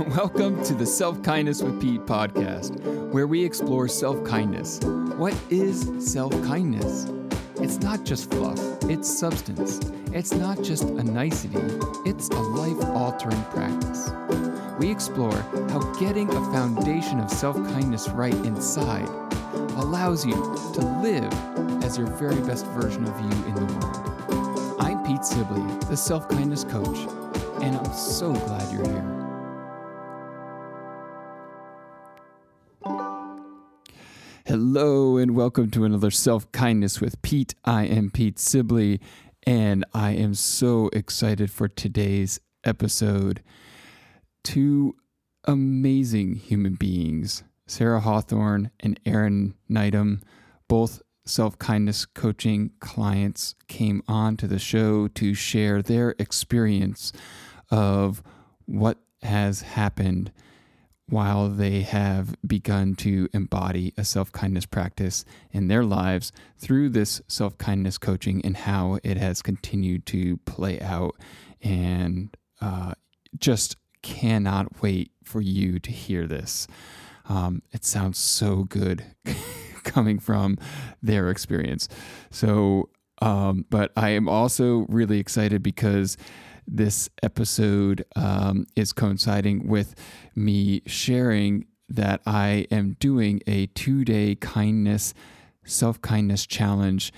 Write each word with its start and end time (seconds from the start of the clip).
Welcome 0.16 0.64
to 0.64 0.72
the 0.72 0.86
Self 0.86 1.22
Kindness 1.22 1.62
with 1.62 1.78
Pete 1.78 2.06
podcast, 2.06 2.80
where 3.12 3.26
we 3.26 3.44
explore 3.44 3.86
self 3.86 4.24
kindness. 4.24 4.80
What 4.82 5.38
is 5.50 5.92
self 5.98 6.32
kindness? 6.44 7.06
It's 7.56 7.80
not 7.80 8.04
just 8.04 8.30
fluff, 8.30 8.58
it's 8.84 9.06
substance. 9.10 9.78
It's 10.14 10.32
not 10.32 10.62
just 10.62 10.84
a 10.84 11.04
nicety, 11.04 11.60
it's 12.06 12.30
a 12.30 12.40
life 12.40 12.82
altering 12.96 13.42
practice. 13.50 14.10
We 14.78 14.90
explore 14.90 15.36
how 15.68 15.80
getting 15.98 16.30
a 16.30 16.50
foundation 16.50 17.20
of 17.20 17.30
self 17.30 17.56
kindness 17.56 18.08
right 18.08 18.32
inside 18.32 19.08
allows 19.76 20.24
you 20.24 20.32
to 20.32 21.00
live 21.02 21.84
as 21.84 21.98
your 21.98 22.06
very 22.06 22.40
best 22.40 22.64
version 22.68 23.04
of 23.04 23.20
you 23.20 23.44
in 23.48 23.54
the 23.54 23.74
world. 23.74 24.76
I'm 24.80 25.04
Pete 25.04 25.26
Sibley, 25.26 25.60
the 25.90 25.96
self 25.96 26.26
kindness 26.26 26.64
coach, 26.64 27.06
and 27.60 27.76
I'm 27.76 27.92
so 27.92 28.32
glad 28.32 28.72
you're 28.72 28.88
here. 28.88 29.19
Hello, 34.50 35.16
and 35.16 35.36
welcome 35.36 35.70
to 35.70 35.84
another 35.84 36.10
Self 36.10 36.50
Kindness 36.50 37.00
with 37.00 37.22
Pete. 37.22 37.54
I 37.64 37.84
am 37.84 38.10
Pete 38.10 38.36
Sibley, 38.36 39.00
and 39.46 39.84
I 39.94 40.10
am 40.10 40.34
so 40.34 40.90
excited 40.92 41.52
for 41.52 41.68
today's 41.68 42.40
episode. 42.64 43.44
Two 44.42 44.96
amazing 45.44 46.34
human 46.34 46.74
beings, 46.74 47.44
Sarah 47.68 48.00
Hawthorne 48.00 48.72
and 48.80 48.98
Aaron 49.06 49.54
Neidham, 49.68 50.20
both 50.66 51.00
self 51.24 51.56
kindness 51.60 52.04
coaching 52.04 52.72
clients, 52.80 53.54
came 53.68 54.02
on 54.08 54.36
to 54.38 54.48
the 54.48 54.58
show 54.58 55.06
to 55.06 55.32
share 55.32 55.80
their 55.80 56.16
experience 56.18 57.12
of 57.70 58.20
what 58.66 58.98
has 59.22 59.62
happened 59.62 60.32
while 61.10 61.48
they 61.48 61.82
have 61.82 62.36
begun 62.46 62.94
to 62.94 63.28
embody 63.32 63.92
a 63.96 64.04
self 64.04 64.32
kindness 64.32 64.66
practice 64.66 65.24
in 65.52 65.68
their 65.68 65.84
lives 65.84 66.32
through 66.58 66.88
this 66.88 67.20
self 67.28 67.58
kindness 67.58 67.98
coaching 67.98 68.40
and 68.44 68.56
how 68.56 68.98
it 69.02 69.16
has 69.16 69.42
continued 69.42 70.06
to 70.06 70.36
play 70.38 70.80
out. 70.80 71.16
And 71.62 72.34
uh, 72.60 72.94
just 73.38 73.76
cannot 74.02 74.82
wait 74.82 75.10
for 75.24 75.40
you 75.40 75.78
to 75.78 75.90
hear 75.90 76.26
this. 76.26 76.66
Um, 77.28 77.62
it 77.72 77.84
sounds 77.84 78.18
so 78.18 78.64
good 78.64 79.04
coming 79.84 80.18
from 80.18 80.58
their 81.02 81.30
experience. 81.30 81.88
So, 82.30 82.88
um, 83.22 83.66
but 83.70 83.92
I 83.96 84.10
am 84.10 84.28
also 84.28 84.86
really 84.88 85.18
excited 85.18 85.62
because 85.62 86.16
this 86.70 87.10
episode 87.22 88.04
um, 88.16 88.66
is 88.76 88.92
coinciding 88.92 89.66
with 89.66 89.94
me 90.34 90.82
sharing 90.86 91.66
that 91.88 92.20
I 92.24 92.66
am 92.70 92.96
doing 93.00 93.42
a 93.46 93.66
two 93.66 94.04
day 94.04 94.36
kindness, 94.36 95.12
self 95.64 96.00
kindness 96.00 96.46
challenge 96.46 97.12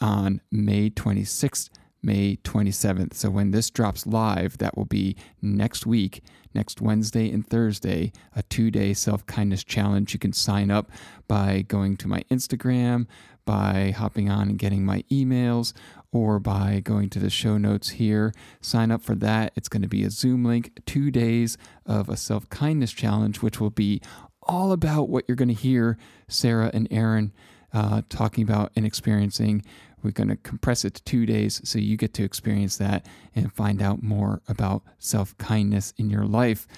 on 0.00 0.40
May 0.52 0.90
26th, 0.90 1.70
May 2.02 2.36
27th. 2.36 3.14
So 3.14 3.30
when 3.30 3.50
this 3.50 3.70
drops 3.70 4.06
live, 4.06 4.58
that 4.58 4.76
will 4.76 4.84
be 4.84 5.16
next 5.40 5.86
week, 5.86 6.22
next 6.52 6.82
Wednesday 6.82 7.30
and 7.30 7.46
Thursday, 7.46 8.12
a 8.36 8.42
two 8.42 8.70
day 8.70 8.92
self 8.92 9.24
kindness 9.24 9.64
challenge. 9.64 10.12
You 10.12 10.18
can 10.18 10.34
sign 10.34 10.70
up 10.70 10.90
by 11.26 11.62
going 11.62 11.96
to 11.98 12.08
my 12.08 12.22
Instagram, 12.30 13.06
by 13.46 13.94
hopping 13.96 14.30
on 14.30 14.50
and 14.50 14.58
getting 14.58 14.84
my 14.84 15.02
emails, 15.10 15.72
or 16.14 16.38
by 16.38 16.80
going 16.82 17.10
to 17.10 17.18
the 17.18 17.28
show 17.28 17.58
notes 17.58 17.90
here. 17.90 18.32
Sign 18.62 18.92
up 18.92 19.02
for 19.02 19.16
that. 19.16 19.52
It's 19.56 19.68
going 19.68 19.82
to 19.82 19.88
be 19.88 20.04
a 20.04 20.10
Zoom 20.10 20.44
link, 20.44 20.80
two 20.86 21.10
days 21.10 21.58
of 21.84 22.08
a 22.08 22.16
self 22.16 22.48
kindness 22.48 22.92
challenge, 22.92 23.42
which 23.42 23.60
will 23.60 23.70
be 23.70 24.00
all 24.44 24.70
about 24.72 25.08
what 25.08 25.24
you're 25.26 25.34
going 25.34 25.48
to 25.48 25.54
hear 25.54 25.98
Sarah 26.28 26.70
and 26.72 26.86
Aaron 26.90 27.32
uh, 27.72 28.02
talking 28.08 28.44
about 28.44 28.70
and 28.76 28.86
experiencing. 28.86 29.64
We're 30.04 30.12
going 30.12 30.28
to 30.28 30.36
compress 30.36 30.84
it 30.84 30.94
to 30.94 31.02
two 31.02 31.26
days 31.26 31.60
so 31.64 31.78
you 31.78 31.96
get 31.96 32.14
to 32.14 32.24
experience 32.24 32.76
that 32.76 33.06
and 33.34 33.52
find 33.52 33.82
out 33.82 34.02
more 34.02 34.40
about 34.46 34.82
self 34.98 35.36
kindness 35.36 35.92
in 35.96 36.10
your 36.10 36.26
life. 36.26 36.68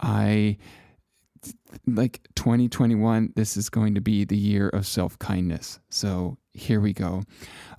I 0.00 0.56
like 1.86 2.20
2021, 2.34 3.32
this 3.36 3.56
is 3.56 3.68
going 3.68 3.94
to 3.94 4.00
be 4.00 4.24
the 4.24 4.36
year 4.36 4.68
of 4.68 4.86
self 4.86 5.18
kindness. 5.18 5.80
So 5.90 6.38
here 6.52 6.80
we 6.80 6.92
go. 6.92 7.22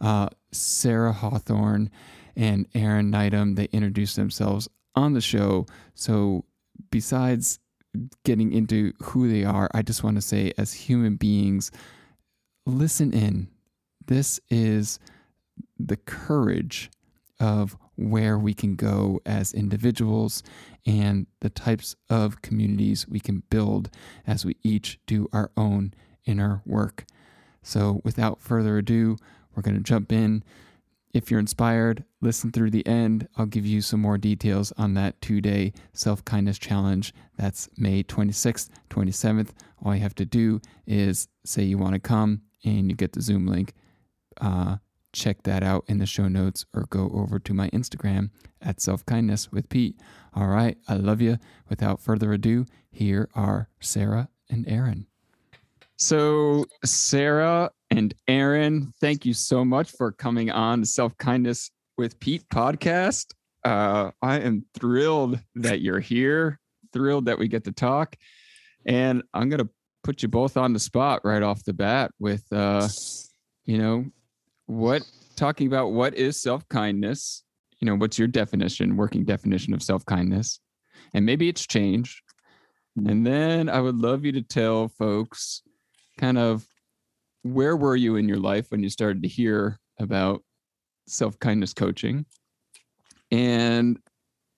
Uh, 0.01 0.29
Sarah 0.51 1.13
Hawthorne 1.13 1.89
and 2.35 2.67
Aaron 2.73 3.11
Neidham, 3.11 3.55
they 3.55 3.65
introduced 3.65 4.15
themselves 4.15 4.67
on 4.95 5.13
the 5.13 5.21
show. 5.21 5.65
So 5.95 6.45
besides 6.91 7.59
getting 8.23 8.51
into 8.51 8.93
who 9.03 9.31
they 9.31 9.43
are, 9.43 9.69
I 9.73 9.81
just 9.81 10.03
want 10.03 10.15
to 10.17 10.21
say, 10.21 10.53
as 10.57 10.73
human 10.73 11.15
beings, 11.15 11.71
listen 12.65 13.13
in. 13.13 13.49
This 14.05 14.39
is 14.49 14.99
the 15.79 15.97
courage 15.97 16.89
of 17.39 17.77
where 17.95 18.37
we 18.37 18.53
can 18.53 18.75
go 18.75 19.21
as 19.25 19.53
individuals 19.53 20.43
and 20.85 21.27
the 21.41 21.49
types 21.49 21.95
of 22.09 22.41
communities 22.41 23.07
we 23.07 23.19
can 23.19 23.43
build 23.49 23.89
as 24.25 24.45
we 24.45 24.55
each 24.63 24.99
do 25.05 25.27
our 25.31 25.51
own 25.55 25.93
inner 26.25 26.61
work. 26.65 27.05
So, 27.61 28.01
without 28.03 28.41
further 28.41 28.77
ado, 28.77 29.17
we're 29.55 29.63
going 29.63 29.77
to 29.77 29.83
jump 29.83 30.11
in. 30.11 30.43
If 31.13 31.29
you're 31.29 31.39
inspired, 31.39 32.03
listen 32.21 32.51
through 32.51 32.71
the 32.71 32.85
end. 32.87 33.27
I'll 33.37 33.45
give 33.45 33.65
you 33.65 33.81
some 33.81 34.01
more 34.01 34.17
details 34.17 34.73
on 34.77 34.95
that 34.95 35.21
two 35.21 35.41
day 35.41 35.73
self 35.93 36.25
kindness 36.25 36.57
challenge. 36.57 37.13
That's 37.37 37.69
May 37.77 38.03
26th, 38.03 38.69
27th. 38.89 39.51
All 39.83 39.95
you 39.95 40.01
have 40.01 40.15
to 40.15 40.25
do 40.25 40.59
is 40.87 41.27
say 41.45 41.63
you 41.63 41.77
want 41.77 41.93
to 41.93 41.99
come 41.99 42.41
and 42.65 42.89
you 42.89 42.95
get 42.95 43.13
the 43.13 43.21
Zoom 43.21 43.45
link. 43.45 43.73
Uh, 44.41 44.77
check 45.13 45.43
that 45.43 45.63
out 45.63 45.85
in 45.87 45.99
the 45.99 46.05
show 46.05 46.27
notes 46.27 46.65
or 46.73 46.87
go 46.89 47.09
over 47.13 47.39
to 47.39 47.53
my 47.53 47.69
Instagram 47.69 48.31
at 48.61 48.81
self 48.81 49.05
kindness 49.05 49.51
with 49.51 49.69
Pete. 49.69 49.97
All 50.35 50.47
right, 50.47 50.77
I 50.87 50.95
love 50.95 51.21
you. 51.21 51.37
Without 51.69 52.01
further 52.01 52.33
ado, 52.33 52.65
here 52.91 53.29
are 53.35 53.69
Sarah 53.79 54.29
and 54.49 54.67
Aaron. 54.67 55.07
So, 55.97 56.65
Sarah 56.83 57.69
and 57.91 58.13
Aaron, 58.27 58.91
thank 58.99 59.25
you 59.25 59.33
so 59.33 59.63
much 59.63 59.91
for 59.91 60.11
coming 60.11 60.51
on 60.51 60.81
the 60.81 60.87
Self 60.87 61.17
Kindness 61.17 61.71
with 61.97 62.19
Pete 62.19 62.43
podcast. 62.49 63.27
Uh, 63.63 64.11
I 64.21 64.39
am 64.39 64.65
thrilled 64.73 65.39
that 65.55 65.81
you're 65.81 65.99
here, 65.99 66.59
thrilled 66.91 67.25
that 67.25 67.39
we 67.39 67.47
get 67.47 67.63
to 67.65 67.71
talk. 67.71 68.15
And 68.85 69.23
I'm 69.33 69.49
going 69.49 69.61
to 69.61 69.69
put 70.03 70.21
you 70.21 70.27
both 70.27 70.57
on 70.57 70.73
the 70.73 70.79
spot 70.79 71.21
right 71.23 71.41
off 71.41 71.63
the 71.63 71.73
bat 71.73 72.11
with, 72.19 72.43
uh, 72.51 72.89
you 73.63 73.77
know, 73.77 74.05
what 74.65 75.03
talking 75.35 75.67
about 75.67 75.91
what 75.91 76.15
is 76.15 76.41
self 76.41 76.67
kindness? 76.69 77.43
You 77.79 77.87
know, 77.87 77.95
what's 77.95 78.17
your 78.17 78.27
definition, 78.27 78.95
working 78.95 79.25
definition 79.25 79.73
of 79.73 79.83
self 79.83 80.05
kindness? 80.05 80.59
And 81.13 81.25
maybe 81.25 81.49
it's 81.49 81.65
changed. 81.65 82.21
Hmm. 82.97 83.09
And 83.09 83.27
then 83.27 83.69
I 83.69 83.81
would 83.81 83.97
love 83.97 84.25
you 84.25 84.31
to 84.33 84.41
tell 84.41 84.87
folks 84.87 85.61
kind 86.17 86.37
of 86.37 86.65
where 87.43 87.75
were 87.75 87.95
you 87.95 88.15
in 88.15 88.27
your 88.27 88.37
life 88.37 88.67
when 88.69 88.83
you 88.83 88.89
started 88.89 89.23
to 89.23 89.27
hear 89.27 89.79
about 89.99 90.43
self 91.07 91.37
kindness 91.39 91.73
coaching 91.73 92.25
and 93.31 93.99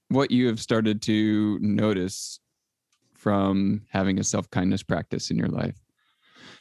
what 0.10 0.32
you 0.32 0.48
have 0.48 0.60
started 0.60 1.02
to 1.02 1.58
notice 1.60 2.40
from 3.14 3.82
having 3.90 4.20
a 4.20 4.24
self 4.24 4.50
kindness 4.52 4.84
practice 4.84 5.32
in 5.32 5.38
your 5.38 5.48
life. 5.48 5.76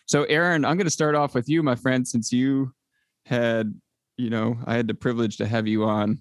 So, 0.06 0.24
Aaron, 0.24 0.64
I'm 0.64 0.76
going 0.76 0.86
to 0.86 0.90
start 0.90 1.14
off 1.14 1.34
with 1.34 1.48
you, 1.48 1.62
my 1.62 1.74
friend, 1.74 2.06
since 2.06 2.32
you 2.32 2.72
had, 3.26 3.74
you 4.16 4.30
know, 4.30 4.58
I 4.66 4.76
had 4.76 4.88
the 4.88 4.94
privilege 4.94 5.38
to 5.38 5.46
have 5.46 5.66
you 5.66 5.84
on 5.84 6.20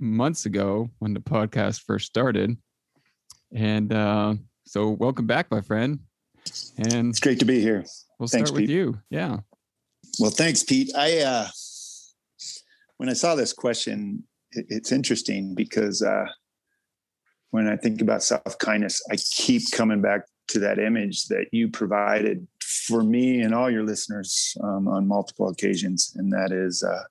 months 0.00 0.46
ago 0.46 0.90
when 0.98 1.14
the 1.14 1.20
podcast 1.20 1.82
first 1.82 2.06
started. 2.06 2.56
And 3.52 3.92
uh, 3.92 4.34
so, 4.64 4.90
welcome 4.90 5.26
back, 5.26 5.50
my 5.50 5.60
friend. 5.60 6.00
And 6.76 7.10
it's 7.10 7.20
great 7.20 7.38
to 7.40 7.44
be 7.44 7.60
here. 7.60 7.84
We'll 8.18 8.28
thanks, 8.28 8.50
start 8.50 8.60
with 8.60 8.68
Pete. 8.68 8.76
you. 8.76 8.98
Yeah. 9.10 9.38
Well, 10.18 10.30
thanks, 10.30 10.62
Pete. 10.62 10.90
I 10.96 11.18
uh, 11.20 11.48
when 12.96 13.08
I 13.08 13.14
saw 13.14 13.34
this 13.34 13.52
question, 13.52 14.24
it, 14.52 14.66
it's 14.68 14.92
interesting 14.92 15.54
because 15.54 16.02
uh, 16.02 16.26
when 17.50 17.68
I 17.68 17.76
think 17.76 18.00
about 18.00 18.22
self 18.22 18.58
kindness, 18.58 19.02
I 19.10 19.16
keep 19.16 19.70
coming 19.72 20.02
back 20.02 20.22
to 20.48 20.58
that 20.60 20.78
image 20.78 21.26
that 21.26 21.46
you 21.52 21.68
provided 21.68 22.46
for 22.68 23.02
me 23.02 23.40
and 23.40 23.54
all 23.54 23.70
your 23.70 23.84
listeners 23.84 24.56
um, 24.62 24.88
on 24.88 25.08
multiple 25.08 25.48
occasions, 25.48 26.12
and 26.16 26.30
that 26.32 26.52
is 26.52 26.82
uh, 26.82 27.04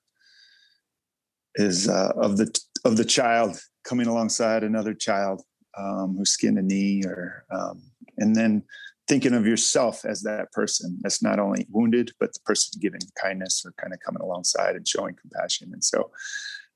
is 1.56 1.88
uh, 1.88 2.12
of 2.16 2.36
the 2.36 2.56
of 2.84 2.96
the 2.96 3.04
child 3.04 3.60
coming 3.84 4.06
alongside 4.06 4.62
another 4.62 4.94
child 4.94 5.42
um, 5.76 6.14
who 6.16 6.24
skinned 6.24 6.58
a 6.58 6.62
knee, 6.62 7.02
or 7.04 7.44
um, 7.50 7.82
and 8.18 8.36
then 8.36 8.62
thinking 9.08 9.34
of 9.34 9.46
yourself 9.46 10.04
as 10.04 10.22
that 10.22 10.52
person 10.52 10.98
that's 11.00 11.22
not 11.22 11.38
only 11.38 11.66
wounded 11.70 12.12
but 12.20 12.32
the 12.34 12.40
person 12.44 12.78
giving 12.80 13.00
kindness 13.20 13.64
or 13.64 13.72
kind 13.80 13.94
of 13.94 13.98
coming 14.00 14.22
alongside 14.22 14.76
and 14.76 14.86
showing 14.86 15.14
compassion. 15.14 15.70
And 15.72 15.82
so 15.82 16.10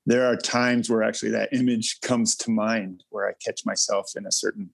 there 0.06 0.26
are 0.26 0.36
times 0.36 0.88
where 0.88 1.02
actually 1.02 1.30
that 1.32 1.52
image 1.52 2.00
comes 2.00 2.34
to 2.36 2.50
mind 2.50 3.04
where 3.10 3.28
I 3.28 3.34
catch 3.44 3.64
myself 3.64 4.12
in 4.16 4.26
a 4.26 4.32
certain 4.32 4.70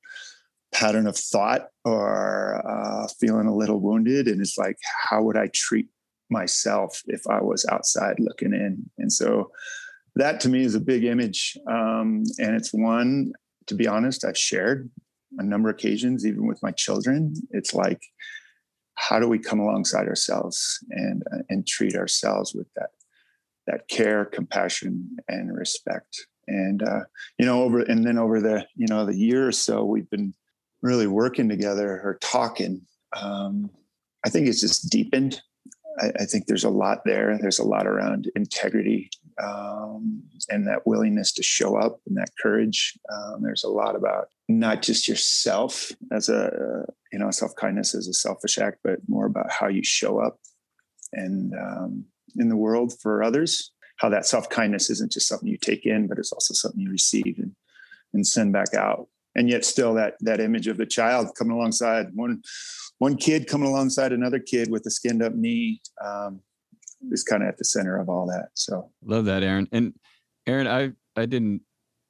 pattern 0.72 1.06
of 1.06 1.16
thought 1.16 1.68
or 1.84 2.62
uh, 2.68 3.08
feeling 3.20 3.46
a 3.46 3.54
little 3.54 3.80
wounded. 3.80 4.28
And 4.28 4.40
it's 4.40 4.58
like, 4.58 4.76
how 5.08 5.22
would 5.22 5.36
I 5.36 5.48
treat 5.54 5.88
myself 6.30 7.02
if 7.06 7.22
I 7.28 7.40
was 7.40 7.64
outside 7.70 8.16
looking 8.18 8.52
in? 8.52 8.90
And 8.98 9.12
so 9.12 9.50
that 10.16 10.40
to 10.40 10.48
me 10.48 10.64
is 10.64 10.74
a 10.74 10.80
big 10.80 11.04
image. 11.04 11.56
Um, 11.66 12.24
and 12.38 12.54
it's 12.54 12.72
one, 12.72 13.32
to 13.66 13.74
be 13.74 13.86
honest, 13.86 14.24
I've 14.24 14.38
shared 14.38 14.90
a 15.38 15.42
number 15.42 15.68
of 15.68 15.76
occasions, 15.76 16.26
even 16.26 16.46
with 16.46 16.62
my 16.62 16.70
children. 16.72 17.34
It's 17.50 17.74
like, 17.74 18.02
how 18.94 19.20
do 19.20 19.28
we 19.28 19.38
come 19.38 19.60
alongside 19.60 20.08
ourselves 20.08 20.84
and 20.90 21.22
uh, 21.32 21.42
and 21.48 21.66
treat 21.66 21.94
ourselves 21.94 22.52
with 22.52 22.66
that 22.74 22.90
that 23.66 23.88
care, 23.88 24.24
compassion, 24.24 25.16
and 25.28 25.56
respect? 25.56 26.26
And 26.48 26.82
uh, 26.82 27.00
you 27.38 27.46
know, 27.46 27.62
over 27.62 27.80
and 27.80 28.04
then 28.04 28.18
over 28.18 28.40
the 28.40 28.66
you 28.74 28.88
know 28.88 29.06
the 29.06 29.16
year 29.16 29.46
or 29.46 29.52
so, 29.52 29.84
we've 29.84 30.10
been 30.10 30.34
really 30.82 31.06
working 31.06 31.48
together 31.48 32.00
or 32.04 32.18
talking. 32.20 32.82
Um, 33.16 33.70
I 34.24 34.30
think 34.30 34.46
it's 34.46 34.60
just 34.60 34.90
deepened. 34.90 35.40
I, 36.00 36.10
I, 36.20 36.24
think 36.24 36.46
there's 36.46 36.64
a 36.64 36.70
lot 36.70 37.00
there. 37.04 37.36
There's 37.40 37.58
a 37.58 37.64
lot 37.64 37.86
around 37.86 38.30
integrity 38.36 39.10
um, 39.42 40.22
and 40.48 40.66
that 40.66 40.86
willingness 40.86 41.32
to 41.32 41.42
show 41.42 41.76
up 41.76 42.00
and 42.06 42.16
that 42.16 42.30
courage. 42.40 42.98
Um, 43.12 43.42
there's 43.42 43.64
a 43.64 43.68
lot 43.68 43.96
about 43.96 44.28
not 44.48 44.82
just 44.82 45.08
yourself 45.08 45.90
as 46.12 46.28
a 46.28 46.84
you 47.12 47.18
know 47.18 47.30
self 47.30 47.54
kindness 47.56 47.94
as 47.94 48.08
a 48.08 48.12
selfish 48.14 48.58
act, 48.58 48.78
but 48.82 49.00
more 49.08 49.26
about 49.26 49.50
how 49.50 49.68
you 49.68 49.84
show 49.84 50.18
up 50.20 50.38
and 51.12 51.54
um, 51.54 52.04
in 52.36 52.48
the 52.48 52.56
world 52.56 52.92
for 53.00 53.22
others. 53.22 53.72
How 53.96 54.08
that 54.10 54.26
self 54.26 54.48
kindness 54.48 54.90
isn't 54.90 55.12
just 55.12 55.28
something 55.28 55.48
you 55.48 55.58
take 55.58 55.84
in, 55.86 56.06
but 56.06 56.18
it's 56.18 56.32
also 56.32 56.54
something 56.54 56.80
you 56.80 56.90
receive 56.90 57.38
and 57.38 57.54
and 58.12 58.26
send 58.26 58.52
back 58.52 58.74
out. 58.74 59.08
And 59.34 59.48
yet, 59.48 59.64
still 59.64 59.94
that 59.94 60.14
that 60.20 60.40
image 60.40 60.66
of 60.66 60.76
the 60.76 60.86
child 60.86 61.28
coming 61.36 61.52
alongside 61.52 62.08
one 62.14 62.42
one 62.98 63.16
kid 63.16 63.46
coming 63.46 63.68
alongside 63.68 64.12
another 64.12 64.40
kid 64.40 64.70
with 64.70 64.84
a 64.86 64.90
skinned 64.90 65.22
up 65.22 65.34
knee 65.34 65.80
um, 66.04 66.40
is 67.10 67.22
kind 67.22 67.42
of 67.42 67.48
at 67.48 67.58
the 67.58 67.64
center 67.64 67.96
of 67.98 68.08
all 68.08 68.26
that. 68.26 68.48
So 68.54 68.90
love 69.04 69.24
that, 69.26 69.42
Aaron. 69.42 69.68
And 69.72 69.94
Aaron, 70.46 70.66
I 70.66 70.92
I 71.20 71.26
didn't 71.26 71.62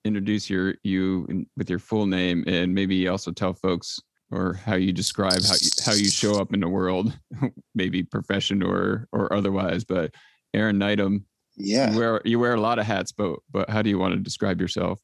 introduce 0.05 0.49
your 0.49 0.75
you 0.83 1.27
in, 1.29 1.47
with 1.57 1.69
your 1.69 1.79
full 1.79 2.07
name, 2.07 2.45
and 2.47 2.75
maybe 2.75 3.09
also 3.09 3.33
tell 3.33 3.53
folks 3.53 4.01
or 4.31 4.55
how 4.55 4.75
you 4.75 4.93
describe 4.93 5.43
how 5.43 5.55
you, 5.61 5.71
how 5.85 5.93
you 5.93 6.11
show 6.11 6.41
up 6.41 6.53
in 6.53 6.61
the 6.61 6.69
world, 6.69 7.19
maybe 7.75 8.03
profession 8.03 8.63
or 8.63 9.09
or 9.13 9.33
otherwise. 9.33 9.85
But 9.85 10.15
Aaron 10.55 10.79
Neidham, 10.79 11.25
yeah, 11.57 11.93
you 11.93 11.99
wear 11.99 12.21
you 12.25 12.39
wear 12.39 12.55
a 12.55 12.61
lot 12.61 12.79
of 12.79 12.87
hats, 12.87 13.13
but 13.13 13.39
but 13.51 13.69
how 13.71 13.83
do 13.83 13.91
you 13.91 13.99
want 13.99 14.15
to 14.15 14.21
describe 14.21 14.61
yourself? 14.61 15.01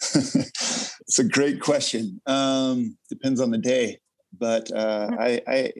it's 0.14 1.18
a 1.18 1.24
great 1.24 1.60
question. 1.60 2.20
Um, 2.26 2.96
depends 3.08 3.40
on 3.40 3.50
the 3.50 3.58
day, 3.58 3.98
but 4.38 4.70
uh, 4.72 5.10
I, 5.18 5.42
I, 5.46 5.72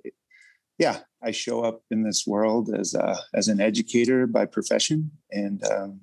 yeah, 0.79 1.01
I 1.23 1.31
show 1.31 1.63
up 1.63 1.83
in 1.91 2.03
this 2.03 2.27
world 2.27 2.71
as 2.75 2.95
a, 2.95 3.17
as 3.35 3.49
an 3.49 3.61
educator 3.61 4.27
by 4.27 4.47
profession, 4.47 5.11
and 5.31 5.63
um, 5.65 6.01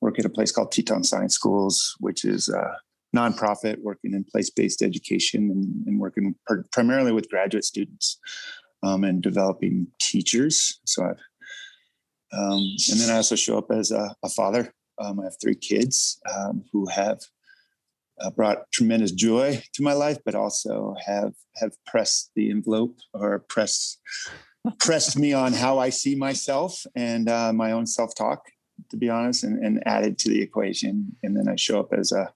work 0.00 0.18
at 0.18 0.24
a 0.24 0.30
place 0.30 0.52
called 0.52 0.72
Teton 0.72 1.04
Science 1.04 1.34
Schools, 1.34 1.96
which 1.98 2.24
is 2.24 2.48
a 2.48 2.76
nonprofit 3.14 3.78
working 3.82 4.12
in 4.12 4.24
place-based 4.24 4.82
education 4.82 5.50
and, 5.50 5.86
and 5.86 5.98
working 5.98 6.34
pr- 6.46 6.66
primarily 6.72 7.12
with 7.12 7.30
graduate 7.30 7.64
students 7.64 8.18
um, 8.82 9.04
and 9.04 9.22
developing 9.22 9.86
teachers. 10.00 10.80
So 10.84 11.04
I've, 11.04 11.20
um, 12.32 12.76
and 12.90 13.00
then 13.00 13.10
I 13.10 13.16
also 13.16 13.36
show 13.36 13.56
up 13.58 13.70
as 13.70 13.90
a, 13.90 14.14
a 14.22 14.28
father. 14.28 14.72
Um, 14.98 15.20
I 15.20 15.24
have 15.24 15.36
three 15.40 15.54
kids 15.54 16.20
um, 16.34 16.64
who 16.72 16.86
have 16.88 17.20
uh, 18.20 18.30
brought 18.30 18.70
tremendous 18.72 19.12
joy 19.12 19.62
to 19.74 19.82
my 19.82 19.92
life, 19.92 20.18
but 20.24 20.34
also 20.34 20.94
have 21.04 21.34
have 21.56 21.72
pressed 21.86 22.30
the 22.34 22.50
envelope 22.50 22.96
or 23.12 23.38
press 23.40 23.98
pressed 24.80 25.18
me 25.18 25.32
on 25.32 25.52
how 25.52 25.78
I 25.78 25.90
see 25.90 26.16
myself 26.16 26.84
and 26.94 27.28
uh, 27.28 27.52
my 27.52 27.72
own 27.72 27.86
self 27.86 28.14
talk 28.14 28.42
to 28.90 28.96
be 28.96 29.08
honest, 29.08 29.44
and, 29.44 29.62
and 29.64 29.82
added 29.86 30.18
to 30.18 30.28
the 30.28 30.42
equation. 30.42 31.16
And 31.22 31.36
then 31.36 31.48
I 31.48 31.56
show 31.56 31.80
up 31.80 31.92
as 31.92 32.12
a 32.12 32.32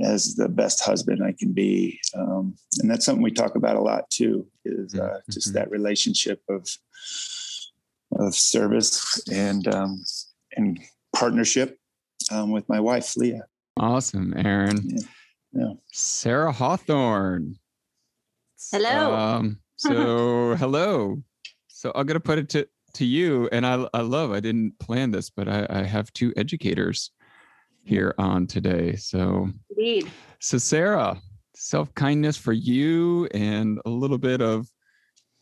as 0.00 0.36
the 0.36 0.48
best 0.48 0.84
husband 0.84 1.24
I 1.24 1.34
can 1.36 1.52
be. 1.52 1.98
Um, 2.14 2.54
and 2.78 2.88
that's 2.88 3.04
something 3.04 3.22
we 3.22 3.32
talk 3.32 3.56
about 3.56 3.74
a 3.74 3.80
lot 3.80 4.08
too, 4.10 4.46
is 4.64 4.94
uh, 4.94 4.98
mm-hmm. 4.98 5.32
just 5.32 5.52
that 5.54 5.70
relationship 5.70 6.42
of 6.48 6.68
of 8.12 8.34
service 8.34 9.22
and 9.30 9.66
um, 9.68 10.02
and 10.56 10.78
partnership 11.18 11.78
um, 12.30 12.52
with 12.52 12.68
my 12.68 12.80
wife, 12.80 13.16
Leah. 13.16 13.46
Awesome, 13.76 14.34
Aaron. 14.36 14.80
Yeah. 14.84 15.00
yeah. 15.52 15.72
Sarah 15.92 16.52
Hawthorne. 16.52 17.56
Hello. 18.70 19.14
Um, 19.14 19.58
so 19.76 20.54
hello. 20.58 21.22
So 21.68 21.92
I'm 21.94 22.06
gonna 22.06 22.20
put 22.20 22.38
it 22.38 22.48
to 22.50 22.66
to 22.94 23.04
you, 23.04 23.48
and 23.52 23.66
I, 23.66 23.86
I 23.94 24.00
love, 24.00 24.32
I 24.32 24.40
didn't 24.40 24.78
plan 24.78 25.10
this, 25.10 25.30
but 25.30 25.48
I, 25.48 25.66
I 25.68 25.82
have 25.82 26.12
two 26.12 26.32
educators 26.36 27.10
here 27.84 28.14
on 28.18 28.46
today. 28.46 28.96
So, 28.96 29.50
indeed. 29.70 30.10
So, 30.40 30.58
Sarah, 30.58 31.20
self 31.54 31.94
kindness 31.94 32.36
for 32.36 32.52
you 32.52 33.26
and 33.26 33.78
a 33.84 33.90
little 33.90 34.18
bit 34.18 34.40
of, 34.40 34.68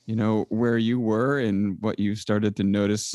you 0.06 0.16
know, 0.16 0.46
where 0.48 0.78
you 0.78 1.00
were 1.00 1.38
and 1.38 1.78
what 1.80 1.98
you 1.98 2.14
started 2.14 2.56
to 2.56 2.64
notice 2.64 3.14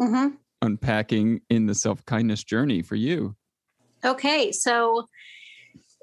mm-hmm. 0.00 0.34
Unpacking 0.62 1.40
in 1.50 1.66
the 1.66 1.74
self 1.74 2.04
kindness 2.04 2.44
journey 2.44 2.82
for 2.82 2.96
you. 2.96 3.36
Okay. 4.04 4.52
So, 4.52 5.06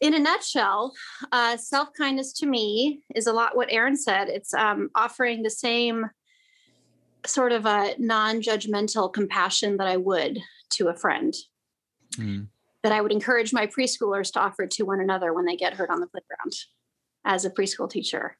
in 0.01 0.13
a 0.13 0.19
nutshell, 0.19 0.93
uh, 1.31 1.57
self 1.57 1.89
kindness 1.97 2.33
to 2.39 2.45
me 2.45 3.03
is 3.15 3.27
a 3.27 3.33
lot 3.33 3.55
what 3.55 3.71
Aaron 3.71 3.95
said. 3.95 4.29
It's 4.29 4.53
um, 4.53 4.89
offering 4.95 5.43
the 5.43 5.49
same 5.49 6.05
sort 7.25 7.51
of 7.51 7.65
a 7.65 7.95
non-judgmental 7.97 9.11
compassion 9.11 9.77
that 9.77 9.87
I 9.87 9.97
would 9.97 10.39
to 10.71 10.89
a 10.89 10.95
friend. 10.95 11.33
Mm. 12.17 12.47
That 12.83 12.91
I 12.91 13.01
would 13.01 13.11
encourage 13.11 13.51
my 13.51 13.65
preschoolers 13.65 14.31
to 14.33 14.39
offer 14.39 14.67
to 14.67 14.83
one 14.83 14.99
another 14.99 15.33
when 15.33 15.45
they 15.45 15.55
get 15.55 15.73
hurt 15.73 15.89
on 15.89 16.01
the 16.01 16.07
playground 16.07 16.53
as 17.25 17.43
a 17.43 17.49
preschool 17.49 17.89
teacher. 17.89 18.37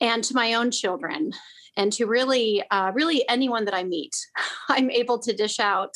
And 0.00 0.22
to 0.24 0.34
my 0.34 0.54
own 0.54 0.70
children, 0.70 1.32
and 1.76 1.92
to 1.94 2.06
really, 2.06 2.62
uh, 2.70 2.92
really 2.94 3.28
anyone 3.28 3.64
that 3.64 3.74
I 3.74 3.84
meet, 3.84 4.14
I'm 4.68 4.90
able 4.90 5.18
to 5.20 5.32
dish 5.32 5.58
out 5.60 5.94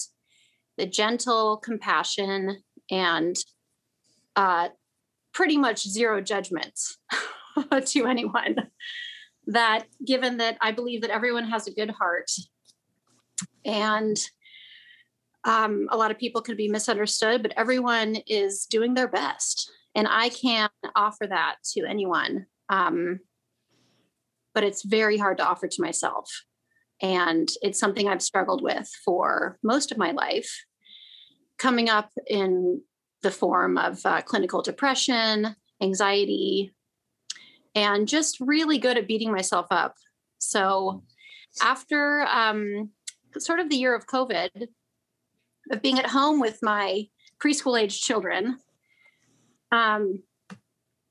the 0.77 0.87
gentle 0.87 1.57
compassion 1.59 2.63
and 2.91 3.37
uh, 4.37 4.69
pretty 5.33 5.57
much 5.57 5.83
zero 5.83 6.21
judgment 6.21 6.79
to 7.87 8.07
anyone 8.07 8.71
that 9.47 9.87
given 10.07 10.37
that 10.37 10.57
I 10.61 10.73
believe 10.73 11.01
that 11.01 11.11
everyone 11.11 11.49
has 11.49 11.67
a 11.67 11.73
good 11.73 11.91
heart 11.91 12.31
and 13.65 14.17
um, 15.45 15.87
a 15.91 15.97
lot 15.97 16.11
of 16.11 16.19
people 16.19 16.43
could 16.43 16.57
be 16.57 16.69
misunderstood, 16.69 17.43
but 17.43 17.55
everyone 17.57 18.17
is 18.27 18.67
doing 18.67 18.95
their 18.95 19.09
best. 19.09 19.71
And 19.95 20.07
I 20.09 20.29
can 20.29 20.69
offer 20.95 21.27
that 21.27 21.57
to 21.75 21.87
anyone. 21.87 22.47
Um, 22.69 23.21
but 24.55 24.65
it's 24.65 24.85
very 24.85 25.19
hard 25.19 25.39
to 25.39 25.47
offer 25.47 25.69
to 25.69 25.83
myself. 25.83 26.31
And 27.01 27.49
it's 27.63 27.79
something 27.79 28.09
I've 28.09 28.23
struggled 28.23 28.63
with 28.63 28.91
for 29.05 29.59
most 29.63 29.93
of 29.93 29.99
my 29.99 30.11
life, 30.11 30.65
coming 31.59 31.89
up 31.89 32.11
in 32.27 32.83
the 33.23 33.31
form 33.31 33.79
of 33.79 34.05
uh, 34.05 34.23
clinical 34.23 34.63
depression, 34.63 35.55
anxiety, 35.83 36.75
and 37.75 38.09
just 38.09 38.39
really 38.41 38.79
good 38.79 38.97
at 38.97 39.07
beating 39.07 39.33
myself 39.33 39.67
up. 39.71 39.95
So 40.39 41.05
after 41.61 42.23
um, 42.23 42.91
sort 43.39 43.61
of 43.61 43.69
the 43.69 43.77
year 43.77 43.95
of 43.95 44.07
COVID, 44.07 44.69
of 45.71 45.83
being 45.83 45.99
at 45.99 46.07
home 46.07 46.41
with 46.41 46.59
my 46.63 47.07
preschool 47.43 47.81
age 47.81 48.01
children, 48.01 48.59
um, 49.71 50.23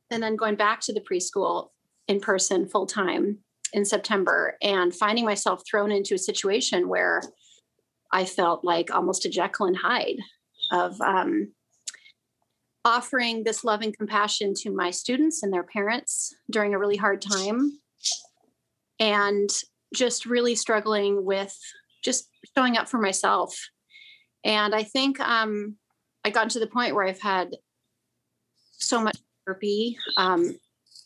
and 0.09 0.23
then 0.23 0.35
going 0.35 0.55
back 0.55 0.81
to 0.81 0.93
the 0.93 1.01
preschool 1.01 1.69
in 2.07 2.19
person 2.19 2.67
full 2.67 2.85
time 2.85 3.39
in 3.73 3.83
September, 3.85 4.57
and 4.61 4.95
finding 4.95 5.25
myself 5.25 5.61
thrown 5.69 5.91
into 5.91 6.15
a 6.15 6.19
situation 6.19 6.87
where 6.87 7.21
I 8.11 8.25
felt 8.25 8.63
like 8.63 8.93
almost 8.93 9.25
a 9.25 9.29
Jekyll 9.29 9.65
and 9.65 9.77
Hyde 9.77 10.19
of 10.71 10.99
um, 11.01 11.53
offering 12.85 13.43
this 13.43 13.63
love 13.63 13.81
and 13.81 13.95
compassion 13.97 14.53
to 14.53 14.69
my 14.69 14.91
students 14.91 15.43
and 15.43 15.51
their 15.51 15.63
parents 15.63 16.33
during 16.49 16.73
a 16.73 16.79
really 16.79 16.95
hard 16.95 17.21
time 17.21 17.79
and 18.99 19.49
just 19.93 20.25
really 20.25 20.55
struggling 20.55 21.25
with 21.25 21.57
just 22.03 22.29
showing 22.55 22.77
up 22.77 22.87
for 22.87 22.99
myself. 22.99 23.57
And 24.43 24.73
i 24.73 24.83
think 24.83 25.19
um, 25.19 25.75
i 26.23 26.29
got 26.29 26.49
to 26.51 26.59
the 26.59 26.67
point 26.67 26.95
where 26.95 27.05
i've 27.05 27.21
had 27.21 27.49
so 28.77 29.01
much 29.01 29.17
therapy 29.45 29.97
um, 30.15 30.55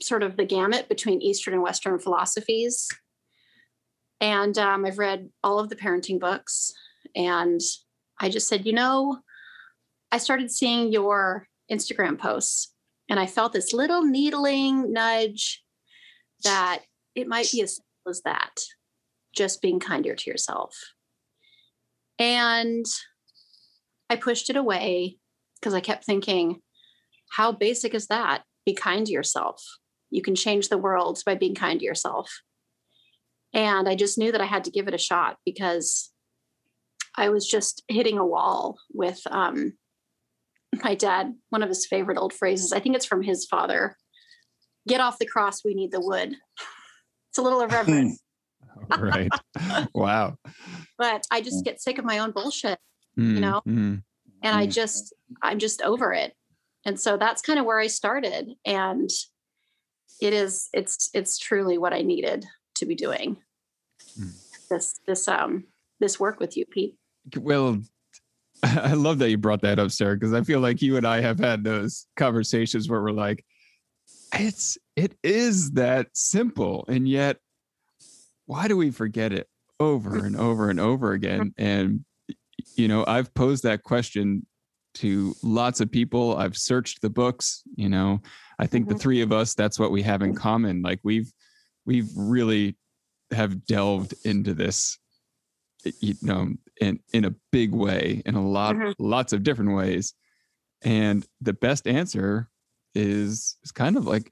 sort 0.02 0.24
of 0.24 0.38
the 0.38 0.46
gamut 0.46 0.90
between 0.90 1.22
eastern 1.22 1.54
and 1.54 1.64
western 1.64 2.00
philosophies 2.00 2.88
and 4.20 4.58
um, 4.58 4.86
i've 4.86 5.00
read 5.00 5.30
all 5.44 5.60
of 5.60 5.70
the 5.70 5.76
parenting 5.76 6.20
books 6.20 6.74
and 7.16 7.62
I 8.20 8.30
just 8.30 8.48
said, 8.48 8.66
you 8.66 8.74
know, 8.74 9.20
I 10.12 10.18
started 10.18 10.52
seeing 10.52 10.92
your 10.92 11.48
Instagram 11.72 12.18
posts 12.18 12.74
and 13.10 13.20
I 13.20 13.26
felt 13.26 13.54
this 13.54 13.74
little 13.74 14.04
needling 14.04 14.94
nudge 14.94 15.64
that 16.44 16.82
it 17.16 17.28
might 17.28 17.50
be 17.52 17.62
as 17.62 17.76
simple 17.76 18.10
as 18.10 18.22
that, 18.24 18.52
just 19.36 19.62
being 19.62 19.80
kinder 19.80 20.16
to 20.16 20.30
yourself. 20.30 20.76
And 22.20 22.86
I 24.10 24.16
pushed 24.18 24.50
it 24.50 24.56
away 24.56 25.18
because 25.60 25.74
I 25.74 25.80
kept 25.80 26.06
thinking, 26.06 26.62
how 27.32 27.52
basic 27.52 27.94
is 27.94 28.08
that? 28.08 28.44
Be 28.66 28.74
kind 28.74 29.06
to 29.08 29.12
yourself. 29.12 29.64
You 30.12 30.22
can 30.22 30.36
change 30.36 30.70
the 30.70 30.78
world 30.78 31.22
by 31.26 31.36
being 31.36 31.56
kind 31.56 31.80
to 31.80 31.86
yourself. 31.86 32.42
And 33.54 33.90
I 33.90 33.96
just 33.96 34.18
knew 34.18 34.32
that 34.32 34.42
I 34.42 34.46
had 34.46 34.66
to 34.66 34.72
give 34.72 34.88
it 34.88 34.94
a 34.94 35.00
shot 35.00 35.38
because 35.46 36.12
I 37.18 37.30
was 37.30 37.48
just 37.48 37.84
hitting 37.88 38.18
a 38.18 38.26
wall 38.26 38.78
with 38.94 39.20
um, 39.30 39.74
my 40.84 40.96
dad. 40.96 41.34
One 41.50 41.64
of 41.64 41.70
his 41.70 41.86
favorite 41.86 42.18
old 42.18 42.34
phrases, 42.34 42.72
I 42.72 42.80
think 42.80 42.96
it's 42.96 43.06
from 43.06 43.24
his 43.24 43.46
father 43.46 43.98
get 44.88 45.02
off 45.02 45.20
the 45.20 45.26
cross, 45.26 45.64
we 45.64 45.74
need 45.74 45.92
the 45.92 46.02
wood. 46.02 46.36
It's 47.30 47.38
a 47.38 47.42
little 47.42 47.62
irreverent. 47.62 48.20
right. 49.00 49.32
wow. 49.94 50.36
But 50.98 51.26
I 51.32 51.42
just 51.42 51.64
get 51.64 51.82
sick 51.82 51.98
of 51.98 52.06
my 52.06 52.20
own 52.20 52.32
bullshit, 52.32 52.80
mm, 53.18 53.36
you 53.36 53.40
know? 53.40 53.62
Mm, 53.68 54.04
and 54.44 54.56
I 54.56 54.66
just, 54.66 55.14
I'm 55.42 55.60
just 55.60 55.82
over 55.82 56.14
it. 56.14 56.34
And 56.86 57.00
so 57.00 57.16
that's 57.16 57.42
kind 57.42 57.60
of 57.60 57.66
where 57.66 57.80
I 57.80 57.88
started. 57.88 58.50
And 58.66 59.10
it 60.22 60.34
is, 60.34 60.70
it's, 60.74 61.10
it's 61.14 61.38
truly 61.38 61.78
what 61.78 61.94
I 61.94 62.02
needed 62.02 62.46
to 62.76 62.86
be 62.86 62.96
doing. 62.96 63.38
Mm. 64.20 64.34
This, 64.70 65.00
this, 65.06 65.28
um, 65.28 65.66
this 66.00 66.20
work 66.20 66.40
with 66.40 66.56
you, 66.56 66.66
Pete. 66.66 66.96
Well, 67.38 67.82
I 68.64 68.94
love 68.94 69.20
that 69.20 69.30
you 69.30 69.38
brought 69.38 69.62
that 69.62 69.80
up, 69.80 69.92
Sarah, 69.92 70.16
because 70.16 70.34
I 70.34 70.44
feel 70.44 70.60
like 70.60 70.82
you 70.82 70.98
and 70.98 71.06
I 71.06 71.22
have 71.22 71.40
had 71.40 71.64
those 71.64 72.06
conversations 72.16 72.90
where 72.90 73.02
we're 73.02 73.12
like, 73.12 73.44
it's 74.34 74.78
it 74.96 75.16
is 75.24 75.72
that 75.72 76.08
simple, 76.14 76.86
and 76.88 77.08
yet 77.08 77.38
why 78.46 78.68
do 78.68 78.78
we 78.78 78.92
forget 78.92 79.34
it 79.34 79.48
over 79.80 80.26
and 80.26 80.38
over 80.38 80.70
and 80.70 80.80
over 80.80 81.12
again? 81.12 81.54
And 81.58 82.06
you 82.76 82.88
know, 82.88 83.04
I've 83.06 83.34
posed 83.34 83.64
that 83.64 83.84
question 83.84 84.46
to 84.96 85.34
lots 85.44 85.82
of 85.82 85.92
people. 85.92 86.38
I've 86.38 86.58
searched 86.58 87.02
the 87.02 87.10
books, 87.10 87.64
you 87.76 87.90
know. 87.90 88.22
I 88.60 88.68
think 88.68 88.86
mm-hmm. 88.86 88.94
the 88.94 89.00
three 89.00 89.22
of 89.22 89.32
us, 89.32 89.56
that's 89.56 89.80
what 89.80 89.92
we 89.92 90.02
have 90.04 90.22
in 90.22 90.36
common. 90.36 90.82
Like 90.82 91.00
we've 91.04 91.32
we've 91.86 92.10
really 92.16 92.78
have 93.32 93.66
delved 93.66 94.14
into 94.26 94.54
this 94.54 94.98
you 96.00 96.14
know 96.22 96.54
in 96.80 97.00
in 97.14 97.26
a 97.26 97.34
big 97.52 97.74
way 97.74 98.22
in 98.26 98.36
a 98.36 98.48
lot 98.48 98.76
mm-hmm. 98.76 98.92
lots 99.00 99.34
of 99.34 99.44
different 99.44 99.76
ways 99.76 100.14
and 100.84 101.26
the 101.42 101.54
best 101.54 101.88
answer 101.88 102.50
is 102.94 103.58
is 103.64 103.72
kind 103.72 103.98
of 103.98 104.06
like 104.06 104.32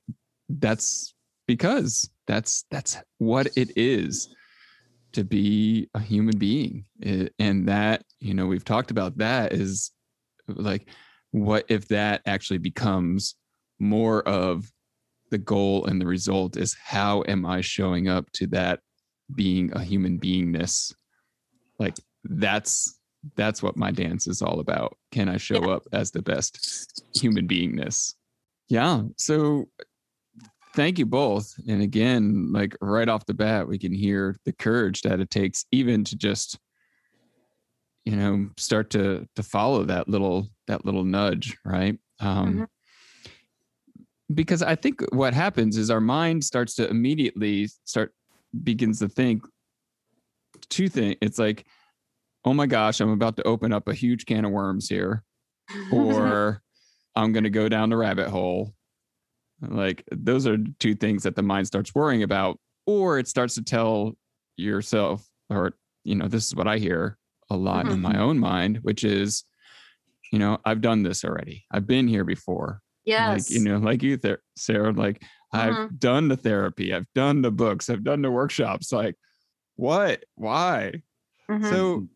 that's 0.49 1.13
because 1.47 2.09
that's 2.27 2.65
that's 2.69 2.97
what 3.17 3.47
it 3.57 3.71
is 3.75 4.35
to 5.11 5.23
be 5.23 5.89
a 5.95 5.99
human 5.99 6.37
being 6.37 6.85
and 7.39 7.67
that 7.67 8.03
you 8.19 8.33
know 8.33 8.45
we've 8.45 8.65
talked 8.65 8.91
about 8.91 9.17
that 9.17 9.53
is 9.53 9.91
like 10.55 10.87
what 11.31 11.65
if 11.69 11.87
that 11.87 12.21
actually 12.25 12.57
becomes 12.57 13.35
more 13.79 14.27
of 14.27 14.71
the 15.31 15.37
goal 15.37 15.85
and 15.85 16.01
the 16.01 16.07
result 16.07 16.57
is 16.57 16.75
how 16.83 17.23
am 17.27 17.45
i 17.45 17.61
showing 17.61 18.07
up 18.07 18.29
to 18.31 18.47
that 18.47 18.79
being 19.35 19.71
a 19.73 19.83
human 19.83 20.19
beingness? 20.19 20.93
Like 21.77 21.97
that's 22.23 22.99
that's 23.35 23.61
what 23.61 23.75
my 23.75 23.91
dance 23.91 24.27
is 24.27 24.41
all 24.41 24.59
about. 24.59 24.97
Can 25.11 25.29
i 25.29 25.37
show 25.37 25.61
yeah. 25.61 25.73
up 25.75 25.83
as 25.91 26.11
the 26.11 26.21
best 26.21 27.03
human 27.15 27.47
beingness? 27.47 28.13
Yeah 28.67 29.03
so 29.17 29.65
thank 30.75 30.99
you 30.99 31.05
both. 31.05 31.53
And 31.67 31.81
again 31.81 32.51
like 32.51 32.75
right 32.81 33.09
off 33.09 33.25
the 33.25 33.33
bat 33.33 33.67
we 33.67 33.77
can 33.77 33.93
hear 33.93 34.35
the 34.45 34.53
courage 34.53 35.01
that 35.03 35.19
it 35.19 35.29
takes 35.29 35.65
even 35.71 36.03
to 36.05 36.15
just 36.15 36.57
you 38.05 38.15
know 38.15 38.49
start 38.57 38.89
to 38.89 39.27
to 39.35 39.43
follow 39.43 39.83
that 39.83 40.07
little 40.07 40.47
that 40.67 40.85
little 40.85 41.03
nudge 41.03 41.57
right 41.65 41.97
um 42.19 42.53
mm-hmm. 42.53 42.63
because 44.33 44.61
i 44.61 44.75
think 44.75 45.01
what 45.13 45.33
happens 45.33 45.77
is 45.77 45.89
our 45.89 46.01
mind 46.01 46.43
starts 46.43 46.75
to 46.75 46.87
immediately 46.89 47.67
start 47.85 48.13
begins 48.63 48.99
to 48.99 49.07
think 49.07 49.43
two 50.69 50.89
things 50.89 51.15
it's 51.21 51.37
like 51.39 51.65
oh 52.45 52.53
my 52.53 52.65
gosh 52.65 52.99
i'm 52.99 53.11
about 53.11 53.35
to 53.35 53.43
open 53.43 53.71
up 53.73 53.87
a 53.87 53.93
huge 53.93 54.25
can 54.25 54.45
of 54.45 54.51
worms 54.51 54.89
here 54.89 55.23
or 55.91 56.61
I'm 57.15 57.33
going 57.33 57.43
to 57.43 57.49
go 57.49 57.69
down 57.69 57.89
the 57.89 57.97
rabbit 57.97 58.29
hole. 58.29 58.73
Like 59.61 60.03
those 60.11 60.47
are 60.47 60.57
two 60.79 60.95
things 60.95 61.23
that 61.23 61.35
the 61.35 61.43
mind 61.43 61.67
starts 61.67 61.93
worrying 61.93 62.23
about, 62.23 62.59
or 62.85 63.19
it 63.19 63.27
starts 63.27 63.55
to 63.55 63.61
tell 63.61 64.13
yourself, 64.55 65.27
or, 65.49 65.73
you 66.03 66.15
know, 66.15 66.27
this 66.27 66.47
is 66.47 66.55
what 66.55 66.67
I 66.67 66.77
hear 66.77 67.17
a 67.49 67.55
lot 67.55 67.85
mm-hmm. 67.85 67.93
in 67.95 68.01
my 68.01 68.19
own 68.19 68.39
mind, 68.39 68.79
which 68.81 69.03
is, 69.03 69.43
you 70.31 70.39
know, 70.39 70.59
I've 70.65 70.81
done 70.81 71.03
this 71.03 71.23
already. 71.23 71.65
I've 71.71 71.87
been 71.87 72.07
here 72.07 72.23
before. 72.23 72.81
Yes. 73.05 73.49
Like, 73.49 73.59
you 73.59 73.65
know, 73.65 73.77
like 73.77 74.03
you, 74.03 74.17
there, 74.17 74.39
Sarah, 74.55 74.91
like 74.91 75.19
mm-hmm. 75.19 75.57
I've 75.57 75.99
done 75.99 76.27
the 76.27 76.37
therapy, 76.37 76.93
I've 76.93 77.11
done 77.15 77.41
the 77.41 77.51
books, 77.51 77.89
I've 77.89 78.03
done 78.03 78.21
the 78.21 78.31
workshops. 78.31 78.91
Like, 78.91 79.15
what? 79.75 80.23
Why? 80.35 81.01
Mm-hmm. 81.49 81.69
So, 81.69 82.07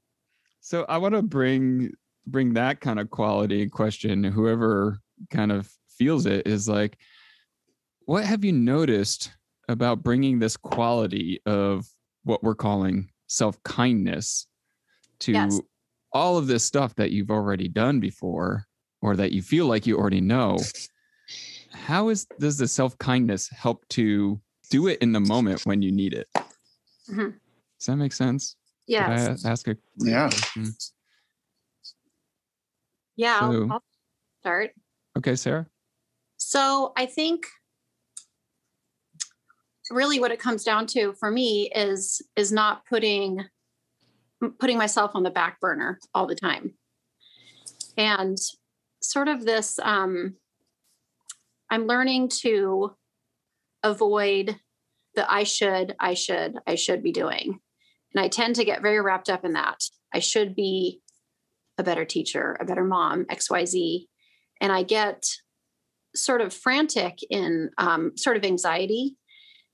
so 0.61 0.85
I 0.87 0.97
want 0.97 1.15
to 1.15 1.21
bring 1.21 1.91
bring 2.25 2.53
that 2.53 2.79
kind 2.79 2.99
of 2.99 3.09
quality 3.09 3.67
question 3.67 4.23
whoever 4.23 4.97
kind 5.29 5.51
of 5.51 5.69
feels 5.97 6.25
it 6.25 6.47
is 6.47 6.67
like 6.67 6.97
what 8.05 8.23
have 8.23 8.43
you 8.43 8.51
noticed 8.51 9.31
about 9.69 10.03
bringing 10.03 10.39
this 10.39 10.57
quality 10.57 11.41
of 11.45 11.85
what 12.23 12.43
we're 12.43 12.55
calling 12.55 13.09
self-kindness 13.27 14.47
to 15.23 15.31
yes. 15.33 15.59
all 16.11 16.37
of 16.37 16.47
this 16.47 16.63
stuff 16.63 16.95
that 16.95 17.11
you've 17.11 17.31
already 17.31 17.67
done 17.67 17.99
before 17.99 18.65
or 19.01 19.15
that 19.15 19.31
you 19.31 19.41
feel 19.41 19.65
like 19.65 19.85
you 19.85 19.97
already 19.97 20.21
know 20.21 20.57
how 21.71 22.09
is 22.09 22.25
does 22.39 22.57
the 22.57 22.67
self-kindness 22.67 23.49
help 23.49 23.87
to 23.89 24.39
do 24.69 24.87
it 24.87 24.99
in 25.01 25.11
the 25.11 25.19
moment 25.19 25.65
when 25.65 25.81
you 25.81 25.91
need 25.91 26.13
it 26.13 26.27
mm-hmm. 26.35 27.29
does 27.79 27.85
that 27.87 27.95
make 27.95 28.13
sense 28.13 28.55
yeah 28.87 29.35
ask 29.45 29.67
a 29.67 29.77
yeah 29.97 30.29
question? 30.29 30.75
Yeah, 33.15 33.39
so, 33.39 33.45
I'll, 33.45 33.71
I'll 33.73 33.83
start. 34.41 34.71
Okay, 35.17 35.35
Sarah. 35.35 35.67
So 36.37 36.93
I 36.97 37.05
think 37.05 37.45
really 39.91 40.19
what 40.19 40.31
it 40.31 40.39
comes 40.39 40.63
down 40.63 40.87
to 40.87 41.13
for 41.13 41.29
me 41.29 41.69
is 41.75 42.21
is 42.35 42.51
not 42.51 42.85
putting 42.85 43.45
putting 44.59 44.77
myself 44.77 45.11
on 45.13 45.23
the 45.23 45.31
back 45.31 45.59
burner 45.59 45.99
all 46.13 46.27
the 46.27 46.35
time 46.35 46.73
and 47.97 48.37
sort 49.01 49.27
of 49.27 49.45
this 49.45 49.79
um 49.79 50.35
i'm 51.69 51.87
learning 51.87 52.29
to 52.29 52.91
avoid 53.83 54.59
the 55.15 55.31
i 55.31 55.43
should 55.43 55.95
i 55.99 56.13
should 56.13 56.57
i 56.67 56.75
should 56.75 57.03
be 57.03 57.11
doing 57.11 57.59
and 58.13 58.23
i 58.23 58.27
tend 58.27 58.55
to 58.55 58.65
get 58.65 58.81
very 58.81 59.01
wrapped 59.01 59.29
up 59.29 59.45
in 59.45 59.53
that 59.53 59.79
i 60.13 60.19
should 60.19 60.55
be 60.55 61.01
a 61.77 61.83
better 61.83 62.05
teacher, 62.05 62.57
a 62.59 62.65
better 62.65 62.83
mom, 62.83 63.25
XYZ. 63.25 64.05
And 64.61 64.71
I 64.71 64.83
get 64.83 65.25
sort 66.15 66.41
of 66.41 66.53
frantic 66.53 67.19
in 67.29 67.71
um, 67.77 68.11
sort 68.15 68.37
of 68.37 68.45
anxiety. 68.45 69.15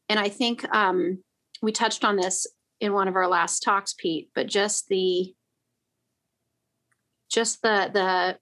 And 0.08 0.20
I 0.20 0.30
think 0.30 0.64
um, 0.74 1.24
we 1.62 1.72
touched 1.72 2.06
on 2.06 2.16
this 2.16 2.48
in 2.79 2.93
one 2.93 3.07
of 3.07 3.15
our 3.15 3.27
last 3.27 3.62
talks, 3.62 3.93
Pete, 3.93 4.29
but 4.33 4.48
just 4.48 4.88
the 4.88 5.33
just 7.29 7.62
the 7.62 7.89
the 7.93 8.38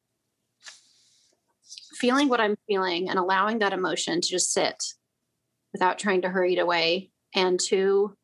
feeling 1.97 2.29
what 2.29 2.39
I'm 2.39 2.55
feeling 2.67 3.09
and 3.09 3.17
allowing 3.17 3.59
that 3.59 3.73
emotion 3.73 4.21
to 4.21 4.27
just 4.27 4.53
sit 4.53 4.81
without 5.73 5.99
trying 5.99 6.21
to 6.21 6.29
hurry 6.29 6.53
it 6.53 6.59
away 6.59 7.11
and 7.35 7.59
to 7.59 8.15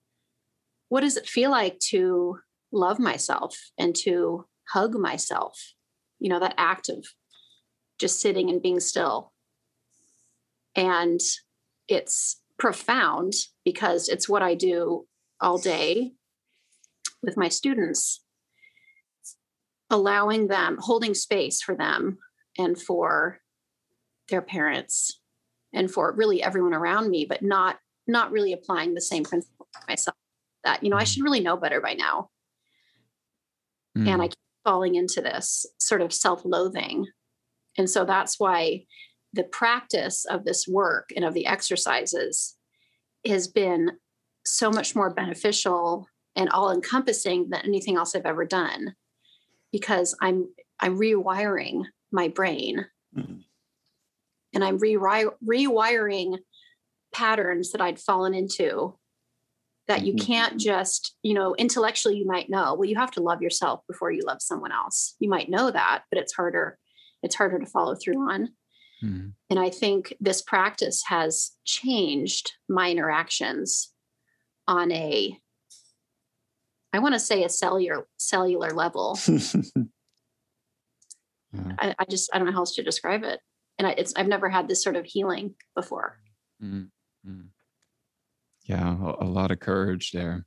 what 0.90 1.02
does 1.02 1.18
it 1.18 1.28
feel 1.28 1.50
like 1.50 1.80
to 1.80 2.40
love 2.72 3.00
myself 3.00 3.58
and 3.78 3.96
to 3.96 4.46
hug 4.70 4.96
myself, 4.96 5.74
you 6.20 6.30
know, 6.30 6.40
that 6.40 6.56
act 6.58 6.90
of 6.90 7.06
just 8.00 8.22
sitting 8.22 8.50
and 8.50 8.62
being 8.62 8.80
still. 8.80 9.32
And 10.76 11.20
it's 11.88 12.42
profound 12.58 13.34
because 13.66 14.08
it's 14.08 14.30
what 14.30 14.42
I 14.42 14.56
do 14.56 15.06
all 15.44 15.58
day 15.58 16.14
with 17.22 17.38
my 17.38 17.50
students, 17.50 18.22
allowing 19.90 20.48
them, 20.48 20.78
holding 20.80 21.14
space 21.14 21.62
for 21.62 21.76
them 21.76 22.18
and 22.58 22.82
for 22.82 23.40
their 24.30 24.42
parents 24.42 25.20
and 25.74 25.92
for 25.92 26.14
really 26.14 26.42
everyone 26.42 26.74
around 26.74 27.10
me, 27.10 27.26
but 27.26 27.42
not 27.42 27.78
not 28.08 28.32
really 28.32 28.54
applying 28.54 28.94
the 28.94 29.02
same 29.02 29.24
principle 29.24 29.68
myself 29.88 30.16
that 30.64 30.84
you 30.84 30.90
know 30.90 30.98
i 30.98 31.04
mm. 31.04 31.08
should 31.08 31.24
really 31.24 31.40
know 31.40 31.58
better 31.58 31.82
by 31.82 31.94
now 31.94 32.30
mm. 33.98 34.08
and 34.08 34.22
i 34.22 34.28
keep 34.28 34.38
falling 34.64 34.96
into 34.96 35.22
this 35.22 35.66
sort 35.80 36.02
of 36.02 36.14
self-loathing 36.14 37.06
and 37.78 37.90
so 37.90 38.06
that's 38.06 38.40
why 38.40 38.84
the 39.34 39.44
practice 39.44 40.26
of 40.26 40.46
this 40.46 40.68
work 40.68 41.10
and 41.16 41.26
of 41.26 41.34
the 41.34 41.46
exercises 41.46 42.56
has 43.26 43.48
been 43.48 43.92
so 44.46 44.70
much 44.70 44.96
more 44.96 45.14
beneficial 45.14 46.08
and 46.36 46.50
all 46.50 46.72
encompassing 46.72 47.50
than 47.50 47.62
anything 47.66 47.98
else 47.98 48.16
I've 48.16 48.26
ever 48.26 48.46
done 48.46 48.96
because 49.72 50.16
I'm 50.22 50.48
I'm 50.80 50.98
rewiring 50.98 51.84
my 52.12 52.28
brain 52.28 52.86
mm-hmm. 53.16 53.38
and 54.54 54.64
I'm 54.64 54.78
re- 54.78 54.96
rewiring 54.96 56.40
patterns 57.14 57.72
that 57.72 57.82
I'd 57.82 58.00
fallen 58.00 58.34
into 58.34 58.98
that 59.88 60.06
you 60.06 60.14
mm-hmm. 60.14 60.26
can't 60.26 60.60
just, 60.60 61.16
you 61.24 61.34
know, 61.34 61.56
intellectually 61.56 62.18
you 62.18 62.26
might 62.26 62.50
know, 62.50 62.74
well, 62.74 62.88
you 62.88 62.96
have 62.96 63.12
to 63.12 63.22
love 63.22 63.42
yourself 63.42 63.82
before 63.88 64.12
you 64.12 64.24
love 64.26 64.42
someone 64.42 64.72
else. 64.72 65.16
You 65.20 65.30
might 65.30 65.50
know 65.50 65.72
that, 65.72 66.04
but 66.10 66.20
it's 66.20 66.34
harder, 66.34 66.78
it's 67.22 67.36
harder 67.36 67.60
to 67.60 67.66
follow 67.66 67.96
through 67.96 68.20
on. 68.30 68.50
Mm-hmm. 69.04 69.30
And 69.50 69.60
I 69.60 69.70
think 69.70 70.14
this 70.20 70.42
practice 70.42 71.04
has 71.08 71.52
changed 71.66 72.52
my 72.70 72.90
interactions 72.90 73.93
on 74.68 74.92
a 74.92 75.38
I 76.94 77.00
want 77.00 77.16
to 77.16 77.20
say 77.20 77.44
a 77.44 77.50
cellular 77.50 78.08
cellular 78.18 78.70
level. 78.70 79.18
I, 81.80 81.94
I, 82.00 82.06
just 82.10 82.30
I 82.34 82.38
don't 82.38 82.48
know 82.48 82.54
how 82.54 82.60
else 82.60 82.76
to 82.76 82.84
describe 82.84 83.24
it, 83.24 83.40
and 83.78 83.88
I, 83.88 83.92
it's 83.92 84.14
I've 84.16 84.28
never 84.28 84.50
had 84.50 84.68
this 84.68 84.84
sort 84.84 84.96
of 84.96 85.06
healing 85.06 85.56
before. 85.76 86.20
Mm-hmm. 86.64 87.42
Yeah, 88.66 88.96
a, 88.96 89.26
a 89.26 89.28
lot 89.28 89.52
of 89.52 89.60
courage 89.60 90.12
there. 90.12 90.46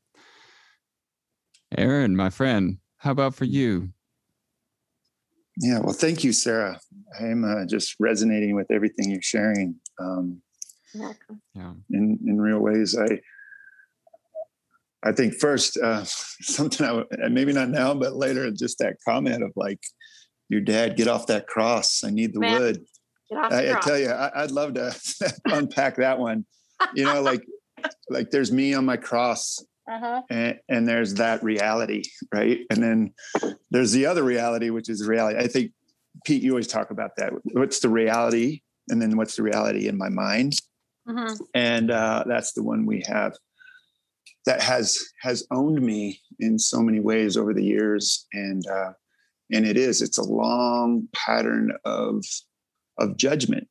Aaron, 1.77 2.17
my 2.17 2.31
friend, 2.31 2.79
how 2.99 3.11
about 3.11 3.35
for 3.35 3.45
you? 3.45 3.91
Yeah, 5.59 5.81
well, 5.81 5.95
thank 5.95 6.23
you, 6.23 6.33
Sarah. 6.33 6.79
I'm 7.21 7.45
uh, 7.45 7.67
just 7.67 7.97
resonating 7.99 8.55
with 8.55 8.71
everything 8.71 9.11
you're 9.11 9.23
sharing. 9.23 9.77
Um, 9.99 10.43
yeah. 10.95 11.73
In 11.91 12.19
in 12.27 12.41
real 12.41 12.61
ways, 12.61 12.97
I 12.97 13.21
I 15.03 15.13
think 15.13 15.35
first 15.35 15.79
uh, 15.79 16.05
something 16.05 16.87
I 16.87 17.29
maybe 17.29 17.53
not 17.53 17.69
now, 17.69 17.95
but 17.95 18.17
later, 18.17 18.51
just 18.51 18.79
that 18.79 18.97
comment 19.07 19.43
of 19.43 19.53
like, 19.57 19.81
"Your 20.49 20.61
dad, 20.61 20.97
get 20.97 21.09
off 21.09 21.27
that 21.29 21.47
cross. 21.47 22.03
I 22.05 22.11
need 22.11 22.35
the 22.35 22.41
Man, 22.41 22.61
wood." 22.61 22.85
I, 23.35 23.73
I, 23.73 23.81
tell 23.81 23.99
you, 23.99 24.09
I, 24.09 24.43
would 24.43 24.53
love 24.53 24.75
to 24.75 24.95
unpack 25.47 25.97
that 25.97 26.19
one. 26.19 26.47
You 26.95 27.05
know, 27.05 27.23
like 27.23 27.45
like 28.09 28.31
there's 28.31 28.53
me 28.53 28.75
on 28.75 28.85
my 28.85 28.97
cross, 28.97 29.65
uh-huh. 29.91 30.23
and, 30.31 30.59
and 30.69 30.89
there's 30.89 31.15
that 31.15 31.43
reality, 31.43 32.05
right? 32.33 32.61
And 32.71 32.83
then 32.83 33.15
there's 33.71 33.93
the 33.93 34.07
other 34.07 34.23
reality, 34.23 34.71
which 34.71 34.89
is 34.89 35.07
reality. 35.07 35.39
I 35.39 35.49
think 35.49 35.73
Pete, 36.25 36.43
you 36.43 36.53
always 36.53 36.69
talk 36.69 36.91
about 36.91 37.11
that. 37.17 37.33
What's 37.53 37.81
the 37.81 37.89
reality, 37.89 38.61
and 38.89 39.01
then 39.01 39.17
what's 39.17 39.37
the 39.37 39.43
reality 39.43 39.89
in 39.89 39.99
my 39.99 40.09
mind? 40.09 40.55
Mm-hmm. 41.09 41.35
And 41.55 41.91
uh, 41.91 42.25
that's 42.27 42.53
the 42.53 42.63
one 42.63 42.85
we 42.85 43.03
have 43.07 43.37
that 44.47 44.63
has 44.63 44.99
has 45.21 45.47
owned 45.51 45.83
me 45.83 46.21
in 46.39 46.59
so 46.59 46.81
many 46.81 47.01
ways 47.01 47.37
over 47.37 47.53
the 47.53 47.65
years. 47.65 48.27
And 48.33 48.67
uh, 48.67 48.93
and 49.53 49.67
it 49.67 49.77
is 49.77 50.03
it's 50.03 50.19
a 50.19 50.25
long 50.25 51.09
pattern 51.13 51.73
of 51.85 52.25
of 52.99 53.17
judgment. 53.17 53.69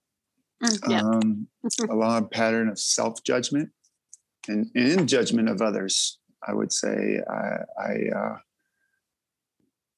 Mm, 0.64 0.90
yeah. 0.90 1.02
um, 1.02 1.48
a 1.90 1.96
long 1.96 2.30
pattern 2.30 2.70
of 2.70 2.80
self 2.80 3.24
judgment 3.24 3.70
and, 4.48 4.68
and, 4.76 4.92
in 5.00 5.08
judgment 5.08 5.50
of 5.50 5.62
others 5.62 6.20
i 6.48 6.54
would 6.54 6.72
say. 6.72 7.20
I, 7.30 7.58
I 7.82 7.94
uh, 8.16 8.38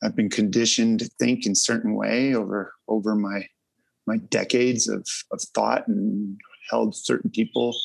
i've 0.04 0.16
been 0.16 0.30
conditioned 0.30 1.00
to 1.00 1.10
think 1.20 1.46
in 1.46 1.56
certain 1.56 1.96
way 1.96 2.34
over 2.34 2.74
over 2.88 3.16
my 3.16 3.48
my 4.06 4.18
decades 4.18 4.88
of 4.88 5.06
of 5.32 5.42
thought 5.54 5.88
and 5.88 6.40
held 6.70 6.96
certain 6.96 7.30
people 7.30 7.76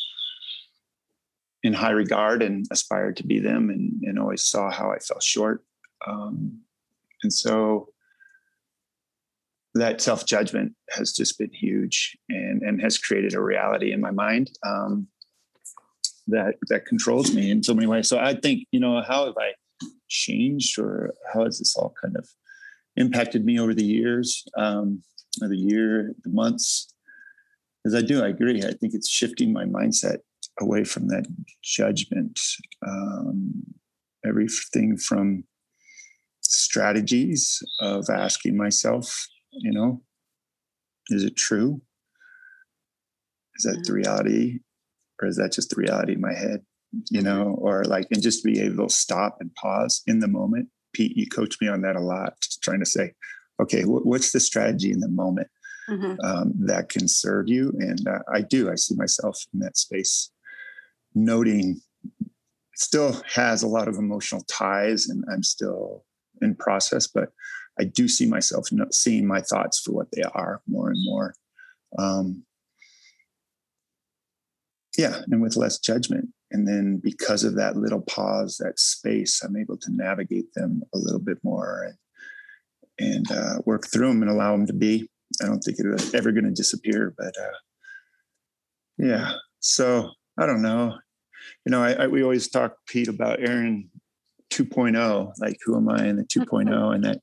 in 1.63 1.73
high 1.73 1.91
regard 1.91 2.43
and 2.43 2.67
aspired 2.71 3.17
to 3.17 3.27
be 3.27 3.39
them 3.39 3.71
and, 3.71 4.03
and 4.03 4.19
always 4.19 4.45
saw 4.45 4.71
how 4.71 4.91
I 4.91 4.99
fell 4.99 5.21
short. 5.21 5.65
Um, 6.07 6.61
and 7.23 7.33
so 7.33 7.89
that 9.75 10.01
self 10.01 10.27
judgment 10.27 10.75
has 10.91 11.13
just 11.13 11.39
been 11.39 11.53
huge 11.53 12.17
and, 12.29 12.63
and 12.63 12.81
has 12.83 12.99
created 12.99 13.35
a 13.35 13.41
reality 13.41 13.93
in 13.93 14.01
my 14.01 14.11
mind 14.11 14.51
um, 14.67 15.07
that 16.27 16.57
that 16.69 16.85
controls 16.87 17.33
me 17.35 17.51
in 17.51 17.63
so 17.63 17.75
many 17.75 17.87
ways. 17.87 18.09
So 18.09 18.19
I 18.19 18.35
think, 18.35 18.67
you 18.73 18.81
know, 18.81 19.03
how 19.03 19.27
have 19.27 19.39
I 19.39 19.53
changed 20.09 20.79
or 20.79 21.15
how 21.33 21.45
has 21.45 21.59
this 21.59 21.75
all 21.77 21.95
kind 22.03 22.17
of 22.17 22.29
impacted 22.97 23.45
me 23.45 23.59
over 23.59 23.73
the 23.73 23.85
years, 23.85 24.45
um, 24.57 25.03
or 25.41 25.49
the 25.49 25.57
year, 25.57 26.15
the 26.25 26.31
months? 26.31 26.93
Because 27.83 28.01
I 28.01 28.05
do, 28.05 28.23
I 28.23 28.29
agree. 28.29 28.63
I 28.63 28.73
think 28.73 28.95
it's 28.95 29.09
shifting 29.09 29.53
my 29.53 29.65
mindset 29.65 30.19
away 30.61 30.85
from 30.85 31.09
that 31.09 31.27
judgment. 31.63 32.39
Um, 32.87 33.63
everything 34.25 34.97
from 34.97 35.45
strategies 36.41 37.63
of 37.81 38.07
asking 38.11 38.57
myself, 38.57 39.27
you 39.53 39.73
know, 39.73 40.03
is 41.09 41.25
it 41.25 41.37
true? 41.37 41.81
Is 43.57 43.65
that 43.65 43.73
the 43.73 43.93
mm-hmm. 43.93 43.95
reality? 43.95 44.59
Or 45.21 45.29
is 45.29 45.37
that 45.37 45.53
just 45.53 45.71
the 45.71 45.77
reality 45.77 46.15
in 46.15 46.21
my 46.21 46.35
head? 46.35 46.63
You 47.11 47.21
mm-hmm. 47.21 47.25
know, 47.25 47.57
or 47.59 47.85
like, 47.85 48.07
and 48.11 48.23
just 48.23 48.45
be 48.45 48.61
able 48.61 48.89
to 48.89 48.95
stop 48.95 49.37
and 49.41 49.55
pause 49.55 50.03
in 50.07 50.21
the 50.21 50.29
moment. 50.29 50.69
Pete, 50.93 51.17
you 51.17 51.27
coach 51.27 51.57
me 51.61 51.69
on 51.69 51.83
that 51.83 51.97
a 51.97 52.01
lot, 52.01 52.35
trying 52.63 52.81
to 52.81 52.87
say, 52.87 53.15
okay, 53.61 53.83
what's 53.83 54.33
the 54.33 54.41
strategy 54.41 54.91
in 54.91 55.01
the 55.01 55.09
moment 55.09 55.49
mm-hmm. 55.89 56.15
um, 56.25 56.53
that 56.67 56.89
can 56.89 57.09
serve 57.09 57.49
you? 57.49 57.73
And 57.79 58.07
uh, 58.07 58.21
I 58.33 58.43
do, 58.43 58.71
I 58.71 58.77
see 58.77 58.95
myself 58.95 59.45
in 59.53 59.61
that 59.61 59.77
space 59.77 60.31
noting 61.15 61.81
still 62.75 63.23
has 63.35 63.63
a 63.63 63.69
lot 63.69 63.89
of 63.89 63.97
emotional 63.97 64.43
ties 64.49 65.09
and 65.09 65.25
I'm 65.31 65.43
still 65.43 66.05
in 66.41 66.55
process, 66.55 67.07
but 67.07 67.31
I 67.79 67.85
do 67.85 68.09
see 68.09 68.27
myself 68.27 68.69
seeing 68.91 69.27
my 69.27 69.41
thoughts 69.41 69.81
for 69.81 69.93
what 69.93 70.09
they 70.13 70.23
are 70.23 70.61
more 70.67 70.91
and 70.91 71.05
more. 71.05 71.35
Um, 71.99 72.45
yeah, 74.99 75.21
and 75.31 75.41
with 75.41 75.57
less 75.57 75.79
judgment. 75.79 76.29
And 76.51 76.69
then 76.69 77.01
because 77.03 77.45
of 77.45 77.55
that 77.57 77.77
little 77.77 78.03
pause, 78.03 78.59
that 78.59 78.79
space, 78.79 79.43
I'm 79.43 79.57
able 79.57 79.79
to 79.79 79.91
navigate 79.91 80.53
them 80.55 80.83
a 80.95 80.99
little 80.99 81.21
bit 81.21 81.39
more 81.43 81.95
and, 82.99 83.09
and 83.09 83.33
uh, 83.33 83.63
work 83.65 83.87
through 83.87 84.09
them 84.09 84.21
and 84.21 84.31
allow 84.31 84.53
them 84.53 84.67
to 84.67 84.75
be. 84.75 85.09
I 85.41 85.47
don't 85.47 85.61
think 85.61 85.79
it's 85.79 86.15
ever 86.15 86.33
going 86.33 86.45
to 86.45 86.51
disappear, 86.51 87.15
but 87.17 87.35
uh, 87.39 87.57
yeah. 88.99 89.33
So 89.61 90.11
I 90.39 90.47
don't 90.47 90.63
know. 90.63 90.99
You 91.65 91.71
know, 91.71 91.83
I, 91.83 91.93
I, 91.93 92.07
we 92.07 92.23
always 92.23 92.49
talk, 92.49 92.77
Pete, 92.87 93.09
about 93.09 93.41
Aaron 93.41 93.91
2.0, 94.51 95.33
like 95.39 95.57
who 95.65 95.77
am 95.77 95.89
I 95.89 96.07
in 96.07 96.17
the 96.17 96.25
2.0, 96.25 96.95
and 96.95 97.05
that 97.05 97.21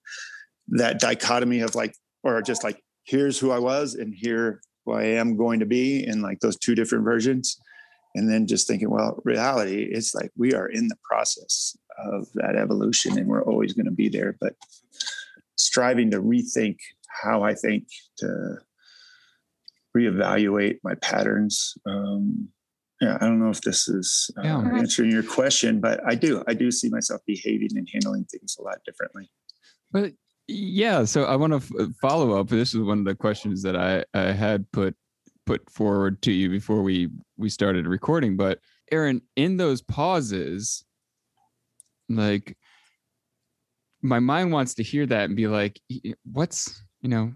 that 0.70 1.00
dichotomy 1.00 1.62
of 1.62 1.76
like, 1.76 1.96
or 2.24 2.42
just 2.42 2.64
like, 2.64 2.82
here's 3.04 3.40
who 3.40 3.52
I 3.52 3.60
was, 3.60 3.96
and 3.96 4.14
here 4.14 4.62
who 4.86 4.94
I 4.94 5.04
am 5.04 5.36
going 5.36 5.60
to 5.60 5.66
be, 5.66 6.06
in 6.06 6.22
like 6.22 6.40
those 6.40 6.58
two 6.58 6.76
different 6.76 7.04
versions. 7.04 7.60
And 8.16 8.30
then 8.30 8.48
just 8.48 8.68
thinking, 8.68 8.90
well, 8.90 9.22
reality, 9.24 9.88
it's 9.92 10.16
like 10.16 10.32
we 10.36 10.54
are 10.54 10.68
in 10.68 10.88
the 10.88 10.98
process 11.04 11.78
of 11.98 12.28
that 12.36 12.56
evolution, 12.56 13.18
and 13.18 13.28
we're 13.28 13.44
always 13.44 13.74
going 13.74 13.86
to 13.86 13.92
be 13.92 14.10
there. 14.10 14.36
But 14.40 14.54
striving 15.56 16.10
to 16.12 16.22
rethink 16.22 16.78
how 17.10 17.44
I 17.44 17.54
think, 17.54 17.88
to 18.18 18.58
reevaluate 19.96 20.78
my 20.84 20.96
patterns, 20.96 21.74
um, 21.86 22.50
yeah, 23.02 23.18
I 23.22 23.26
don't 23.26 23.40
know 23.40 23.50
if 23.50 23.62
this 23.62 23.88
is 23.88 24.30
uh, 24.38 24.42
yeah. 24.44 24.78
answering 24.78 25.10
your 25.10 25.24
question, 25.24 25.80
but 25.80 26.02
I 26.06 26.16
do. 26.16 26.44
I 26.48 26.54
do 26.54 26.70
see 26.70 26.90
myself 26.90 27.22
behaving 27.26 27.78
and 27.78 27.88
handling 27.94 28.26
things 28.26 28.58
a 28.60 28.62
lot 28.62 28.80
differently. 28.86 29.30
But 29.92 30.14
yeah, 30.48 31.06
so 31.06 31.24
I 31.24 31.36
want 31.38 31.54
to 31.54 31.58
f- 31.58 31.72
uh, 31.80 31.92
follow 32.02 32.38
up. 32.38 32.50
This 32.50 32.74
is 32.74 32.82
one 32.82 33.00
of 33.00 33.06
the 33.06 33.16
questions 33.16 33.62
that 33.64 33.78
I, 33.78 34.04
I 34.14 34.32
had 34.32 34.70
put 34.72 34.96
put 35.46 35.68
forward 35.72 36.22
to 36.24 36.32
you 36.32 36.50
before 36.50 36.82
we 36.82 37.10
we 37.38 37.50
started 37.50 37.88
recording. 37.88 38.36
But 38.36 38.60
Aaron, 38.92 39.22
in 39.38 39.56
those 39.56 39.82
pauses, 39.82 40.84
like 42.10 42.58
my 44.02 44.20
mind 44.20 44.52
wants 44.52 44.74
to 44.76 44.84
hear 44.84 45.06
that 45.06 45.26
and 45.26 45.38
be 45.38 45.48
like, 45.48 45.80
what's 46.24 46.84
you 47.02 47.10
know, 47.10 47.34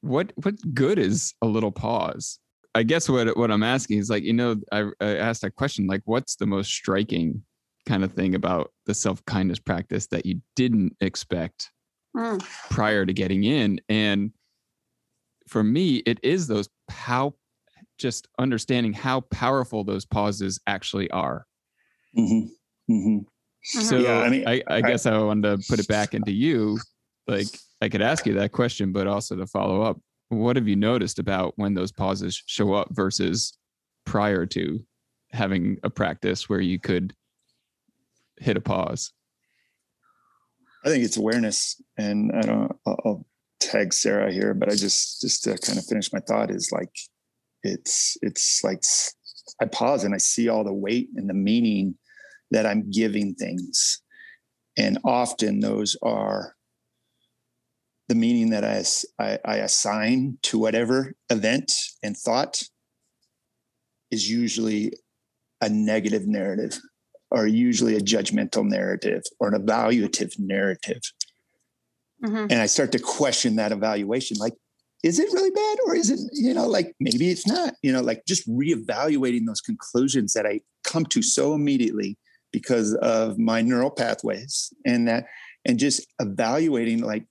what 0.00 0.32
what 0.36 0.54
good 0.74 0.98
is 0.98 1.34
a 1.42 1.46
little 1.46 1.72
pause? 1.72 2.38
I 2.74 2.82
guess 2.82 3.08
what 3.08 3.36
what 3.36 3.50
I'm 3.50 3.62
asking 3.62 3.98
is 3.98 4.10
like, 4.10 4.24
you 4.24 4.32
know, 4.32 4.56
I, 4.72 4.90
I 5.00 5.16
asked 5.16 5.42
that 5.42 5.54
question, 5.56 5.86
like, 5.86 6.02
what's 6.04 6.36
the 6.36 6.46
most 6.46 6.70
striking 6.70 7.42
kind 7.86 8.04
of 8.04 8.12
thing 8.12 8.34
about 8.34 8.72
the 8.86 8.94
self 8.94 9.24
kindness 9.24 9.58
practice 9.58 10.06
that 10.08 10.26
you 10.26 10.40
didn't 10.56 10.96
expect 11.00 11.70
mm. 12.16 12.40
prior 12.70 13.06
to 13.06 13.12
getting 13.12 13.44
in? 13.44 13.80
And 13.88 14.32
for 15.48 15.62
me, 15.62 15.96
it 15.98 16.18
is 16.22 16.46
those 16.46 16.68
how 16.90 17.34
just 17.98 18.28
understanding 18.38 18.92
how 18.92 19.20
powerful 19.20 19.84
those 19.84 20.04
pauses 20.04 20.58
actually 20.66 21.10
are. 21.10 21.46
Mm-hmm. 22.16 22.92
Mm-hmm. 22.92 23.18
So 23.62 23.98
yeah, 23.98 24.18
I 24.18 24.28
mean, 24.28 24.46
I, 24.46 24.62
I 24.66 24.82
guess 24.82 25.06
I, 25.06 25.14
I 25.14 25.18
wanted 25.18 25.60
to 25.60 25.66
put 25.68 25.78
it 25.78 25.88
back 25.88 26.12
into 26.12 26.32
you. 26.32 26.78
Like 27.26 27.48
I 27.80 27.88
could 27.88 28.02
ask 28.02 28.26
you 28.26 28.34
that 28.34 28.52
question, 28.52 28.92
but 28.92 29.06
also 29.06 29.36
to 29.36 29.46
follow 29.46 29.82
up, 29.82 30.00
what 30.28 30.56
have 30.56 30.68
you 30.68 30.76
noticed 30.76 31.18
about 31.18 31.54
when 31.56 31.74
those 31.74 31.92
pauses 31.92 32.42
show 32.46 32.74
up 32.74 32.88
versus 32.90 33.56
prior 34.04 34.46
to 34.46 34.80
having 35.32 35.78
a 35.82 35.90
practice 35.90 36.48
where 36.48 36.60
you 36.60 36.78
could 36.78 37.14
hit 38.38 38.56
a 38.56 38.60
pause? 38.60 39.12
I 40.84 40.88
think 40.88 41.04
it's 41.04 41.16
awareness, 41.16 41.80
and 41.96 42.30
I 42.32 42.42
don't. 42.42 42.72
I'll, 42.86 43.00
I'll 43.04 43.26
tag 43.58 43.94
Sarah 43.94 44.32
here, 44.32 44.52
but 44.52 44.70
I 44.70 44.74
just 44.74 45.22
just 45.22 45.44
to 45.44 45.56
kind 45.56 45.78
of 45.78 45.86
finish 45.86 46.12
my 46.12 46.20
thought 46.20 46.50
is 46.50 46.70
like, 46.72 46.90
it's 47.62 48.18
it's 48.20 48.62
like 48.62 48.82
I 49.60 49.64
pause 49.66 50.04
and 50.04 50.14
I 50.14 50.18
see 50.18 50.48
all 50.48 50.62
the 50.62 50.74
weight 50.74 51.08
and 51.16 51.28
the 51.28 51.34
meaning 51.34 51.96
that 52.50 52.66
I'm 52.66 52.90
giving 52.90 53.34
things. 53.34 54.02
And 54.76 54.98
often 55.04 55.60
those 55.60 55.96
are 56.02 56.54
the 58.08 58.14
meaning 58.14 58.50
that 58.50 58.64
I, 58.64 58.84
I, 59.22 59.38
I 59.44 59.56
assign 59.56 60.38
to 60.42 60.58
whatever 60.58 61.14
event 61.30 61.72
and 62.02 62.16
thought 62.16 62.62
is 64.10 64.30
usually 64.30 64.92
a 65.60 65.68
negative 65.68 66.26
narrative 66.26 66.78
or 67.30 67.46
usually 67.46 67.96
a 67.96 68.00
judgmental 68.00 68.64
narrative 68.64 69.22
or 69.40 69.48
an 69.48 69.60
evaluative 69.60 70.38
narrative. 70.38 71.00
Mm-hmm. 72.22 72.46
And 72.50 72.54
I 72.54 72.66
start 72.66 72.92
to 72.92 72.98
question 72.98 73.56
that 73.56 73.72
evaluation 73.72 74.36
like, 74.38 74.54
is 75.02 75.18
it 75.18 75.32
really 75.32 75.50
bad 75.50 75.78
or 75.86 75.94
is 75.94 76.10
it, 76.10 76.20
you 76.32 76.54
know, 76.54 76.66
like 76.66 76.94
maybe 77.00 77.30
it's 77.30 77.46
not, 77.46 77.74
you 77.82 77.92
know, 77.92 78.00
like 78.00 78.24
just 78.26 78.48
reevaluating 78.48 79.46
those 79.46 79.60
conclusions 79.60 80.32
that 80.32 80.46
I 80.46 80.60
come 80.84 81.04
to 81.06 81.22
so 81.22 81.54
immediately 81.54 82.16
because 82.52 82.94
of 82.94 83.38
my 83.38 83.60
neural 83.60 83.90
pathways 83.90 84.72
and 84.86 85.08
that 85.08 85.26
and 85.64 85.78
just 85.78 86.06
evaluating 86.20 87.00
like 87.00 87.26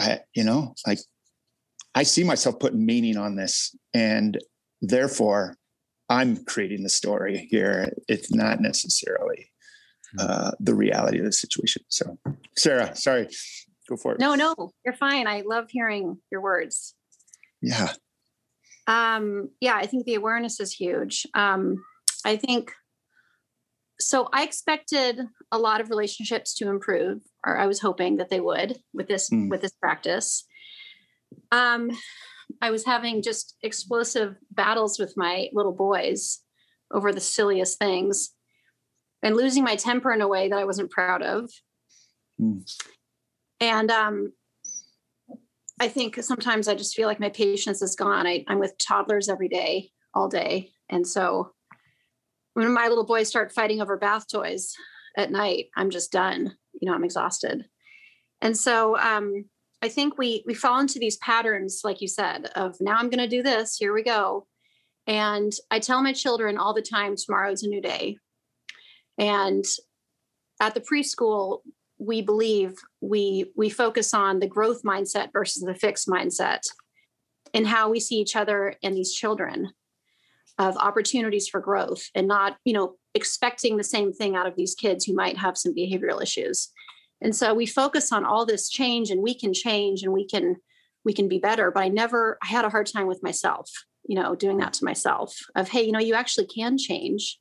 i 0.00 0.20
you 0.34 0.44
know 0.44 0.74
like 0.86 0.98
i 1.94 2.02
see 2.02 2.24
myself 2.24 2.58
putting 2.58 2.84
meaning 2.84 3.16
on 3.16 3.36
this 3.36 3.74
and 3.92 4.38
therefore 4.80 5.56
i'm 6.08 6.44
creating 6.44 6.82
the 6.82 6.90
story 6.90 7.48
here. 7.50 7.92
It's 8.08 8.32
not 8.32 8.60
necessarily 8.60 9.50
hmm. 10.12 10.18
uh, 10.20 10.50
the 10.60 10.74
reality 10.74 11.18
of 11.18 11.24
the 11.24 11.32
situation. 11.32 11.82
So 11.88 12.18
sarah 12.56 12.94
sorry. 12.94 13.28
Go 13.88 13.96
for 13.96 14.14
it. 14.14 14.20
No 14.20 14.34
no 14.34 14.54
you're 14.84 14.94
fine. 14.94 15.26
I 15.26 15.42
love 15.46 15.66
hearing 15.68 16.18
your 16.30 16.40
words. 16.40 16.94
Yeah. 17.60 17.90
Um 18.86 19.50
yeah 19.60 19.76
i 19.76 19.86
think 19.86 20.04
the 20.04 20.14
awareness 20.14 20.60
is 20.60 20.72
huge. 20.72 21.26
Um 21.34 21.82
i 22.24 22.36
think 22.36 22.72
so 24.00 24.28
I 24.32 24.42
expected 24.42 25.20
a 25.52 25.58
lot 25.58 25.80
of 25.80 25.90
relationships 25.90 26.54
to 26.56 26.68
improve, 26.68 27.20
or 27.44 27.56
I 27.56 27.66
was 27.66 27.80
hoping 27.80 28.16
that 28.16 28.30
they 28.30 28.40
would 28.40 28.78
with 28.92 29.08
this 29.08 29.30
mm. 29.30 29.50
with 29.50 29.60
this 29.60 29.72
practice. 29.72 30.44
Um, 31.52 31.90
I 32.60 32.70
was 32.70 32.84
having 32.84 33.22
just 33.22 33.56
explosive 33.62 34.36
battles 34.50 34.98
with 34.98 35.14
my 35.16 35.48
little 35.52 35.72
boys 35.72 36.40
over 36.92 37.12
the 37.12 37.20
silliest 37.20 37.78
things 37.78 38.30
and 39.22 39.36
losing 39.36 39.64
my 39.64 39.76
temper 39.76 40.12
in 40.12 40.20
a 40.20 40.28
way 40.28 40.48
that 40.48 40.58
I 40.58 40.64
wasn't 40.64 40.90
proud 40.90 41.22
of. 41.22 41.50
Mm. 42.40 42.70
And 43.60 43.90
um, 43.90 44.32
I 45.80 45.88
think 45.88 46.22
sometimes 46.22 46.68
I 46.68 46.74
just 46.74 46.94
feel 46.94 47.08
like 47.08 47.20
my 47.20 47.30
patience 47.30 47.82
is 47.82 47.96
gone. 47.96 48.26
I, 48.26 48.44
I'm 48.48 48.58
with 48.58 48.78
toddlers 48.78 49.28
every 49.28 49.48
day, 49.48 49.90
all 50.14 50.28
day. 50.28 50.72
And 50.90 51.06
so 51.06 51.52
when 52.52 52.72
my 52.72 52.88
little 52.88 53.06
boys 53.06 53.28
start 53.28 53.52
fighting 53.52 53.80
over 53.80 53.96
bath 53.96 54.26
toys 54.30 54.74
at 55.16 55.30
night, 55.30 55.66
I'm 55.76 55.90
just 55.90 56.12
done. 56.12 56.56
You 56.80 56.88
know, 56.88 56.94
I'm 56.94 57.04
exhausted. 57.04 57.64
And 58.40 58.56
so 58.56 58.98
um, 58.98 59.44
I 59.82 59.88
think 59.88 60.18
we 60.18 60.42
we 60.46 60.54
fall 60.54 60.80
into 60.80 60.98
these 60.98 61.16
patterns, 61.18 61.80
like 61.84 62.00
you 62.00 62.08
said, 62.08 62.46
of 62.56 62.76
now 62.80 62.96
I'm 62.96 63.10
going 63.10 63.18
to 63.18 63.28
do 63.28 63.42
this. 63.42 63.76
Here 63.76 63.92
we 63.92 64.02
go. 64.02 64.46
And 65.06 65.52
I 65.70 65.78
tell 65.78 66.02
my 66.02 66.12
children 66.12 66.56
all 66.56 66.74
the 66.74 66.82
time, 66.82 67.14
tomorrow's 67.16 67.62
a 67.62 67.68
new 67.68 67.80
day. 67.80 68.16
And 69.18 69.64
at 70.60 70.74
the 70.74 70.80
preschool, 70.80 71.60
we 71.98 72.22
believe 72.22 72.74
we 73.00 73.52
we 73.56 73.70
focus 73.70 74.12
on 74.14 74.40
the 74.40 74.46
growth 74.46 74.82
mindset 74.82 75.32
versus 75.32 75.62
the 75.62 75.74
fixed 75.74 76.08
mindset 76.08 76.60
and 77.52 77.66
how 77.66 77.88
we 77.88 78.00
see 78.00 78.16
each 78.16 78.36
other 78.36 78.74
and 78.82 78.96
these 78.96 79.12
children 79.12 79.70
of 80.58 80.76
opportunities 80.76 81.48
for 81.48 81.60
growth 81.60 82.08
and 82.14 82.26
not 82.26 82.56
you 82.64 82.72
know 82.72 82.96
expecting 83.14 83.76
the 83.76 83.84
same 83.84 84.12
thing 84.12 84.36
out 84.36 84.46
of 84.46 84.56
these 84.56 84.74
kids 84.74 85.04
who 85.04 85.14
might 85.14 85.36
have 85.36 85.56
some 85.56 85.74
behavioral 85.74 86.22
issues. 86.22 86.70
And 87.20 87.34
so 87.34 87.54
we 87.54 87.66
focus 87.66 88.12
on 88.12 88.24
all 88.24 88.44
this 88.44 88.68
change 88.68 89.10
and 89.10 89.22
we 89.22 89.34
can 89.34 89.54
change 89.54 90.02
and 90.02 90.12
we 90.12 90.26
can 90.26 90.56
we 91.04 91.12
can 91.12 91.28
be 91.28 91.38
better 91.38 91.70
but 91.70 91.82
i 91.82 91.88
never 91.88 92.38
i 92.42 92.46
had 92.46 92.64
a 92.64 92.70
hard 92.70 92.86
time 92.86 93.06
with 93.06 93.22
myself 93.22 93.70
you 94.06 94.16
know 94.16 94.34
doing 94.34 94.58
that 94.58 94.72
to 94.72 94.84
myself 94.84 95.36
of 95.54 95.68
hey 95.68 95.82
you 95.82 95.92
know 95.92 95.98
you 95.98 96.14
actually 96.14 96.46
can 96.46 96.78
change. 96.78 97.38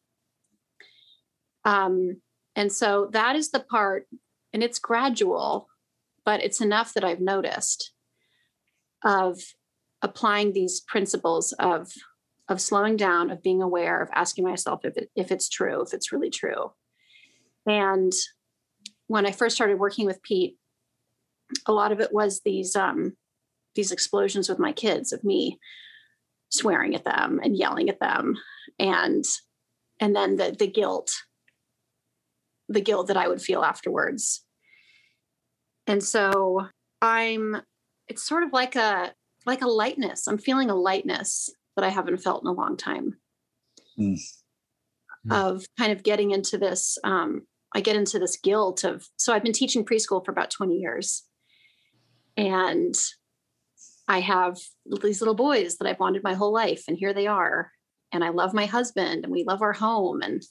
Um 1.65 2.21
and 2.55 2.71
so 2.71 3.09
that 3.13 3.35
is 3.35 3.51
the 3.51 3.61
part 3.61 4.07
and 4.51 4.61
it's 4.61 4.79
gradual 4.79 5.67
but 6.25 6.43
it's 6.43 6.61
enough 6.61 6.93
that 6.93 7.03
i've 7.03 7.21
noticed 7.21 7.93
of 9.03 9.39
applying 10.01 10.51
these 10.51 10.81
principles 10.81 11.53
of 11.53 11.91
of 12.49 12.61
slowing 12.61 12.97
down, 12.97 13.31
of 13.31 13.41
being 13.41 13.61
aware, 13.61 14.01
of 14.01 14.09
asking 14.13 14.43
myself 14.43 14.81
if 14.83 14.97
it, 14.97 15.09
if 15.15 15.31
it's 15.31 15.49
true, 15.49 15.81
if 15.81 15.93
it's 15.93 16.11
really 16.11 16.29
true. 16.29 16.73
And 17.65 18.11
when 19.07 19.25
I 19.25 19.31
first 19.31 19.55
started 19.55 19.79
working 19.79 20.05
with 20.05 20.21
Pete, 20.23 20.57
a 21.65 21.71
lot 21.71 21.91
of 21.91 21.99
it 21.99 22.11
was 22.11 22.41
these 22.43 22.75
um, 22.75 23.13
these 23.75 23.91
explosions 23.91 24.49
with 24.49 24.59
my 24.59 24.71
kids 24.71 25.13
of 25.13 25.23
me 25.23 25.59
swearing 26.49 26.95
at 26.95 27.03
them 27.03 27.39
and 27.43 27.57
yelling 27.57 27.89
at 27.89 27.99
them, 27.99 28.35
and 28.79 29.23
and 29.99 30.15
then 30.15 30.35
the 30.35 30.55
the 30.57 30.67
guilt, 30.67 31.11
the 32.67 32.81
guilt 32.81 33.07
that 33.07 33.17
I 33.17 33.27
would 33.27 33.41
feel 33.41 33.63
afterwards. 33.63 34.43
And 35.87 36.03
so 36.03 36.67
I'm 37.01 37.61
it's 38.07 38.23
sort 38.23 38.43
of 38.43 38.51
like 38.51 38.75
a 38.75 39.13
like 39.45 39.61
a 39.61 39.67
lightness. 39.67 40.27
I'm 40.27 40.37
feeling 40.37 40.69
a 40.69 40.75
lightness 40.75 41.49
that 41.75 41.85
I 41.85 41.89
haven't 41.89 42.17
felt 42.17 42.43
in 42.43 42.47
a 42.47 42.53
long 42.53 42.77
time. 42.77 43.17
Mm. 43.99 44.19
Of 45.29 45.65
kind 45.77 45.91
of 45.91 46.03
getting 46.03 46.31
into 46.31 46.57
this, 46.57 46.97
um, 47.03 47.43
I 47.73 47.81
get 47.81 47.95
into 47.95 48.19
this 48.19 48.37
guilt 48.37 48.83
of, 48.83 49.07
so 49.15 49.33
I've 49.33 49.43
been 49.43 49.53
teaching 49.53 49.85
preschool 49.85 50.23
for 50.23 50.31
about 50.31 50.51
20 50.51 50.75
years. 50.75 51.23
And 52.35 52.95
I 54.07 54.19
have 54.19 54.57
these 55.01 55.21
little 55.21 55.35
boys 55.35 55.77
that 55.77 55.87
I've 55.87 55.99
wanted 55.99 56.23
my 56.23 56.33
whole 56.33 56.51
life, 56.51 56.83
and 56.87 56.97
here 56.97 57.13
they 57.13 57.27
are. 57.27 57.71
And 58.11 58.23
I 58.23 58.29
love 58.29 58.53
my 58.53 58.65
husband, 58.65 59.23
and 59.23 59.31
we 59.31 59.43
love 59.43 59.61
our 59.61 59.73
home. 59.73 60.21
And, 60.21 60.43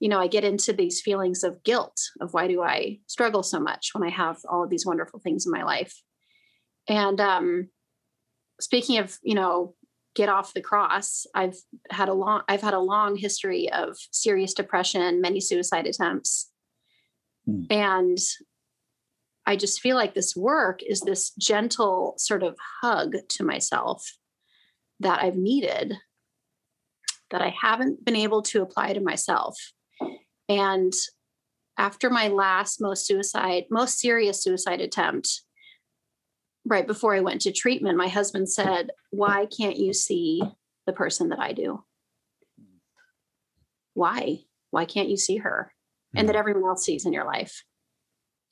you 0.00 0.08
know, 0.08 0.18
I 0.18 0.26
get 0.26 0.44
into 0.44 0.72
these 0.72 1.00
feelings 1.00 1.44
of 1.44 1.62
guilt 1.62 2.00
of 2.20 2.34
why 2.34 2.48
do 2.48 2.62
I 2.62 2.98
struggle 3.06 3.42
so 3.42 3.60
much 3.60 3.90
when 3.92 4.06
I 4.06 4.10
have 4.10 4.38
all 4.48 4.64
of 4.64 4.70
these 4.70 4.84
wonderful 4.84 5.20
things 5.20 5.46
in 5.46 5.52
my 5.52 5.62
life. 5.62 5.94
And 6.88 7.20
um, 7.20 7.68
speaking 8.60 8.98
of, 8.98 9.16
you 9.22 9.34
know, 9.34 9.74
get 10.20 10.28
off 10.28 10.52
the 10.52 10.60
cross 10.60 11.26
i've 11.34 11.56
had 11.88 12.10
a 12.10 12.12
long 12.12 12.42
i've 12.46 12.60
had 12.60 12.74
a 12.74 12.78
long 12.78 13.16
history 13.16 13.72
of 13.72 13.96
serious 14.10 14.52
depression 14.52 15.22
many 15.22 15.40
suicide 15.40 15.86
attempts 15.86 16.50
mm. 17.48 17.64
and 17.70 18.18
i 19.46 19.56
just 19.56 19.80
feel 19.80 19.96
like 19.96 20.12
this 20.12 20.36
work 20.36 20.82
is 20.82 21.00
this 21.00 21.32
gentle 21.40 22.12
sort 22.18 22.42
of 22.42 22.54
hug 22.82 23.16
to 23.30 23.42
myself 23.42 24.12
that 24.98 25.22
i've 25.22 25.36
needed 25.36 25.94
that 27.30 27.40
i 27.40 27.48
haven't 27.48 28.04
been 28.04 28.16
able 28.16 28.42
to 28.42 28.60
apply 28.60 28.92
to 28.92 29.00
myself 29.00 29.56
and 30.50 30.92
after 31.78 32.10
my 32.10 32.28
last 32.28 32.78
most 32.78 33.06
suicide 33.06 33.64
most 33.70 33.98
serious 33.98 34.42
suicide 34.42 34.82
attempt 34.82 35.44
right 36.64 36.86
before 36.86 37.14
I 37.14 37.20
went 37.20 37.42
to 37.42 37.52
treatment, 37.52 37.96
my 37.96 38.08
husband 38.08 38.50
said, 38.50 38.90
Why 39.10 39.46
can't 39.46 39.76
you 39.76 39.92
see 39.92 40.42
the 40.86 40.92
person 40.92 41.30
that 41.30 41.38
I 41.38 41.52
do? 41.52 41.84
Why? 43.94 44.40
Why 44.70 44.84
can't 44.84 45.08
you 45.08 45.16
see 45.16 45.38
her? 45.38 45.72
And 46.14 46.28
that 46.28 46.34
hmm. 46.34 46.40
everyone 46.40 46.64
else 46.64 46.84
sees 46.84 47.06
in 47.06 47.12
your 47.12 47.24
life. 47.24 47.64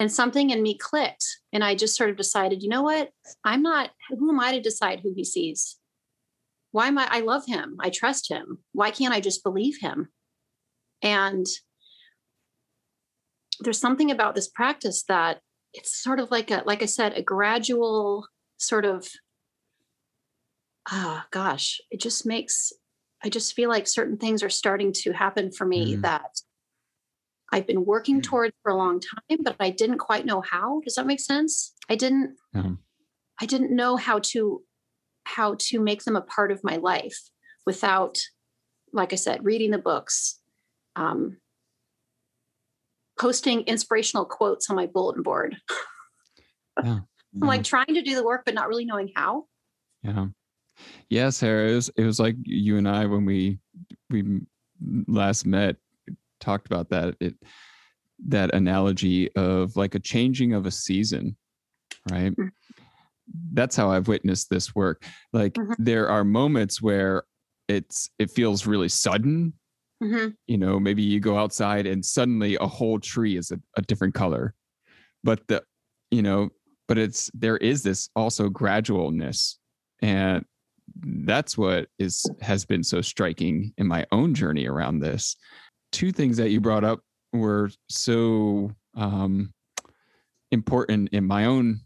And 0.01 0.13
something 0.13 0.51
in 0.51 0.63
me 0.63 0.79
clicked. 0.79 1.25
And 1.53 1.65
I 1.65 1.75
just 1.75 1.97
sort 1.97 2.11
of 2.11 2.17
decided, 2.17 2.63
you 2.63 2.69
know 2.69 2.83
what? 2.83 3.11
I'm 3.45 3.63
not, 3.63 3.91
who 4.11 4.31
am 4.31 4.39
I 4.39 4.53
to 4.53 4.61
decide 4.61 5.01
who 5.01 5.13
he 5.15 5.25
sees? 5.25 5.77
Why 6.71 6.89
am 6.89 6.99
I? 6.99 7.09
I 7.11 7.21
love 7.21 7.47
him. 7.47 7.77
I 7.81 7.91
trust 7.91 8.31
him. 8.31 8.59
Why 8.73 8.91
can't 8.91 9.15
I 9.15 9.21
just 9.21 9.43
believe 9.43 9.79
him? 9.81 10.09
And 11.03 11.47
there's 13.61 13.81
something 13.81 14.11
about 14.11 14.35
this 14.35 14.49
practice 14.49 15.03
that 15.09 15.41
it's 15.79 16.03
sort 16.03 16.21
of 16.21 16.31
like 16.31 16.51
a 16.51 16.63
like 16.67 16.83
i 16.83 16.87
said 16.87 17.13
a 17.15 17.23
gradual 17.23 18.27
sort 18.57 18.85
of 18.85 19.09
ah 20.91 21.23
oh, 21.23 21.29
gosh 21.31 21.81
it 21.91 22.01
just 22.01 22.27
makes 22.27 22.73
i 23.25 23.29
just 23.29 23.55
feel 23.55 23.69
like 23.69 23.87
certain 23.87 24.17
things 24.17 24.43
are 24.43 24.51
starting 24.51 24.93
to 24.93 25.13
happen 25.13 25.51
for 25.51 25.65
me 25.65 25.97
mm. 25.97 26.03
that 26.03 26.41
I've 27.51 27.67
been 27.67 27.87
working 27.87 28.21
Mm. 28.21 28.25
towards 28.25 28.55
for 28.63 28.71
a 28.73 28.77
long 28.77 29.01
time, 29.01 29.39
but 29.43 29.57
I 29.59 29.71
didn't 29.71 29.99
quite 29.99 30.27
know 30.27 30.43
how. 30.43 30.81
Does 30.85 30.97
that 30.97 31.07
make 31.07 31.21
sense? 31.21 31.75
I 31.89 31.95
didn't 31.95 32.37
Yeah. 32.53 32.73
I 33.41 33.47
didn't 33.47 33.75
know 33.75 33.97
how 33.97 34.19
to 34.19 34.63
how 35.25 35.57
to 35.59 35.81
make 35.81 36.05
them 36.05 36.17
a 36.17 36.21
part 36.21 36.51
of 36.51 36.65
my 36.65 36.77
life 36.77 37.31
without, 37.65 38.19
like 38.93 39.13
I 39.13 39.17
said, 39.17 39.45
reading 39.45 39.71
the 39.71 39.79
books, 39.79 40.41
um, 40.97 41.39
posting 43.19 43.63
inspirational 43.63 44.25
quotes 44.25 44.71
on 44.71 44.77
my 44.77 44.87
bulletin 44.87 45.23
board. 45.23 45.57
Yeah. 46.85 47.01
I'm 47.43 47.49
like 47.49 47.65
trying 47.65 47.93
to 47.95 48.03
do 48.03 48.15
the 48.15 48.25
work, 48.25 48.45
but 48.45 48.55
not 48.55 48.69
really 48.69 48.85
knowing 48.85 49.11
how. 49.17 49.47
Yeah. 50.05 50.27
Yeah, 51.11 51.31
Sarah, 51.31 51.71
it 51.73 51.75
was, 51.75 51.91
it 51.97 52.05
was 52.05 52.21
like 52.21 52.37
you 52.45 52.77
and 52.79 52.89
I 52.89 53.05
when 53.07 53.25
we 53.25 53.59
we 54.11 54.41
last 55.09 55.45
met 55.45 55.75
talked 56.39 56.67
about 56.67 56.89
that 56.91 57.17
it 57.19 57.35
that 58.29 58.55
analogy 58.55 59.31
of 59.35 59.75
like 59.77 59.97
a 59.97 59.99
changing 59.99 60.55
of 60.55 60.67
a 60.67 60.71
season, 60.71 61.37
right? 62.09 62.35
Mhm. 62.37 62.51
That's 63.53 63.75
how 63.75 63.91
I've 63.91 64.07
witnessed 64.07 64.51
this 64.51 64.73
work. 64.75 65.05
Like 65.33 65.55
Mhm. 65.55 65.75
there 65.79 66.09
are 66.09 66.23
moments 66.23 66.81
where 66.81 67.25
it's 67.67 68.09
it 68.21 68.31
feels 68.31 68.67
really 68.67 68.89
sudden. 68.89 69.53
Mhm. 70.03 70.35
You 70.47 70.59
know, 70.59 70.79
maybe 70.79 71.03
you 71.03 71.21
go 71.21 71.37
outside 71.37 71.87
and 71.87 72.05
suddenly 72.05 72.57
a 72.61 72.67
whole 72.67 73.01
tree 73.01 73.37
is 73.37 73.51
a, 73.51 73.61
a 73.77 73.83
different 73.83 74.15
color. 74.15 74.55
But 75.25 75.47
the 75.49 75.63
you 76.11 76.23
know, 76.23 76.51
but 76.87 76.99
it's 76.99 77.31
there 77.35 77.57
is 77.59 77.83
this 77.83 78.09
also 78.17 78.49
gradualness 78.49 79.57
and 80.01 80.45
that's 81.03 81.59
what 81.59 81.89
is 81.99 82.25
has 82.41 82.65
been 82.65 82.83
so 82.83 83.01
striking 83.01 83.73
in 83.77 83.87
my 83.87 84.07
own 84.11 84.35
journey 84.35 84.67
around 84.67 85.01
this 85.01 85.37
two 85.93 86.13
things 86.13 86.37
that 86.37 86.51
you 86.51 86.61
brought 86.61 86.85
up 86.85 87.01
were 87.33 87.71
so 87.89 88.71
um, 88.97 89.53
important 90.51 91.11
in 91.13 91.27
my 91.27 91.45
own 91.45 91.81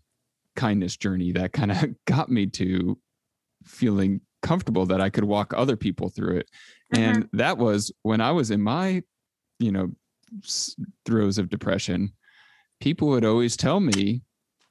kindness 0.54 0.96
journey 0.96 1.32
that 1.32 1.52
kind 1.52 1.72
of 1.72 1.84
got 2.06 2.28
me 2.28 2.46
to 2.46 2.98
feeling 3.64 4.20
comfortable 4.42 4.84
that 4.86 5.00
i 5.00 5.08
could 5.08 5.24
walk 5.24 5.54
other 5.56 5.76
people 5.76 6.08
through 6.08 6.36
it 6.36 6.48
Uh-huh. 6.92 7.02
and 7.02 7.28
that 7.32 7.58
was 7.58 7.90
when 8.02 8.20
i 8.20 8.30
was 8.30 8.50
in 8.50 8.60
my 8.60 9.02
you 9.58 9.72
know 9.72 9.90
throes 11.06 11.38
of 11.38 11.48
depression 11.48 12.12
people 12.80 13.08
would 13.08 13.24
always 13.24 13.56
tell 13.56 13.80
me 13.80 14.22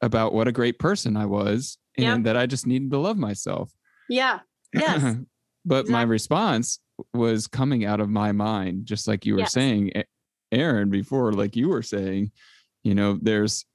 about 0.01 0.33
what 0.33 0.47
a 0.47 0.51
great 0.51 0.79
person 0.79 1.15
i 1.17 1.25
was 1.25 1.77
and 1.97 2.05
Yeah. 2.05 2.17
that 2.23 2.37
i 2.37 2.45
just 2.45 2.67
needed 2.67 2.91
to 2.91 2.97
love 2.97 3.17
myself 3.17 3.71
Yeah. 4.09 4.39
Yes. 4.73 5.17
but 5.65 5.87
my 5.89 6.01
response 6.03 6.79
was 7.13 7.47
coming 7.47 7.83
out 7.85 7.99
of 7.99 8.09
my 8.09 8.31
mind, 8.31 8.85
just 8.85 9.07
like 9.07 9.25
you 9.25 9.33
were 9.33 9.39
Yes. 9.41 9.53
saying, 9.53 9.91
Aaron, 10.51 10.89
before, 10.89 11.33
like 11.33 11.55
you 11.55 11.67
were 11.69 11.81
saying, 11.81 12.31
you 12.83 12.93
know, 12.95 13.17
there's 13.21 13.65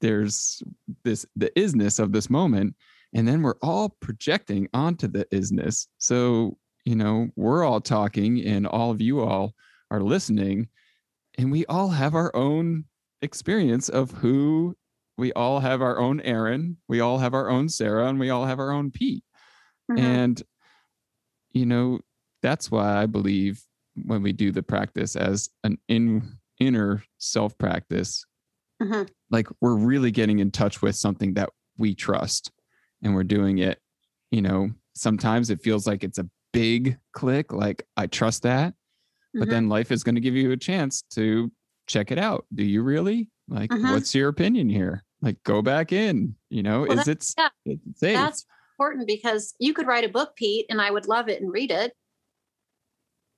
there's 0.00 0.62
this 1.04 1.26
the 1.36 1.50
isness 1.56 1.98
of 2.00 2.12
this 2.12 2.28
moment, 2.30 2.74
and 3.14 3.26
then 3.26 3.42
we're 3.42 3.58
all 3.62 3.96
projecting 4.00 4.68
onto 4.74 5.06
the 5.08 5.24
isness. 5.32 5.86
So, 5.98 6.56
you 6.84 6.94
know, 6.94 7.28
we're 7.36 7.64
all 7.64 7.80
talking 7.80 8.40
and 8.44 8.66
all 8.66 8.90
of 8.90 9.00
you 9.00 9.20
all 9.20 9.54
are 9.90 10.00
listening, 10.02 10.68
and 11.38 11.50
we 11.50 11.64
all 11.66 11.88
have 11.88 12.14
our 12.14 12.34
own 12.34 12.84
experience 13.22 13.88
of 13.88 14.10
who 14.10 14.76
we 15.16 15.32
all 15.32 15.60
have 15.60 15.80
our 15.80 15.98
own 15.98 16.20
Aaron, 16.22 16.76
we 16.88 17.00
all 17.00 17.18
have 17.18 17.34
our 17.34 17.48
own 17.48 17.68
Sarah, 17.68 18.08
and 18.08 18.18
we 18.18 18.30
all 18.30 18.44
have 18.46 18.58
our 18.58 18.72
own 18.72 18.90
Pete. 18.90 19.24
Mhm. 19.90 19.98
And, 19.98 20.42
you 21.52 21.66
know, 21.66 22.00
that's 22.42 22.70
why 22.70 23.00
I 23.02 23.06
believe 23.06 23.62
when 24.04 24.22
we 24.22 24.32
do 24.32 24.50
the 24.50 24.62
practice 24.62 25.14
as 25.14 25.48
an 25.62 25.78
in, 25.88 26.38
inner 26.58 27.04
self 27.18 27.56
practice, 27.58 28.24
Mhm. 28.82 29.08
like 29.30 29.46
we're 29.60 29.76
really 29.76 30.10
getting 30.10 30.40
in 30.40 30.50
touch 30.50 30.82
with 30.82 30.96
something 30.96 31.34
that 31.34 31.50
we 31.78 31.94
trust 31.94 32.50
and 33.02 33.14
we're 33.14 33.22
doing 33.24 33.58
it. 33.58 33.80
You 34.32 34.42
know, 34.42 34.70
sometimes 34.94 35.48
it 35.48 35.62
feels 35.62 35.86
like 35.86 36.02
it's 36.02 36.18
a 36.18 36.28
big 36.54 36.98
click, 37.12 37.52
like 37.52 37.86
I 37.96 38.06
trust 38.06 38.42
that. 38.44 38.74
But 39.34 39.48
Mhm. 39.48 39.50
then 39.50 39.68
life 39.68 39.90
is 39.92 40.02
going 40.04 40.14
to 40.14 40.20
give 40.20 40.34
you 40.34 40.52
a 40.52 40.56
chance 40.56 41.02
to 41.10 41.50
check 41.86 42.10
it 42.12 42.18
out. 42.18 42.46
Do 42.54 42.64
you 42.64 42.82
really? 42.82 43.30
Like, 43.48 43.70
Mhm. 43.70 43.90
what's 43.92 44.14
your 44.14 44.28
opinion 44.28 44.68
here? 44.68 45.04
Like, 45.20 45.42
go 45.42 45.60
back 45.60 45.92
in. 45.92 46.36
You 46.50 46.62
know, 46.62 46.82
Well, 46.88 46.98
is 46.98 47.08
it 47.08 47.26
yeah, 47.36 47.48
safe? 47.96 48.16
That's 48.16 48.46
important 48.78 49.06
because 49.06 49.54
you 49.58 49.74
could 49.74 49.86
write 49.86 50.04
a 50.04 50.08
book, 50.08 50.36
Pete, 50.36 50.66
and 50.70 50.80
I 50.80 50.90
would 50.90 51.06
love 51.08 51.28
it 51.28 51.42
and 51.42 51.52
read 51.52 51.70
it. 51.70 51.94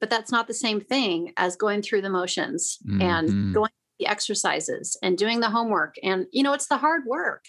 But 0.00 0.10
that's 0.10 0.30
not 0.30 0.46
the 0.46 0.54
same 0.54 0.80
thing 0.80 1.32
as 1.38 1.56
going 1.56 1.80
through 1.82 2.02
the 2.02 2.10
motions 2.10 2.78
Mhm. 2.86 3.02
and 3.02 3.54
going 3.54 3.70
through 3.70 3.96
the 4.00 4.06
exercises 4.08 4.98
and 5.02 5.16
doing 5.16 5.40
the 5.40 5.48
homework. 5.50 5.94
And 6.02 6.26
you 6.30 6.42
know, 6.42 6.52
it's 6.52 6.68
the 6.68 6.76
hard 6.76 7.06
work, 7.06 7.46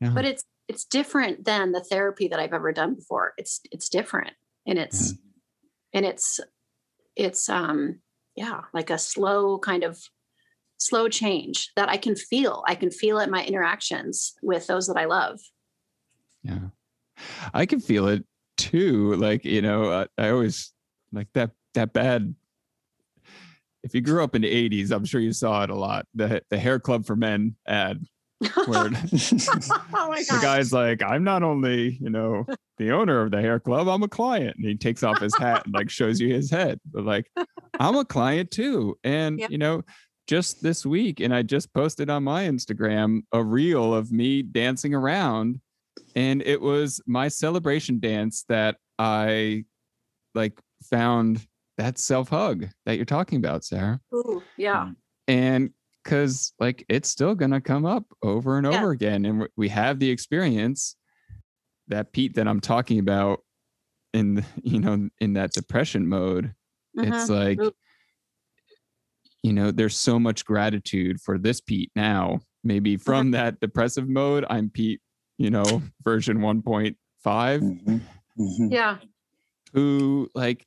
Yeah. 0.00 0.12
but 0.14 0.24
it's 0.24 0.42
it's 0.68 0.84
different 0.84 1.44
than 1.46 1.72
the 1.72 1.80
therapy 1.80 2.28
that 2.28 2.38
I've 2.38 2.52
ever 2.52 2.72
done 2.72 2.94
before. 2.94 3.32
It's 3.38 3.60
it's 3.70 3.88
different. 3.88 4.34
And 4.68 4.78
it's 4.78 5.14
and 5.92 6.06
it's 6.06 6.38
it's 7.16 7.48
um 7.48 8.00
yeah, 8.36 8.60
like 8.72 8.90
a 8.90 8.98
slow 8.98 9.58
kind 9.58 9.82
of 9.82 9.98
slow 10.78 11.08
change 11.08 11.72
that 11.74 11.88
I 11.88 11.96
can 11.96 12.14
feel. 12.14 12.62
I 12.66 12.76
can 12.76 12.90
feel 12.90 13.18
it 13.18 13.24
in 13.24 13.30
my 13.30 13.44
interactions 13.44 14.34
with 14.42 14.66
those 14.68 14.86
that 14.86 14.96
I 14.96 15.06
love. 15.06 15.40
Yeah. 16.42 16.68
I 17.52 17.66
can 17.66 17.80
feel 17.80 18.06
it 18.06 18.24
too. 18.56 19.14
Like, 19.16 19.44
you 19.44 19.60
know, 19.60 19.90
uh, 19.90 20.06
I 20.16 20.30
always 20.30 20.72
like 21.12 21.26
that, 21.34 21.50
that 21.74 21.92
bad. 21.92 22.34
If 23.82 23.94
you 23.94 24.00
grew 24.00 24.22
up 24.22 24.34
in 24.34 24.42
the 24.42 24.70
80s, 24.70 24.92
I'm 24.92 25.04
sure 25.04 25.20
you 25.20 25.32
saw 25.32 25.64
it 25.64 25.70
a 25.70 25.74
lot. 25.74 26.06
The, 26.14 26.42
the 26.50 26.58
hair 26.58 26.78
club 26.78 27.06
for 27.06 27.16
men 27.16 27.56
ad 27.66 28.04
where 28.66 28.86
oh 28.86 28.90
my 29.92 30.22
the 30.22 30.38
guy's 30.40 30.72
like, 30.72 31.02
I'm 31.02 31.24
not 31.24 31.42
only, 31.42 31.98
you 32.00 32.10
know, 32.10 32.46
the 32.76 32.92
owner 32.92 33.22
of 33.22 33.30
the 33.32 33.40
hair 33.40 33.58
club, 33.58 33.88
I'm 33.88 34.02
a 34.02 34.08
client. 34.08 34.56
And 34.56 34.66
he 34.66 34.76
takes 34.76 35.02
off 35.02 35.20
his 35.20 35.36
hat 35.36 35.64
and 35.64 35.74
like 35.74 35.90
shows 35.90 36.20
you 36.20 36.32
his 36.32 36.50
head. 36.50 36.78
But 36.86 37.04
like, 37.04 37.30
I'm 37.80 37.96
a 37.96 38.04
client 38.04 38.50
too. 38.50 38.96
And, 39.02 39.40
Yep. 39.40 39.50
you 39.50 39.58
know, 39.58 39.82
just 40.28 40.62
this 40.62 40.86
week, 40.86 41.20
and 41.20 41.34
I 41.34 41.42
just 41.42 41.72
posted 41.74 42.10
on 42.10 42.22
my 42.22 42.44
Instagram 42.44 43.22
a 43.32 43.42
reel 43.42 43.92
of 43.94 44.12
me 44.12 44.42
dancing 44.42 44.94
around. 44.94 45.60
And 46.14 46.42
it 46.42 46.60
was 46.60 47.00
my 47.06 47.28
celebration 47.28 47.98
dance 47.98 48.44
that 48.48 48.76
I 48.98 49.64
like 50.34 50.60
found 50.90 51.44
that 51.76 51.98
self 51.98 52.28
hug 52.28 52.66
that 52.86 52.96
you're 52.96 53.04
talking 53.04 53.38
about, 53.38 53.64
Sarah 53.64 54.00
Ooh, 54.14 54.42
yeah. 54.56 54.84
Mm. 54.86 54.96
and 55.28 55.70
because 56.08 56.54
like 56.58 56.86
it's 56.88 57.10
still 57.10 57.34
going 57.34 57.50
to 57.50 57.60
come 57.60 57.84
up 57.84 58.04
over 58.22 58.56
and 58.56 58.66
Yeah. 58.66 58.78
over 58.78 58.92
again 58.92 59.26
and 59.26 59.40
we- 59.40 59.48
we 59.58 59.68
have 59.68 59.98
the 59.98 60.08
experience 60.08 60.96
that 61.88 62.12
pete 62.12 62.34
that 62.36 62.48
i'm 62.48 62.60
talking 62.60 62.98
about 62.98 63.40
in 64.14 64.36
the- 64.36 64.44
you 64.62 64.80
know 64.80 65.10
in 65.20 65.34
that 65.34 65.52
depression 65.52 66.08
mode 66.08 66.54
it's 66.94 67.28
Mhm. 67.28 67.58
like 67.58 67.74
you 69.42 69.52
know 69.52 69.70
there's 69.70 69.96
so 69.98 70.18
much 70.18 70.46
gratitude 70.46 71.20
for 71.20 71.36
this 71.38 71.60
pete 71.60 71.90
now 71.94 72.40
maybe 72.64 72.96
from 72.96 73.32
that 73.32 73.60
depressive 73.60 74.08
mode 74.08 74.46
i'm 74.48 74.70
pete 74.70 75.00
you 75.36 75.50
know 75.50 75.82
version 76.04 76.38
1.5 76.38 76.96
Mhm. 77.60 78.00
Mhm. 78.38 78.72
Yeah. 78.72 78.96
who 79.74 80.30
like 80.34 80.66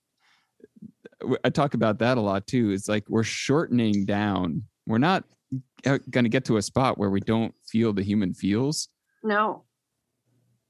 i 1.44 1.50
talk 1.50 1.74
about 1.74 2.00
that 2.00 2.18
a 2.18 2.22
lot 2.22 2.46
too. 2.48 2.72
It's 2.72 2.88
like 2.90 3.08
we're 3.08 3.24
shortening 3.24 4.06
down. 4.06 4.64
We're 4.92 4.98
not 4.98 5.24
going 5.86 6.24
to 6.26 6.30
get 6.30 6.44
to 6.46 6.58
a 6.58 6.62
spot 6.62 6.98
where 6.98 7.10
we 7.10 7.22
don't 7.22 7.56
feel 7.66 7.94
the 7.94 8.04
human 8.04 8.34
feels, 8.34 8.90
No. 9.24 9.64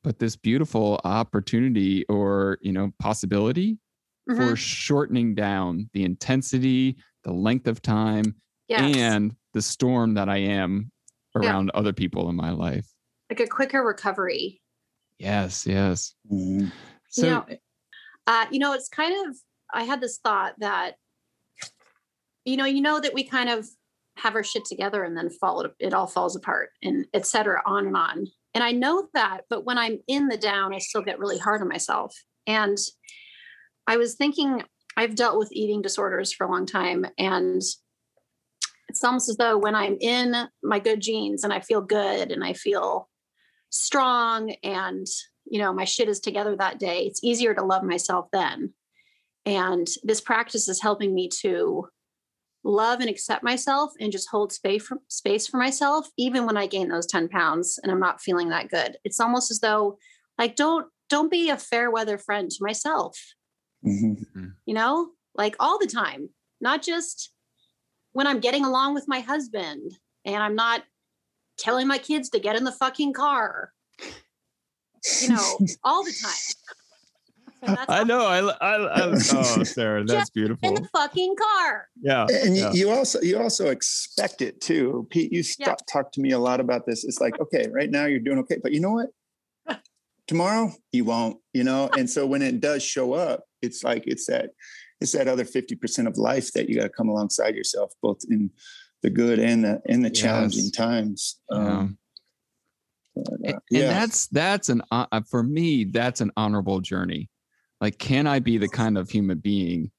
but 0.04 0.20
this 0.20 0.36
beautiful 0.36 1.02
opportunity 1.04 2.06
or, 2.06 2.60
you 2.62 2.72
know, 2.72 2.92
possibility 3.00 3.80
for 4.28 4.54
Mhm. 4.54 4.58
shortening 4.58 5.34
down 5.34 5.90
the 5.94 6.04
intensity, 6.04 6.98
the 7.24 7.34
length 7.34 7.66
of 7.68 7.82
time, 7.82 8.36
Yes. 8.68 8.96
and 8.96 9.36
the 9.54 9.62
storm 9.64 10.14
that 10.14 10.30
I 10.30 10.38
am 10.38 10.92
Yeah. 11.36 11.42
around 11.42 11.72
other 11.72 11.94
people 11.94 12.30
in 12.30 12.36
my 12.36 12.52
life. 12.52 12.88
like 13.32 13.40
a 13.40 13.48
quicker 13.48 13.82
recovery. 13.82 14.62
Yes, 15.18 15.66
yes. 15.66 16.14
Mhm. 16.30 16.70
So, 17.10 17.26
you 17.26 17.32
know, 17.32 17.46
uh, 18.28 18.46
you 18.52 18.60
know, 18.60 18.74
it's 18.74 18.90
kind 18.90 19.16
of 19.30 19.38
I 19.74 19.84
had 19.86 20.02
this 20.02 20.18
thought 20.18 20.56
that, 20.60 20.98
you 22.44 22.58
know, 22.58 22.66
you 22.66 22.82
know 22.82 23.00
that 23.00 23.14
we 23.14 23.24
kind 23.24 23.50
of 23.50 23.70
have 24.18 24.36
our 24.36 24.44
shit 24.44 24.66
together 24.66 25.04
and 25.04 25.16
then 25.16 25.30
fall 25.30 25.68
it 25.80 25.94
all 25.94 26.08
falls 26.08 26.36
apart 26.36 26.70
and 26.84 27.06
et 27.14 27.26
cetera, 27.26 27.62
on 27.66 27.88
and 27.88 27.98
on. 27.98 28.28
And 28.54 28.64
I 28.64 28.72
know 28.72 29.08
that, 29.14 29.42
but 29.50 29.66
when 29.66 29.78
I'm 29.78 30.00
in 30.08 30.28
the 30.28 30.38
down, 30.38 30.74
I 30.74 30.80
still 30.80 31.02
get 31.02 31.20
really 31.20 31.38
hard 31.38 31.62
on 31.62 31.70
myself. 31.70 32.16
And 32.46 32.78
I 33.88 33.98
was 33.98 34.16
thinking, 34.16 34.64
I've 34.98 35.16
dealt 35.16 35.38
with 35.38 35.54
eating 35.54 35.82
disorders 35.82 36.34
for 36.34 36.46
a 36.46 36.52
long 36.52 36.66
time, 36.66 37.06
and 37.18 37.62
it's 38.90 39.04
almost 39.06 39.30
as 39.30 39.38
though 39.38 39.58
when 39.58 39.74
I'm 39.74 39.96
in 40.02 40.36
my 40.62 40.80
good 40.80 41.00
genes 41.00 41.46
and 41.46 41.54
I 41.54 41.62
feel 41.62 41.80
good 41.80 42.30
and 42.30 42.44
I 42.44 42.52
feel 42.52 43.08
strong 43.70 44.54
and 44.64 45.08
you 45.46 45.60
know 45.60 45.72
my 45.72 45.86
shit 45.86 46.10
is 46.10 46.20
together 46.20 46.58
that 46.58 46.78
day 46.78 47.06
it's 47.06 47.24
easier 47.24 47.54
to 47.56 47.64
love 47.64 47.84
myself 47.84 48.28
then 48.34 48.74
and 49.46 49.88
this 50.04 50.20
practice 50.20 50.68
is 50.68 50.82
helping 50.82 51.16
me 51.16 51.30
to 51.42 51.88
love 52.64 53.00
and 53.00 53.10
accept 53.10 53.44
myself 53.44 53.92
and 54.00 54.12
just 54.12 54.30
hold 54.30 54.52
space 54.52 54.86
for, 54.86 54.98
space 55.08 55.48
for 55.48 55.58
myself 55.58 56.08
even 56.18 56.46
when 56.46 56.58
i 56.58 56.68
gain 56.68 56.88
those 56.88 57.08
10 57.08 57.28
pounds 57.28 57.80
and 57.82 57.92
i'm 57.92 58.00
not 58.00 58.22
feeling 58.22 58.50
that 58.50 58.70
good. 58.70 58.98
It's 59.04 59.20
almost 59.20 59.52
as 59.52 59.60
though 59.60 59.98
like 60.38 60.56
don't 60.56 60.88
don't 61.10 61.32
be 61.32 61.50
a 61.50 61.58
fair 61.58 61.92
weather 61.92 62.18
friend 62.18 62.50
to 62.50 62.58
myself. 62.64 63.18
Mm-hmm. 63.86 64.46
you 64.66 64.74
know? 64.74 65.10
Like 65.36 65.56
all 65.60 65.80
the 65.80 65.88
time. 65.88 66.30
Not 66.62 66.84
just 66.84 67.34
when 68.14 68.28
i'm 68.28 68.40
getting 68.40 68.66
along 68.66 68.94
with 68.94 69.08
my 69.08 69.22
husband 69.22 69.98
and 70.26 70.44
i'm 70.44 70.56
not 70.56 70.84
telling 71.58 71.88
my 71.88 71.98
kids 71.98 72.30
to 72.30 72.40
get 72.40 72.56
in 72.56 72.64
the 72.64 72.72
fucking 72.72 73.14
car. 73.14 73.72
You 75.22 75.30
know 75.30 75.60
all 75.84 76.04
the 76.04 76.14
time 76.22 76.56
I 77.64 78.04
know. 78.04 78.26
I, 78.26 78.40
I, 78.40 78.76
I 78.76 79.02
oh, 79.12 79.64
Sarah, 79.64 80.04
that's 80.04 80.30
beautiful. 80.30 80.68
In 80.68 80.76
the 80.76 80.90
fucking 80.90 81.36
car. 81.36 81.88
Yeah. 82.02 82.26
And 82.30 82.56
yeah. 82.56 82.72
you 82.72 82.90
also 82.90 83.22
you 83.22 83.40
also 83.40 83.70
expect 83.70 84.42
it 84.42 84.62
too, 84.62 85.08
Pete. 85.10 85.32
You 85.32 85.44
st- 85.44 85.68
yeah. 85.68 85.76
talked 85.92 86.14
to 86.16 86.22
me 86.22 86.32
a 86.32 86.40
lot 86.40 86.60
about 86.60 86.86
this. 86.86 87.04
It's 87.04 87.20
like, 87.20 87.40
okay, 87.40 87.68
right 87.72 87.90
now 87.90 88.06
you're 88.06 88.20
doing 88.20 88.40
okay, 88.40 88.58
but 88.62 88.72
you 88.72 88.80
know 88.80 88.92
what? 88.92 89.82
Tomorrow 90.28 90.72
you 90.92 91.06
won't. 91.06 91.38
You 91.54 91.64
know. 91.64 91.90
And 91.98 92.10
so 92.10 92.26
when 92.26 92.42
it 92.42 92.62
does 92.62 92.84
show 92.84 93.14
up, 93.14 93.44
it's 93.62 93.84
like 93.84 94.04
it's 94.08 94.26
that 94.28 94.52
it's 95.00 95.12
that 95.12 95.28
other 95.28 95.46
fifty 95.46 95.76
percent 95.76 96.08
of 96.08 96.18
life 96.18 96.54
that 96.54 96.70
you 96.70 96.76
got 96.76 96.84
to 96.84 96.90
come 96.90 97.10
alongside 97.10 97.56
yourself, 97.56 97.92
both 98.02 98.20
in 98.30 98.50
the 99.04 99.10
good 99.10 99.40
and 99.40 99.64
the 99.64 99.82
in 99.86 100.02
the 100.02 100.10
yes. 100.10 100.20
challenging 100.20 100.72
times. 100.72 101.40
Um, 101.52 101.98
but, 103.16 103.24
uh, 103.28 103.36
and, 103.44 103.62
yeah. 103.70 103.82
and 103.82 103.90
that's 103.90 104.28
that's 104.28 104.70
an 104.70 104.82
uh, 104.92 105.22
for 105.30 105.44
me 105.44 105.84
that's 105.84 106.22
an 106.22 106.32
honorable 106.38 106.80
journey 106.80 107.30
like 107.82 107.98
can 107.98 108.28
i 108.28 108.40
be 108.40 108.58
the 108.58 108.70
kind 108.70 108.98
of 108.98 109.10
human 109.10 109.40
being 109.40 109.92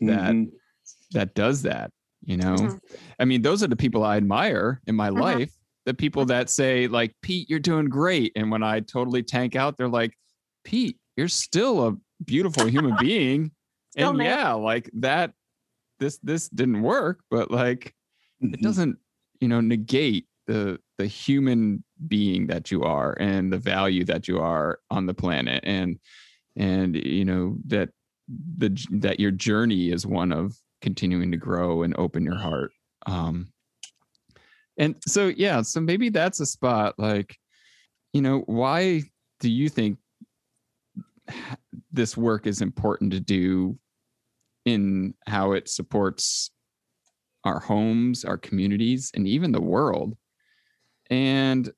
that 0.00 0.32
mm-hmm. 0.32 0.44
that 1.12 1.34
does 1.34 1.62
that 1.62 1.90
you 2.22 2.36
know 2.36 2.54
mm-hmm. 2.54 2.76
i 3.18 3.24
mean 3.24 3.42
those 3.42 3.62
are 3.62 3.68
the 3.68 3.76
people 3.76 4.04
i 4.04 4.16
admire 4.16 4.80
in 4.86 4.94
my 4.94 5.10
mm-hmm. 5.10 5.20
life 5.20 5.52
the 5.84 5.94
people 5.94 6.22
mm-hmm. 6.22 6.28
that 6.28 6.48
say 6.48 6.86
like 6.86 7.14
pete 7.20 7.48
you're 7.50 7.58
doing 7.58 7.86
great 7.86 8.32
and 8.36 8.50
when 8.50 8.62
i 8.62 8.80
totally 8.80 9.22
tank 9.22 9.56
out 9.56 9.76
they're 9.76 9.88
like 9.88 10.14
pete 10.64 10.96
you're 11.16 11.28
still 11.28 11.86
a 11.86 11.96
beautiful 12.24 12.66
human 12.66 12.96
being 12.96 13.50
and 13.96 14.18
yeah 14.18 14.52
like 14.52 14.90
that 14.94 15.32
this 15.98 16.18
this 16.22 16.48
didn't 16.48 16.82
work 16.82 17.20
but 17.30 17.50
like 17.50 17.94
it 18.40 18.60
doesn't 18.60 18.98
you 19.40 19.48
know 19.48 19.60
negate 19.60 20.26
the 20.46 20.78
the 20.98 21.06
human 21.06 21.82
being 22.08 22.46
that 22.46 22.70
you 22.70 22.82
are 22.82 23.16
and 23.20 23.52
the 23.52 23.58
value 23.58 24.04
that 24.04 24.28
you 24.28 24.38
are 24.38 24.78
on 24.90 25.06
the 25.06 25.14
planet 25.14 25.62
and 25.64 25.98
and 26.56 26.96
you 26.96 27.24
know 27.24 27.56
that 27.66 27.90
the 28.56 28.70
that 28.90 29.20
your 29.20 29.30
journey 29.30 29.90
is 29.90 30.06
one 30.06 30.32
of 30.32 30.56
continuing 30.80 31.30
to 31.30 31.36
grow 31.36 31.82
and 31.82 31.94
open 31.96 32.24
your 32.24 32.36
heart 32.36 32.72
um 33.06 33.48
and 34.78 34.96
so 35.06 35.28
yeah 35.36 35.62
so 35.62 35.80
maybe 35.80 36.08
that's 36.08 36.40
a 36.40 36.46
spot 36.46 36.94
like 36.98 37.36
you 38.12 38.22
know 38.22 38.40
why 38.46 39.02
do 39.40 39.50
you 39.50 39.68
think 39.68 39.98
this 41.92 42.16
work 42.16 42.46
is 42.46 42.60
important 42.60 43.12
to 43.12 43.20
do 43.20 43.78
in 44.64 45.14
how 45.26 45.52
it 45.52 45.68
supports 45.68 46.50
our 47.44 47.60
homes 47.60 48.24
our 48.24 48.38
communities 48.38 49.10
and 49.14 49.28
even 49.28 49.52
the 49.52 49.60
world? 49.60 50.16
And 51.10 51.70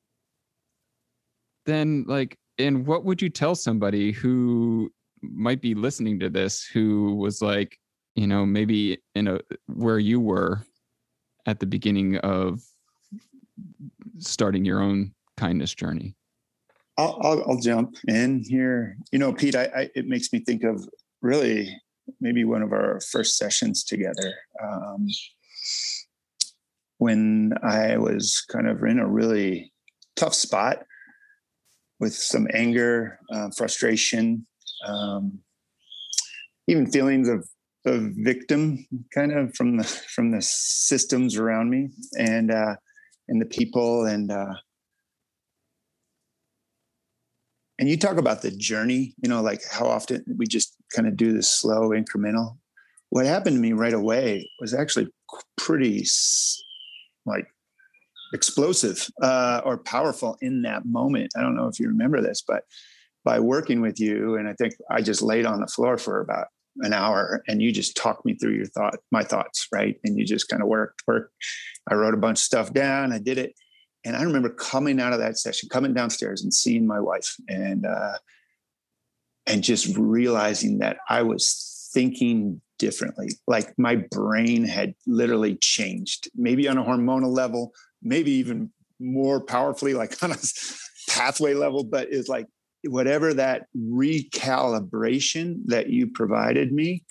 then 1.67 2.05
like 2.07 2.39
and 2.59 2.87
what 2.87 3.05
would 3.05 3.21
you 3.21 3.29
tell 3.29 3.55
somebody 3.55 4.13
who 4.13 4.93
might 5.23 5.61
be 5.61 5.75
listening 5.75 6.19
to 6.21 6.31
this 6.31 6.65
who 6.65 7.15
was 7.17 7.43
like 7.43 7.79
you 8.15 8.27
know 8.27 8.47
maybe 8.47 8.99
in 9.15 9.29
a 9.29 9.41
where 9.67 9.99
you 9.99 10.21
were 10.21 10.63
at 11.47 11.61
the 11.61 11.67
beginning 11.67 12.17
of 12.19 12.61
starting 14.19 14.65
your 14.65 14.81
own 14.81 15.13
kindness 15.37 15.75
journey? 15.75 16.15
I'll, 16.99 17.19
I'll, 17.23 17.43
I'll 17.51 17.61
jump 17.61 17.95
in 18.09 18.43
here. 18.43 18.97
You 19.13 19.19
know 19.19 19.33
pete 19.33 19.57
I, 19.57 19.65
I, 19.65 19.91
it 19.95 20.07
makes 20.07 20.33
me 20.33 20.41
think 20.41 20.65
of 20.65 20.89
really 21.23 21.77
maybe 22.21 22.45
one 22.45 22.63
of 22.63 22.73
our 22.73 23.01
first 23.01 23.37
sessions 23.37 23.85
together 23.85 24.35
um, 24.63 25.09
when 26.99 27.53
i 27.63 27.97
was 27.97 28.45
kind 28.51 28.69
of 28.69 28.83
in 28.85 28.99
a 28.99 29.07
really 29.07 29.73
tough 30.15 30.35
spot 30.35 30.85
with 32.01 32.15
some 32.15 32.47
anger, 32.53 33.19
uh, 33.33 33.51
frustration, 33.57 34.47
um, 34.87 35.39
even 36.69 36.91
feelings 36.91 37.29
of 37.29 37.49
of 37.87 38.11
victim, 38.17 38.85
kind 39.15 39.33
of 39.33 39.55
from 39.55 39.77
the 39.77 39.85
from 39.85 40.33
the 40.33 40.43
systems 40.43 41.37
around 41.37 41.71
me 41.71 41.89
and 42.19 42.51
uh, 42.51 42.75
and 43.29 43.41
the 43.41 43.47
people 43.47 44.05
and 44.05 44.31
uh, 44.31 44.55
and 47.79 47.89
you 47.89 47.97
talk 47.97 48.17
about 48.17 48.43
the 48.43 48.51
journey. 48.51 49.15
You 49.23 49.29
know, 49.29 49.43
like 49.43 49.61
how 49.71 49.87
often 49.87 50.25
we 50.37 50.47
just 50.47 50.75
kind 50.95 51.07
of 51.07 51.17
do 51.17 51.33
this 51.33 51.51
slow, 51.51 51.91
incremental. 51.91 52.59
What 53.11 53.27
happened 53.27 53.57
to 53.57 53.63
me 53.63 53.73
right 53.73 53.95
away 53.95 54.51
was 54.61 54.75
actually 54.75 55.09
pretty 55.57 56.05
like 57.25 57.47
explosive 58.33 59.09
uh, 59.23 59.61
or 59.65 59.79
powerful 59.79 60.37
in 60.41 60.63
that 60.63 60.85
moment. 60.85 61.33
I 61.37 61.43
don't 61.43 61.57
know 61.57 61.69
if 61.69 61.79
you 61.79 61.89
remember 61.89 62.21
this, 62.21 62.43
but 62.47 62.65
by 63.25 63.41
working 63.41 63.81
with 63.81 63.99
you, 63.99 64.37
and 64.37 64.49
I 64.49 64.53
think 64.55 64.75
I 64.91 65.03
just 65.03 65.23
laid 65.23 65.47
on 65.47 65.61
the 65.61 65.67
floor 65.67 65.99
for 65.99 66.21
about 66.21 66.47
an 66.79 66.93
hour 66.93 67.43
and 67.49 67.63
you 67.63 67.73
just 67.73 67.97
talked 67.97 68.25
me 68.25 68.35
through 68.35 68.53
your 68.53 68.67
thought, 68.67 68.97
my 69.11 69.23
thoughts, 69.23 69.67
right? 69.73 69.97
And 70.05 70.19
you 70.19 70.25
just 70.25 70.49
kind 70.49 70.63
of 70.63 70.69
worked, 70.69 71.03
worked. 71.07 71.33
I 71.91 71.95
wrote 71.95 72.15
a 72.15 72.19
bunch 72.19 72.39
of 72.39 72.45
stuff 72.45 72.73
down. 72.73 73.13
I 73.13 73.19
did 73.19 73.39
it. 73.39 73.55
And 74.05 74.17
I 74.17 74.23
remember 74.23 74.51
coming 74.51 75.01
out 75.01 75.13
of 75.13 75.19
that 75.19 75.39
session, 75.39 75.69
coming 75.69 75.95
downstairs 75.95 76.43
and 76.43 76.53
seeing 76.53 76.87
my 76.87 77.01
wife 77.01 77.35
and, 77.49 77.87
uh, 77.87 78.19
and 79.47 79.63
just 79.63 79.97
realizing 79.97 80.79
that 80.79 80.99
I 81.09 81.23
was 81.23 81.89
thinking 81.93 82.61
differently. 82.79 83.31
Like 83.47 83.73
my 83.79 83.97
brain 83.97 84.65
had 84.65 84.95
literally 85.07 85.57
changed, 85.57 86.29
maybe 86.37 86.69
on 86.69 86.79
a 86.79 86.85
hormonal 86.85 87.35
level, 87.35 87.73
maybe 88.07 88.31
even 88.33 88.71
more 88.99 89.41
powerfully, 89.41 89.95
like 89.95 90.15
on 90.23 90.33
a 90.33 90.37
pathway 91.09 91.55
level, 91.55 91.85
but 91.85 92.09
is 92.09 92.29
like 92.29 92.47
whatever 92.85 93.35
that 93.35 93.67
recalibration 93.77 95.61
that 95.67 95.89
you 95.91 96.09
provided 96.09 96.73
me. 96.73 97.03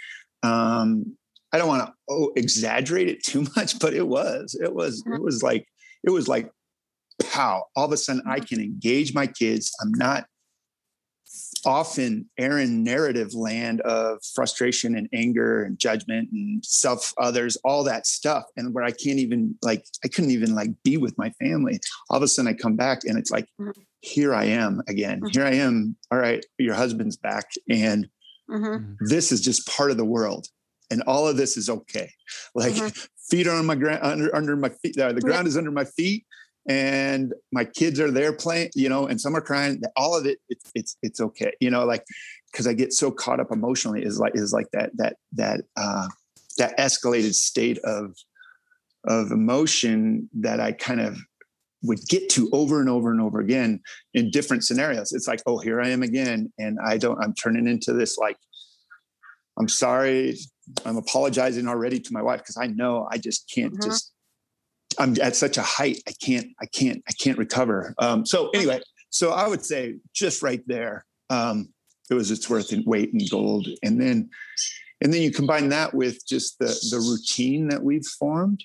Um, 0.44 1.18
I 1.52 1.58
don't 1.58 1.68
want 1.68 1.88
to 1.88 1.94
oh, 2.10 2.32
exaggerate 2.36 3.10
it 3.10 3.24
too 3.24 3.46
much, 3.56 3.80
but 3.80 3.94
it 3.94 4.08
was, 4.08 4.58
it 4.62 4.74
was, 4.74 5.04
it 5.06 5.22
was 5.22 5.44
like, 5.44 5.68
it 6.04 6.10
was 6.10 6.28
like, 6.28 6.50
pow, 7.22 7.64
all 7.76 7.86
of 7.86 7.92
a 7.92 7.98
sudden 7.98 8.24
I 8.28 8.40
can 8.40 8.60
engage 8.60 9.14
my 9.14 9.28
kids. 9.28 9.74
I'm 9.82 9.92
not 9.94 10.26
often 11.66 12.30
Aaron 12.38 12.84
narrative 12.84 13.34
land 13.34 13.82
of 13.82 14.20
frustration 14.34 14.96
and 14.96 15.10
anger 15.14 15.64
and 15.64 15.78
judgment 15.78 16.30
and 16.32 16.64
self 16.66 17.14
others, 17.18 17.58
all 17.64 17.84
that 17.84 18.08
stuff. 18.08 18.46
And 18.56 18.74
where 18.74 18.84
I 18.84 18.92
can't 18.92 19.20
even 19.20 19.56
like, 19.62 19.86
I 20.04 20.08
couldn't 20.08 20.32
even 20.32 20.56
like 20.56 20.70
be 20.84 20.98
with 20.98 21.18
my 21.18 21.32
family. 21.32 21.80
All 22.10 22.18
of 22.18 22.24
a 22.24 22.28
sudden 22.28 22.50
I 22.50 22.54
come 22.54 22.76
back 22.76 23.00
and 23.06 23.18
it's 23.18 23.32
like, 23.32 23.48
mm-hmm. 23.60 23.72
here 24.02 24.34
I 24.34 24.46
am 24.46 24.82
again. 24.88 25.20
Mm-hmm. 25.20 25.28
Here 25.32 25.46
I 25.46 25.56
am. 25.56 25.96
All 26.12 26.20
right, 26.20 26.46
your 26.58 26.76
husband's 26.76 27.18
back. 27.18 27.46
And 27.70 28.08
mm-hmm. 28.50 28.94
this 29.00 29.32
is 29.32 29.42
just 29.42 29.68
part 29.68 29.92
of 29.92 29.98
the 29.98 30.06
world. 30.06 30.48
And 30.92 31.02
all 31.04 31.28
of 31.28 31.38
this 31.38 31.58
is 31.58 31.70
okay. 31.70 32.12
Like 32.54 32.74
mm-hmm. 32.74 33.06
feet 33.30 33.48
are 33.48 33.56
on 33.56 33.66
my 33.66 33.76
ground 33.76 34.00
under 34.04 34.36
under 34.36 34.56
my 34.56 34.70
feet. 34.70 35.00
Uh, 35.00 35.14
the 35.14 35.22
ground 35.22 35.48
is 35.48 35.58
under 35.58 35.72
my 35.72 35.86
feet 35.86 36.26
and 36.68 37.34
my 37.52 37.64
kids 37.64 38.00
are 38.00 38.12
there 38.12 38.34
playing, 38.34 38.72
you 38.76 38.90
know, 38.90 39.06
and 39.08 39.22
some 39.22 39.36
are 39.36 39.42
crying. 39.42 39.82
All 39.96 40.18
of 40.18 40.26
it, 40.26 40.40
it's 40.50 40.72
it's 40.74 40.98
it's 41.02 41.22
okay, 41.22 41.54
you 41.60 41.70
know, 41.70 41.86
like 41.86 42.04
because 42.52 42.68
I 42.68 42.74
get 42.74 42.94
so 42.94 43.12
caught 43.12 43.40
up 43.40 43.52
emotionally 43.52 44.04
is 44.04 44.20
like 44.20 44.34
is 44.36 44.54
like 44.54 44.68
that 44.74 44.92
that 44.96 45.18
that 45.34 45.62
uh, 45.78 46.08
that 46.58 46.78
escalated 46.78 47.34
state 47.34 47.78
of 47.80 48.16
of 49.08 49.32
emotion 49.32 50.30
that 50.34 50.60
I 50.60 50.72
kind 50.72 51.02
of 51.02 51.18
would 51.84 52.00
get 52.08 52.30
to 52.30 52.50
over 52.52 52.80
and 52.80 52.90
over 52.90 53.12
and 53.12 53.22
over 53.22 53.40
again 53.40 53.80
in 54.16 54.32
different 54.32 54.64
scenarios. 54.64 55.12
It's 55.12 55.28
like, 55.28 55.44
oh, 55.46 55.60
here 55.60 55.80
I 55.80 55.90
am 55.90 56.02
again, 56.02 56.52
and 56.58 56.80
I 56.84 56.98
don't. 56.98 57.22
I'm 57.24 57.34
turning 57.36 57.68
into 57.68 57.94
this 57.94 58.18
like, 58.18 58.38
I'm 59.60 59.68
sorry, 59.68 60.36
I'm 60.84 60.98
apologizing 60.98 61.68
already 61.68 62.00
to 62.00 62.14
my 62.14 62.24
wife 62.24 62.40
because 62.40 62.58
I 62.58 62.68
know 62.68 63.08
I 63.12 63.18
just 63.20 63.52
can't 63.54 63.74
mm-hmm. 63.74 63.90
just 63.90 64.15
I'm 65.00 65.16
at 65.22 65.36
such 65.36 65.58
a 65.58 65.62
height, 65.62 66.02
I 66.08 66.12
can't, 66.12 66.48
I 66.62 66.66
can't, 66.66 67.02
I 67.08 67.12
can't 67.14 67.38
recover. 67.38 67.94
Um, 68.00 68.26
so 68.26 68.50
anyway, 68.50 68.82
so 69.10 69.32
I 69.32 69.48
would 69.48 69.64
say 69.66 69.96
just 70.14 70.42
right 70.42 70.62
there, 70.68 71.06
um, 71.30 71.70
it 72.10 72.14
was 72.14 72.32
its 72.32 72.50
worth 72.50 72.72
in 72.72 72.84
weight 72.86 73.12
in 73.14 73.26
gold. 73.30 73.68
And 73.84 74.00
then, 74.00 74.30
and 75.02 75.14
then 75.14 75.22
you 75.22 75.32
combine 75.32 75.70
that 75.70 75.94
with 75.94 76.26
just 76.28 76.60
the 76.60 76.68
the 76.92 77.00
routine 77.00 77.68
that 77.70 77.84
we've 77.84 78.06
formed, 78.06 78.64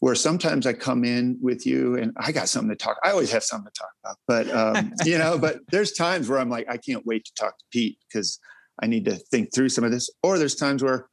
where 0.00 0.14
sometimes 0.14 0.66
I 0.66 0.72
come 0.72 1.04
in 1.04 1.38
with 1.40 1.66
you 1.66 1.96
and 1.96 2.12
I 2.18 2.32
got 2.32 2.48
something 2.48 2.70
to 2.70 2.76
talk. 2.76 2.98
I 3.02 3.10
always 3.10 3.32
have 3.32 3.42
something 3.42 3.70
to 3.72 3.78
talk 3.78 3.90
about, 4.04 4.16
but 4.26 4.50
um, 4.50 4.92
you 5.04 5.18
know, 5.18 5.38
but 5.38 5.60
there's 5.70 5.92
times 5.92 6.28
where 6.28 6.38
I'm 6.38 6.50
like, 6.50 6.68
I 6.68 6.76
can't 6.76 7.06
wait 7.06 7.24
to 7.24 7.34
talk 7.34 7.58
to 7.58 7.64
Pete 7.72 7.98
because 8.08 8.38
I 8.82 8.86
need 8.86 9.04
to 9.06 9.16
think 9.16 9.52
through 9.52 9.70
some 9.70 9.84
of 9.84 9.90
this. 9.90 10.10
Or 10.22 10.38
there's 10.38 10.54
times 10.54 10.82
where 10.82 11.08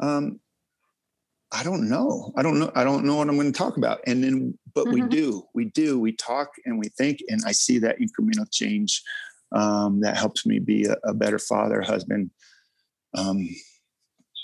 um, 0.00 0.40
I 1.50 1.62
don't 1.62 1.88
know. 1.88 2.32
I 2.36 2.42
don't 2.42 2.58
know. 2.58 2.70
I 2.74 2.84
don't 2.84 3.04
know 3.04 3.16
what 3.16 3.28
I'm 3.28 3.36
going 3.36 3.52
to 3.52 3.58
talk 3.58 3.78
about. 3.78 4.00
And 4.06 4.22
then, 4.22 4.58
but 4.74 4.86
mm-hmm. 4.86 4.94
we 4.94 5.08
do, 5.08 5.42
we 5.54 5.64
do, 5.66 5.98
we 5.98 6.12
talk 6.12 6.50
and 6.66 6.78
we 6.78 6.88
think, 6.88 7.20
and 7.28 7.40
I 7.46 7.52
see 7.52 7.78
that 7.78 7.98
incremental 7.98 8.50
change 8.52 9.02
um, 9.52 10.00
that 10.00 10.16
helps 10.16 10.44
me 10.44 10.58
be 10.58 10.84
a, 10.84 10.96
a 11.04 11.14
better 11.14 11.38
father, 11.38 11.80
husband, 11.80 12.30
um, 13.14 13.48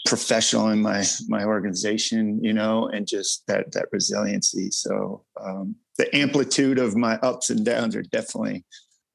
professional 0.06 0.68
in 0.68 0.82
my 0.82 1.02
my 1.28 1.44
organization, 1.44 2.42
you 2.42 2.52
know, 2.52 2.88
and 2.88 3.06
just 3.06 3.46
that 3.48 3.72
that 3.72 3.88
resiliency. 3.92 4.70
So 4.70 5.24
um, 5.38 5.76
the 5.98 6.14
amplitude 6.16 6.78
of 6.78 6.96
my 6.96 7.16
ups 7.16 7.50
and 7.50 7.64
downs 7.64 7.94
are 7.96 8.02
definitely 8.02 8.64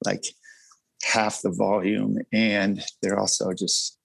like 0.06 0.24
half 1.02 1.42
the 1.42 1.52
volume, 1.52 2.18
and 2.32 2.84
they're 3.02 3.20
also 3.20 3.52
just 3.54 3.98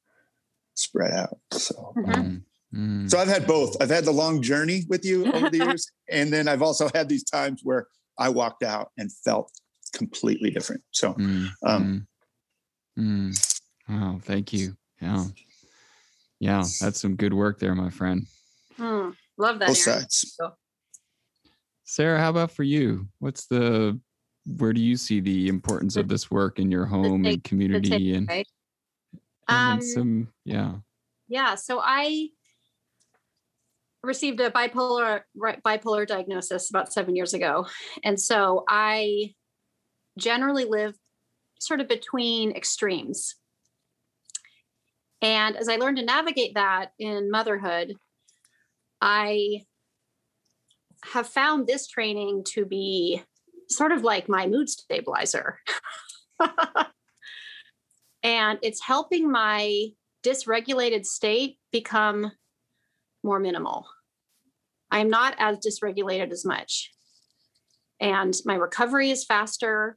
spread 0.75 1.13
out. 1.13 1.39
So. 1.53 1.93
Mm-hmm. 1.99 2.37
Mm. 2.75 3.11
So 3.11 3.19
I've 3.19 3.29
had 3.29 3.47
both. 3.47 3.77
I've 3.81 3.91
had 3.91 4.05
the 4.05 4.13
long 4.13 4.43
journey 4.43 4.85
with 4.89 5.05
you 5.05 5.31
over 5.33 5.51
the 5.51 5.59
years, 5.65 5.91
and 6.11 6.33
then 6.33 6.49
I've 6.49 6.63
also 6.63 6.89
had 6.95 7.09
these 7.09 7.25
times 7.25 7.61
where 7.63 7.87
I 8.19 8.29
walked 8.29 8.63
out 8.63 8.91
and 8.99 9.11
felt 9.25 9.51
completely 9.93 10.51
different. 10.51 10.83
So, 10.91 11.15
mm. 11.15 11.49
Um, 11.65 12.07
mm. 12.99 13.31
mm. 13.31 13.61
oh, 13.91 14.21
thank 14.23 14.53
you. 14.53 14.77
Yeah, 15.01 15.25
yeah, 16.41 16.65
that's 16.81 17.01
some 17.01 17.17
good 17.17 17.35
work 17.35 17.59
there, 17.59 17.75
my 17.75 17.91
friend. 17.91 18.27
Hmm. 18.77 19.11
Love 19.37 19.59
that. 19.61 19.69
Both 19.69 19.79
sides. 19.79 20.39
Sarah, 21.85 22.19
how 22.19 22.31
about 22.31 22.51
for 22.51 22.63
you? 22.63 23.07
What's 23.19 23.47
the 23.47 24.01
where 24.59 24.73
do 24.73 24.81
you 24.81 24.97
see 24.97 25.21
the 25.21 25.49
importance 25.49 25.97
of 25.97 26.09
this 26.09 26.31
work 26.31 26.59
in 26.59 26.71
your 26.71 26.85
home 26.85 27.23
take, 27.23 27.35
and 27.35 27.45
community 27.45 28.15
and, 28.15 28.31
and 28.31 28.47
um, 29.49 29.81
some 29.81 30.29
yeah 30.45 30.75
yeah 31.29 31.55
so 31.55 31.81
i 31.83 32.29
received 34.07 34.41
a 34.41 34.51
bipolar 34.51 35.23
bipolar 35.37 36.07
diagnosis 36.07 36.71
about 36.71 36.93
seven 36.93 37.17
years 37.17 37.35
ago, 37.35 37.67
and 38.03 38.21
so 38.21 38.65
I 38.69 39.35
generally 40.19 40.65
live 40.65 40.95
sort 41.61 41.81
of 41.81 41.89
between 41.89 42.53
extremes. 42.53 43.35
And 45.23 45.57
as 45.57 45.69
I 45.69 45.77
learned 45.77 45.97
to 45.97 46.05
navigate 46.05 46.55
that 46.55 46.91
in 46.99 47.31
motherhood, 47.31 47.95
I 49.01 49.63
have 51.13 51.27
found 51.27 51.67
this 51.67 51.87
training 51.87 52.45
to 52.49 52.65
be 52.65 53.23
sort 53.69 53.93
of 53.93 54.03
like 54.03 54.29
my 54.29 54.47
mood 54.47 54.69
stabilizer. 54.69 55.59
and 58.23 58.59
it's 58.63 58.83
helping 58.83 59.31
my 59.31 59.87
dysregulated 60.25 61.05
state 61.05 61.59
become 61.73 62.33
more 63.25 63.41
minimal. 63.41 63.87
I 64.91 65.01
am 65.01 65.09
not 65.09 65.35
as 65.39 65.59
dysregulated 65.59 66.31
as 66.31 66.45
much. 66.45 66.93
And 68.01 68.35
my 68.45 68.55
recovery 68.55 69.11
is 69.11 69.25
faster. 69.25 69.97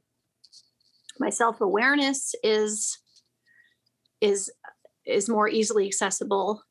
My 1.20 1.30
self-awareness 1.30 2.34
is 2.42 2.98
is 4.20 4.50
is 5.06 5.28
more 5.28 5.48
easily 5.48 5.86
accessible 5.86 6.62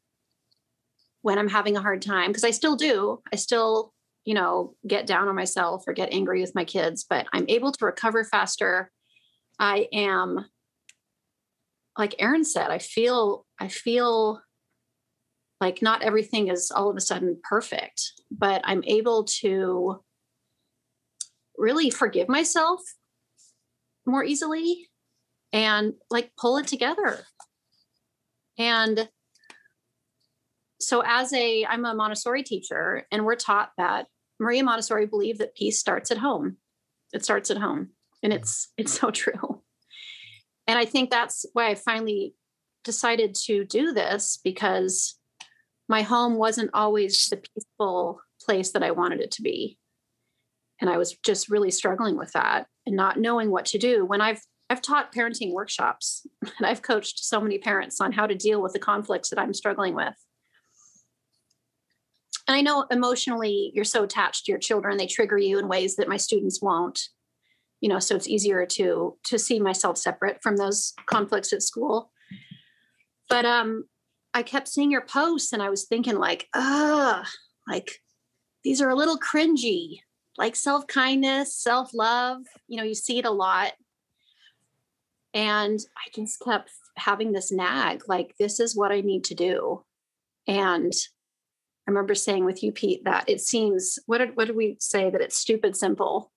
when 1.21 1.37
I'm 1.37 1.49
having 1.49 1.77
a 1.77 1.81
hard 1.81 2.01
time 2.01 2.29
because 2.29 2.43
I 2.43 2.51
still 2.51 2.75
do. 2.75 3.21
I 3.31 3.35
still, 3.35 3.93
you 4.25 4.33
know, 4.33 4.75
get 4.85 5.07
down 5.07 5.27
on 5.27 5.35
myself 5.35 5.83
or 5.87 5.93
get 5.93 6.13
angry 6.13 6.41
with 6.41 6.55
my 6.55 6.65
kids, 6.65 7.05
but 7.09 7.27
I'm 7.33 7.45
able 7.47 7.71
to 7.71 7.85
recover 7.85 8.23
faster. 8.23 8.91
I 9.59 9.87
am 9.91 10.45
like 11.97 12.15
Aaron 12.19 12.45
said, 12.45 12.69
I 12.69 12.77
feel 12.77 13.45
I 13.59 13.67
feel 13.67 14.41
like 15.59 15.81
not 15.81 16.01
everything 16.01 16.49
is 16.49 16.71
all 16.71 16.89
of 16.89 16.97
a 16.97 17.01
sudden 17.01 17.39
perfect 17.43 18.13
but 18.31 18.61
i'm 18.63 18.83
able 18.85 19.23
to 19.23 19.99
really 21.57 21.89
forgive 21.89 22.29
myself 22.29 22.81
more 24.05 24.23
easily 24.23 24.87
and 25.51 25.93
like 26.09 26.31
pull 26.37 26.57
it 26.57 26.67
together. 26.67 27.19
And 28.57 29.09
so 30.79 31.03
as 31.05 31.33
a 31.33 31.65
i'm 31.65 31.85
a 31.85 31.93
montessori 31.95 32.43
teacher 32.43 33.07
and 33.11 33.25
we're 33.25 33.35
taught 33.35 33.71
that 33.79 34.05
maria 34.39 34.63
montessori 34.63 35.07
believed 35.07 35.39
that 35.39 35.55
peace 35.55 35.79
starts 35.79 36.11
at 36.11 36.17
home. 36.19 36.57
It 37.13 37.23
starts 37.23 37.49
at 37.49 37.57
home 37.57 37.89
and 38.23 38.31
it's 38.31 38.69
it's 38.77 38.93
so 38.93 39.11
true. 39.11 39.61
And 40.67 40.77
i 40.77 40.85
think 40.85 41.09
that's 41.09 41.45
why 41.53 41.69
i 41.69 41.75
finally 41.75 42.35
decided 42.83 43.35
to 43.35 43.65
do 43.65 43.91
this 43.91 44.39
because 44.43 45.16
my 45.87 46.01
home 46.01 46.35
wasn't 46.35 46.71
always 46.73 47.29
the 47.29 47.37
peaceful 47.37 48.21
place 48.41 48.71
that 48.71 48.83
I 48.83 48.91
wanted 48.91 49.21
it 49.21 49.31
to 49.31 49.41
be. 49.41 49.77
And 50.79 50.89
I 50.89 50.97
was 50.97 51.17
just 51.25 51.49
really 51.49 51.71
struggling 51.71 52.17
with 52.17 52.31
that 52.33 52.67
and 52.85 52.95
not 52.95 53.19
knowing 53.19 53.49
what 53.49 53.65
to 53.67 53.77
do. 53.77 54.05
When 54.05 54.21
I've 54.21 54.41
I've 54.69 54.81
taught 54.81 55.13
parenting 55.13 55.53
workshops 55.53 56.27
and 56.57 56.67
I've 56.67 56.81
coached 56.81 57.23
so 57.23 57.39
many 57.39 57.57
parents 57.57 58.01
on 58.01 58.11
how 58.11 58.27
to 58.27 58.35
deal 58.35 58.61
with 58.61 58.73
the 58.73 58.79
conflicts 58.79 59.29
that 59.29 59.39
I'm 59.39 59.53
struggling 59.53 59.95
with. 59.95 60.13
And 62.47 62.55
I 62.55 62.61
know 62.61 62.85
emotionally 62.91 63.71
you're 63.73 63.85
so 63.85 64.03
attached 64.03 64.45
to 64.45 64.51
your 64.51 64.59
children, 64.59 64.97
they 64.97 65.07
trigger 65.07 65.37
you 65.37 65.57
in 65.59 65.67
ways 65.67 65.95
that 65.95 66.09
my 66.09 66.17
students 66.17 66.61
won't. 66.61 66.99
You 67.81 67.89
know, 67.89 67.99
so 67.99 68.15
it's 68.15 68.27
easier 68.27 68.65
to 68.65 69.17
to 69.25 69.39
see 69.39 69.59
myself 69.59 69.97
separate 69.97 70.39
from 70.41 70.57
those 70.57 70.93
conflicts 71.05 71.53
at 71.53 71.63
school. 71.63 72.11
But 73.29 73.45
um 73.45 73.85
I 74.37 74.43
kept 74.43 74.67
seeing 74.67 74.91
your 74.91 75.01
posts 75.01 75.51
and 75.51 75.63
I 75.63 75.71
was 75.71 75.85
thinking 75.85 76.19
like, 76.19 76.47
ah, 76.53 77.27
like 77.67 78.03
these 78.63 78.83
are 78.83 78.89
a 78.89 78.95
little 78.95 79.17
cringy, 79.17 80.01
like 80.37 80.55
self-kindness, 80.55 81.55
self-love. 81.55 82.43
You 82.67 82.77
know, 82.77 82.83
you 82.83 82.93
see 82.93 83.17
it 83.17 83.25
a 83.25 83.31
lot. 83.31 83.71
And 85.33 85.79
I 85.97 86.11
just 86.13 86.39
kept 86.39 86.69
having 86.97 87.31
this 87.31 87.51
nag, 87.51 88.03
like, 88.07 88.35
this 88.37 88.59
is 88.59 88.75
what 88.75 88.91
I 88.91 89.01
need 89.01 89.23
to 89.23 89.33
do. 89.33 89.83
And 90.45 90.93
I 91.87 91.91
remember 91.91 92.13
saying 92.13 92.45
with 92.45 92.61
you, 92.61 92.71
Pete, 92.71 93.05
that 93.05 93.27
it 93.27 93.41
seems 93.41 93.97
what 94.05 94.19
did 94.19 94.37
what 94.37 94.45
did 94.45 94.55
we 94.55 94.77
say 94.79 95.09
that 95.09 95.21
it's 95.21 95.37
stupid 95.37 95.75
simple? 95.75 96.31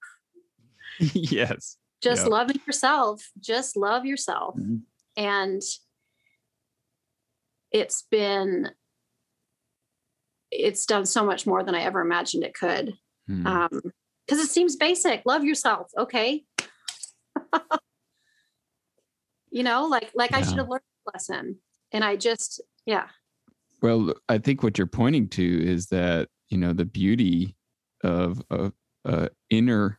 yes. 0.98 1.76
Just 2.00 2.22
yep. 2.22 2.30
loving 2.30 2.60
yourself. 2.66 3.30
Just 3.38 3.76
love 3.76 4.06
yourself. 4.06 4.56
Mm-hmm. 4.56 4.76
And 5.18 5.60
it's 7.72 8.04
been 8.10 8.70
it's 10.50 10.84
done 10.86 11.06
so 11.06 11.24
much 11.24 11.46
more 11.46 11.62
than 11.62 11.74
I 11.74 11.82
ever 11.82 12.00
imagined 12.00 12.44
it 12.44 12.54
could. 12.54 12.94
Hmm. 13.26 13.46
Um, 13.46 13.80
because 14.26 14.44
it 14.44 14.50
seems 14.50 14.76
basic. 14.76 15.22
Love 15.26 15.44
yourself, 15.44 15.90
okay? 15.98 16.44
you 19.50 19.64
know, 19.64 19.86
like 19.86 20.10
like 20.14 20.30
yeah. 20.30 20.38
I 20.38 20.42
should 20.42 20.58
have 20.58 20.68
learned 20.68 20.82
a 21.06 21.10
lesson, 21.12 21.56
and 21.90 22.04
I 22.04 22.14
just 22.16 22.60
yeah. 22.86 23.08
Well, 23.82 24.14
I 24.28 24.38
think 24.38 24.62
what 24.62 24.78
you're 24.78 24.86
pointing 24.86 25.28
to 25.30 25.68
is 25.68 25.86
that 25.86 26.28
you 26.48 26.58
know 26.58 26.72
the 26.72 26.84
beauty 26.84 27.56
of 28.04 28.40
a, 28.50 28.72
a 29.04 29.30
inner 29.50 29.98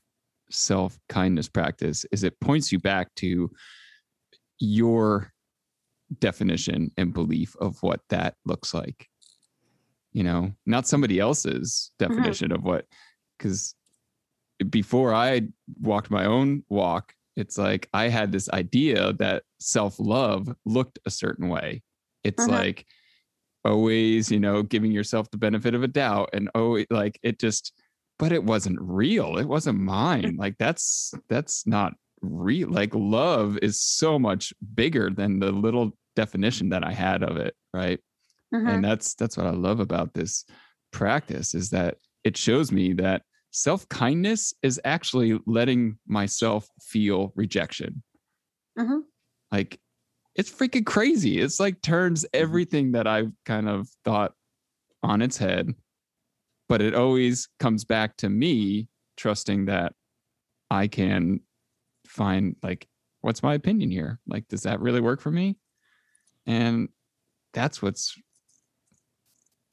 self 0.49 0.97
kindness 1.09 1.49
practice 1.49 2.05
is 2.11 2.23
it 2.23 2.39
points 2.39 2.71
you 2.71 2.79
back 2.79 3.13
to 3.15 3.49
your 4.59 5.31
definition 6.19 6.91
and 6.97 7.13
belief 7.13 7.55
of 7.57 7.81
what 7.81 8.01
that 8.09 8.35
looks 8.45 8.73
like 8.73 9.07
you 10.13 10.23
know 10.23 10.51
not 10.65 10.87
somebody 10.87 11.19
else's 11.19 11.91
mm-hmm. 11.99 12.13
definition 12.13 12.49
mm-hmm. 12.49 12.57
of 12.57 12.63
what 12.63 12.85
because 13.37 13.75
before 14.69 15.13
i 15.13 15.41
walked 15.79 16.11
my 16.11 16.25
own 16.25 16.63
walk 16.69 17.13
it's 17.35 17.57
like 17.57 17.87
i 17.93 18.07
had 18.07 18.31
this 18.31 18.49
idea 18.49 19.13
that 19.13 19.43
self-love 19.59 20.53
looked 20.65 20.99
a 21.05 21.09
certain 21.09 21.49
way 21.49 21.81
it's 22.23 22.43
mm-hmm. 22.43 22.53
like 22.53 22.85
always 23.63 24.31
you 24.31 24.39
know 24.39 24.63
giving 24.63 24.91
yourself 24.91 25.29
the 25.31 25.37
benefit 25.37 25.75
of 25.75 25.83
a 25.83 25.87
doubt 25.87 26.29
and 26.33 26.49
oh 26.55 26.83
like 26.89 27.19
it 27.23 27.39
just 27.39 27.73
but 28.19 28.31
it 28.31 28.43
wasn't 28.43 28.77
real 28.79 29.37
it 29.37 29.47
wasn't 29.47 29.77
mine 29.77 30.35
like 30.39 30.55
that's 30.57 31.13
that's 31.29 31.65
not 31.65 31.93
real 32.21 32.69
like 32.69 32.93
love 32.93 33.57
is 33.61 33.79
so 33.79 34.19
much 34.19 34.53
bigger 34.75 35.09
than 35.09 35.39
the 35.39 35.51
little 35.51 35.91
definition 36.15 36.69
that 36.69 36.83
I 36.83 36.93
had 36.93 37.23
of 37.23 37.37
it, 37.37 37.55
right? 37.73 37.99
Mm-hmm. 38.53 38.67
And 38.67 38.83
that's 38.83 39.15
that's 39.15 39.37
what 39.37 39.47
I 39.47 39.51
love 39.51 39.79
about 39.79 40.13
this 40.13 40.45
practice 40.91 41.55
is 41.55 41.69
that 41.69 41.97
it 42.23 42.37
shows 42.37 42.71
me 42.71 42.93
that 42.93 43.23
self-kindness 43.51 44.53
is 44.61 44.79
actually 44.85 45.39
letting 45.45 45.97
myself 46.07 46.67
feel 46.81 47.31
rejection. 47.35 48.03
Mm-hmm. 48.77 48.99
Like 49.51 49.79
it's 50.35 50.51
freaking 50.51 50.85
crazy. 50.85 51.39
It's 51.39 51.59
like 51.59 51.81
turns 51.81 52.23
mm-hmm. 52.23 52.41
everything 52.41 52.91
that 52.93 53.07
I've 53.07 53.31
kind 53.45 53.67
of 53.69 53.89
thought 54.03 54.33
on 55.03 55.21
its 55.21 55.37
head, 55.37 55.73
but 56.69 56.81
it 56.81 56.93
always 56.93 57.49
comes 57.59 57.83
back 57.85 58.17
to 58.17 58.29
me 58.29 58.87
trusting 59.17 59.65
that 59.65 59.93
I 60.69 60.87
can 60.87 61.41
find 62.05 62.55
like 62.63 62.87
what's 63.21 63.43
my 63.43 63.53
opinion 63.53 63.91
here? 63.91 64.19
Like 64.27 64.47
does 64.47 64.63
that 64.63 64.79
really 64.79 65.01
work 65.01 65.21
for 65.21 65.31
me? 65.31 65.57
And 66.45 66.89
that's 67.53 67.81
what's 67.81 68.15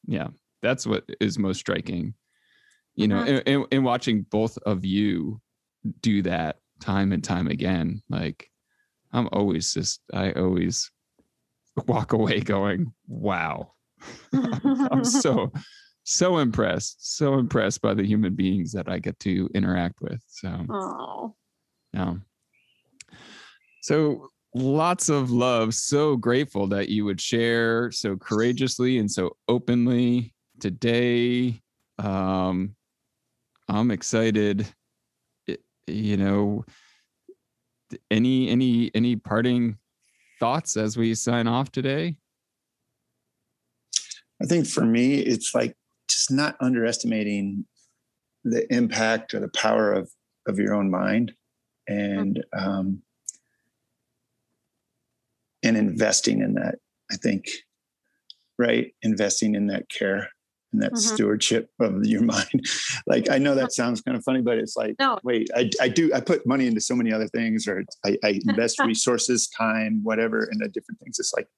yeah 0.07 0.29
that's 0.62 0.87
what 0.87 1.05
is 1.21 1.39
most 1.39 1.59
striking 1.59 2.14
you 2.95 3.07
know 3.09 3.23
Mhm. 3.23 3.43
and, 3.47 3.66
and 3.71 3.85
watching 3.85 4.23
both 4.23 4.59
of 4.59 4.85
you 4.85 5.41
do 6.01 6.23
that 6.23 6.57
time 6.81 7.12
and 7.12 7.23
time 7.23 7.47
again 7.49 8.03
like 8.09 8.51
i'm 9.12 9.29
always 9.33 9.73
just 9.75 10.01
i 10.12 10.33
always 10.33 10.91
walk 11.87 12.12
away 12.12 12.41
going 12.41 12.93
wow 13.07 13.73
i'm 14.91 15.05
so 15.05 15.53
so 16.05 16.39
impressed 16.39 17.16
so 17.16 17.35
impressed 17.35 17.83
by 17.83 17.95
the 17.95 18.05
human 18.05 18.35
beings 18.35 18.73
that 18.73 18.89
i 18.89 18.99
get 18.99 19.19
to 19.21 19.49
interact 19.55 20.01
with 20.01 20.23
so 20.27 20.64
oh, 20.71 21.35
yeah. 21.93 22.14
So 23.81 24.29
lots 24.55 25.09
of 25.09 25.30
love. 25.30 25.74
So 25.74 26.16
grateful 26.16 26.66
that 26.68 26.88
you 26.88 27.05
would 27.05 27.20
share 27.20 27.90
so 27.90 28.16
courageously 28.16 28.99
and 28.99 29.11
so 29.11 29.36
openly 29.46 30.34
today. 30.61 31.61
Um, 31.99 32.74
I'm 33.68 33.90
excited. 33.90 34.66
I- 35.49 35.59
You 35.86 36.16
know, 36.16 36.64
any 38.11 38.49
any 38.49 38.90
any 38.94 39.16
parting 39.16 39.78
thoughts 40.40 40.76
as 40.76 40.96
we 40.96 41.14
sign 41.14 41.46
off 41.46 41.70
today? 41.72 42.18
I 44.40 44.46
think 44.46 44.66
for 44.66 44.84
me, 44.84 45.14
it's 45.14 45.55
like 45.55 45.76
just 46.09 46.30
not 46.30 46.57
underestimating 46.61 47.66
the 48.44 48.72
impact 48.72 49.34
or 49.34 49.40
the 49.40 49.49
power 49.49 49.92
of 49.92 50.11
of 50.46 50.59
your 50.59 50.74
own 50.74 50.90
mind, 50.90 51.34
and 51.86 52.42
um, 52.53 53.03
and 55.63 55.77
investing 55.77 56.41
in 56.41 56.55
that. 56.55 56.77
I 57.11 57.17
think, 57.17 57.47
right, 58.59 58.93
investing 59.03 59.55
in 59.55 59.67
that 59.69 59.89
care 59.89 60.29
and 60.73 60.83
that 60.83 60.93
Mhm. 60.93 60.99
stewardship 60.99 61.71
of 61.81 62.05
your 62.05 62.23
mind. 62.37 62.67
like 63.07 63.31
I 63.31 63.39
know 63.39 63.55
that 63.55 63.73
sounds 63.73 64.01
kind 64.03 64.17
of 64.17 64.23
funny, 64.25 64.43
but 64.43 64.59
it's 64.59 64.77
like, 64.77 64.97
No. 64.99 65.19
wait, 65.25 65.49
I 65.55 65.71
I 65.81 65.89
do 65.89 66.13
I 66.15 66.21
put 66.21 66.47
money 66.47 66.67
into 66.67 66.81
so 66.81 66.95
many 66.95 67.13
other 67.13 67.29
things, 67.29 67.67
or 67.67 67.85
I, 68.05 68.19
I 68.25 68.41
invest 68.47 68.79
resources, 68.81 69.49
time, 69.49 70.01
whatever, 70.03 70.49
into 70.53 70.69
different 70.69 71.01
things. 71.01 71.19
It's 71.19 71.33
like 71.35 71.49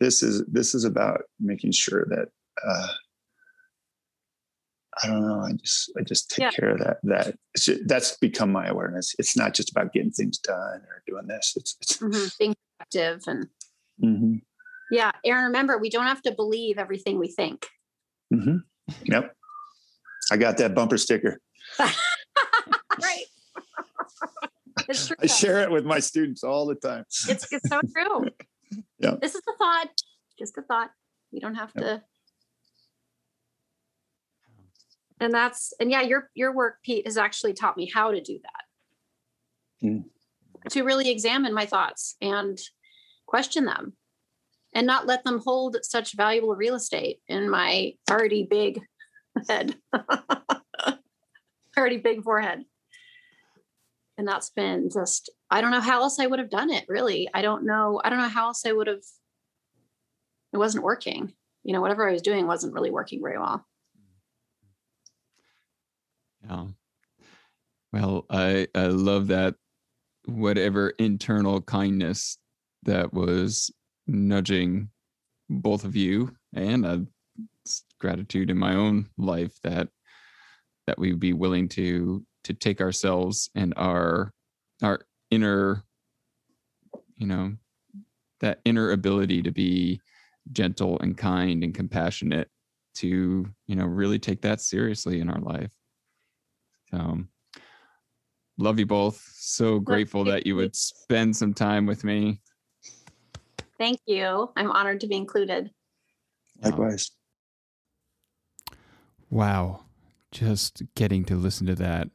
this 0.00 0.22
is 0.22 0.44
this 0.46 0.74
is 0.74 0.84
about 0.84 1.22
making 1.40 1.72
sure 1.72 2.06
that 2.10 2.28
uh, 2.64 2.88
I 5.02 5.06
don't 5.08 5.22
know. 5.26 5.40
I 5.40 5.52
just 5.52 5.92
I 5.98 6.02
just 6.02 6.30
take 6.30 6.42
Yeah. 6.44 6.50
care 6.50 6.70
of 6.70 6.78
that. 6.78 6.98
That 7.02 7.36
it's 7.54 7.64
ju- 7.64 7.82
that's 7.86 8.16
become 8.16 8.50
my 8.52 8.66
awareness. 8.68 9.14
It's 9.18 9.36
not 9.36 9.54
just 9.54 9.70
about 9.70 9.92
getting 9.92 10.10
things 10.12 10.38
done 10.38 10.80
or 10.88 11.02
doing 11.06 11.26
this. 11.26 11.54
It's, 11.56 11.76
it's 11.80 11.96
mhm, 11.98 12.36
productive 12.78 13.22
and 13.26 13.46
mhm, 14.02 14.40
yeah, 14.90 15.10
Aaron. 15.24 15.44
Remember, 15.46 15.78
we 15.78 15.90
don't 15.90 16.06
have 16.06 16.22
to 16.22 16.32
believe 16.32 16.78
everything 16.78 17.18
we 17.18 17.28
think. 17.28 17.66
mhm. 18.32 18.62
yep. 19.04 19.34
I 20.30 20.36
got 20.36 20.58
that 20.58 20.74
bumper 20.74 20.98
sticker. 20.98 21.40
right. 21.80 21.94
it's 24.88 25.06
true. 25.06 25.16
I 25.20 25.26
share 25.26 25.60
it 25.62 25.70
with 25.70 25.84
my 25.86 26.00
students 26.00 26.44
all 26.44 26.66
the 26.66 26.74
time. 26.74 27.04
It's, 27.28 27.50
it's 27.52 27.68
so 27.68 27.80
true. 27.96 28.28
Yeah. 28.98 29.14
This 29.20 29.34
is 29.34 29.42
the 29.46 29.54
thought. 29.58 29.88
Just 30.38 30.58
a 30.58 30.62
thought. 30.62 30.90
You 31.30 31.40
don't 31.40 31.54
have 31.54 31.72
Yep. 31.74 31.84
to. 31.84 32.02
And 35.20 35.32
that's 35.32 35.72
and 35.80 35.90
yeah, 35.90 36.02
your 36.02 36.30
your 36.34 36.54
work, 36.54 36.76
Pete, 36.84 37.06
has 37.06 37.16
actually 37.16 37.52
taught 37.52 37.76
me 37.76 37.90
how 37.92 38.12
to 38.12 38.20
do 38.20 38.38
that. 38.42 39.86
Mm. 39.86 40.04
To 40.70 40.82
really 40.82 41.10
examine 41.10 41.54
my 41.54 41.66
thoughts 41.66 42.16
and 42.20 42.58
question 43.26 43.64
them 43.64 43.94
and 44.74 44.86
not 44.86 45.06
let 45.06 45.24
them 45.24 45.40
hold 45.44 45.76
such 45.82 46.16
valuable 46.16 46.54
real 46.54 46.74
estate 46.74 47.20
in 47.28 47.48
my 47.48 47.94
already 48.10 48.44
big 48.44 48.80
head. 49.48 49.76
already 51.76 51.98
big 51.98 52.22
forehead. 52.22 52.64
And 54.16 54.26
that's 54.26 54.50
been 54.50 54.90
just 54.90 55.30
I 55.50 55.60
don't 55.60 55.70
know 55.70 55.80
how 55.80 56.02
else 56.02 56.18
I 56.18 56.26
would 56.26 56.40
have 56.40 56.50
done 56.50 56.70
it, 56.70 56.84
really. 56.88 57.28
I 57.32 57.42
don't 57.42 57.64
know. 57.64 58.00
I 58.04 58.10
don't 58.10 58.18
know 58.18 58.28
how 58.28 58.48
else 58.48 58.66
I 58.66 58.72
would 58.72 58.88
have 58.88 59.02
it 60.52 60.56
wasn't 60.56 60.84
working. 60.84 61.32
You 61.62 61.72
know, 61.72 61.80
whatever 61.80 62.08
I 62.08 62.12
was 62.12 62.22
doing 62.22 62.46
wasn't 62.46 62.74
really 62.74 62.90
working 62.90 63.20
very 63.22 63.38
well. 63.38 63.64
Yeah. 66.44 66.66
Well, 67.92 68.26
I 68.28 68.68
I 68.74 68.86
love 68.86 69.28
that 69.28 69.54
whatever 70.28 70.90
internal 70.98 71.60
kindness 71.62 72.38
that 72.84 73.12
was 73.12 73.70
nudging 74.06 74.90
both 75.48 75.84
of 75.84 75.96
you 75.96 76.34
and 76.54 76.84
uh, 76.84 76.98
s- 77.66 77.82
gratitude 77.98 78.50
in 78.50 78.58
my 78.58 78.74
own 78.74 79.08
life 79.16 79.58
that 79.62 79.88
that 80.86 80.98
we 80.98 81.10
would 81.10 81.20
be 81.20 81.32
willing 81.32 81.68
to 81.68 82.24
to 82.44 82.54
take 82.54 82.80
ourselves 82.80 83.50
and 83.54 83.72
our 83.76 84.32
our 84.82 85.00
inner 85.30 85.82
you 87.16 87.26
know 87.26 87.54
that 88.40 88.60
inner 88.64 88.92
ability 88.92 89.42
to 89.42 89.50
be 89.50 90.00
gentle 90.52 90.98
and 91.00 91.16
kind 91.18 91.64
and 91.64 91.74
compassionate 91.74 92.48
to 92.94 93.48
you 93.66 93.76
know 93.76 93.84
really 93.86 94.18
take 94.18 94.42
that 94.42 94.60
seriously 94.60 95.20
in 95.20 95.28
our 95.30 95.40
life. 95.40 95.70
So 96.90 97.18
love 98.58 98.78
you 98.78 98.86
both 98.86 99.22
so 99.34 99.78
grateful 99.78 100.24
that 100.24 100.46
you 100.46 100.56
would 100.56 100.74
spend 100.74 101.34
some 101.34 101.54
time 101.54 101.86
with 101.86 102.04
me 102.04 102.40
Thank 103.78 104.00
you. 104.06 104.50
I'm 104.56 104.72
honored 104.72 105.00
to 105.00 105.06
be 105.06 105.16
included. 105.16 105.70
Likewise. 106.60 107.12
Wow. 109.30 109.84
Just 110.32 110.82
getting 110.96 111.24
to 111.26 111.36
listen 111.36 111.66
to 111.68 111.76
that. 111.76 112.08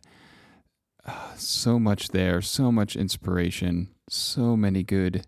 Uh, 1.05 1.33
so 1.35 1.79
much 1.79 2.09
there, 2.09 2.41
so 2.41 2.71
much 2.71 2.95
inspiration, 2.95 3.89
so 4.09 4.57
many 4.57 4.83
good 4.83 5.25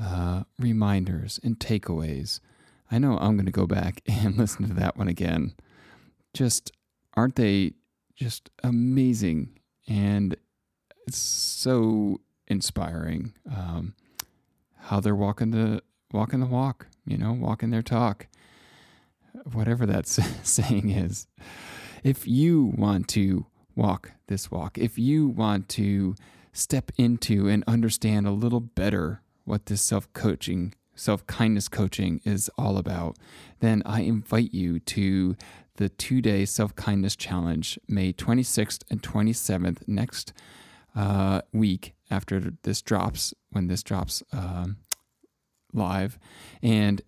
uh, 0.00 0.44
reminders 0.58 1.40
and 1.42 1.58
takeaways. 1.58 2.40
I 2.90 2.98
know 2.98 3.18
I'm 3.18 3.34
going 3.36 3.46
to 3.46 3.52
go 3.52 3.66
back 3.66 4.00
and 4.06 4.36
listen 4.36 4.68
to 4.68 4.74
that 4.74 4.96
one 4.96 5.08
again. 5.08 5.54
Just 6.34 6.70
aren't 7.14 7.36
they 7.36 7.72
just 8.14 8.50
amazing? 8.62 9.57
And 9.88 10.36
it's 11.06 11.18
so 11.18 12.20
inspiring 12.46 13.32
um, 13.50 13.94
how 14.76 15.00
they're 15.00 15.14
walking 15.14 15.50
the 15.50 15.82
walking 16.12 16.40
the 16.40 16.46
walk, 16.46 16.86
you 17.06 17.18
know, 17.18 17.32
walking 17.32 17.70
their 17.70 17.82
talk 17.82 18.26
whatever 19.52 19.86
that 19.86 20.06
saying 20.42 20.90
is. 20.90 21.26
If 22.02 22.26
you 22.26 22.72
want 22.76 23.08
to 23.08 23.46
walk 23.74 24.12
this 24.26 24.50
walk, 24.50 24.78
if 24.78 24.98
you 24.98 25.28
want 25.28 25.68
to 25.70 26.14
step 26.52 26.90
into 26.96 27.48
and 27.48 27.64
understand 27.66 28.26
a 28.26 28.32
little 28.32 28.60
better 28.60 29.22
what 29.44 29.66
this 29.66 29.82
self 29.82 30.12
coaching, 30.12 30.74
self 30.98 31.26
kindness 31.26 31.68
coaching 31.68 32.20
is 32.24 32.50
all 32.58 32.76
about, 32.76 33.16
then 33.60 33.82
I 33.86 34.00
invite 34.00 34.52
you 34.52 34.80
to 34.80 35.36
the 35.76 35.88
two 35.88 36.20
day 36.20 36.44
self 36.44 36.74
kindness 36.76 37.16
challenge, 37.16 37.78
May 37.88 38.12
26th 38.12 38.82
and 38.90 39.02
27th, 39.02 39.86
next 39.86 40.32
uh, 40.94 41.42
week 41.52 41.94
after 42.10 42.52
this 42.62 42.82
drops, 42.82 43.32
when 43.50 43.68
this 43.68 43.82
drops 43.82 44.22
um, 44.32 44.76
live. 45.72 46.18
And 46.62 47.00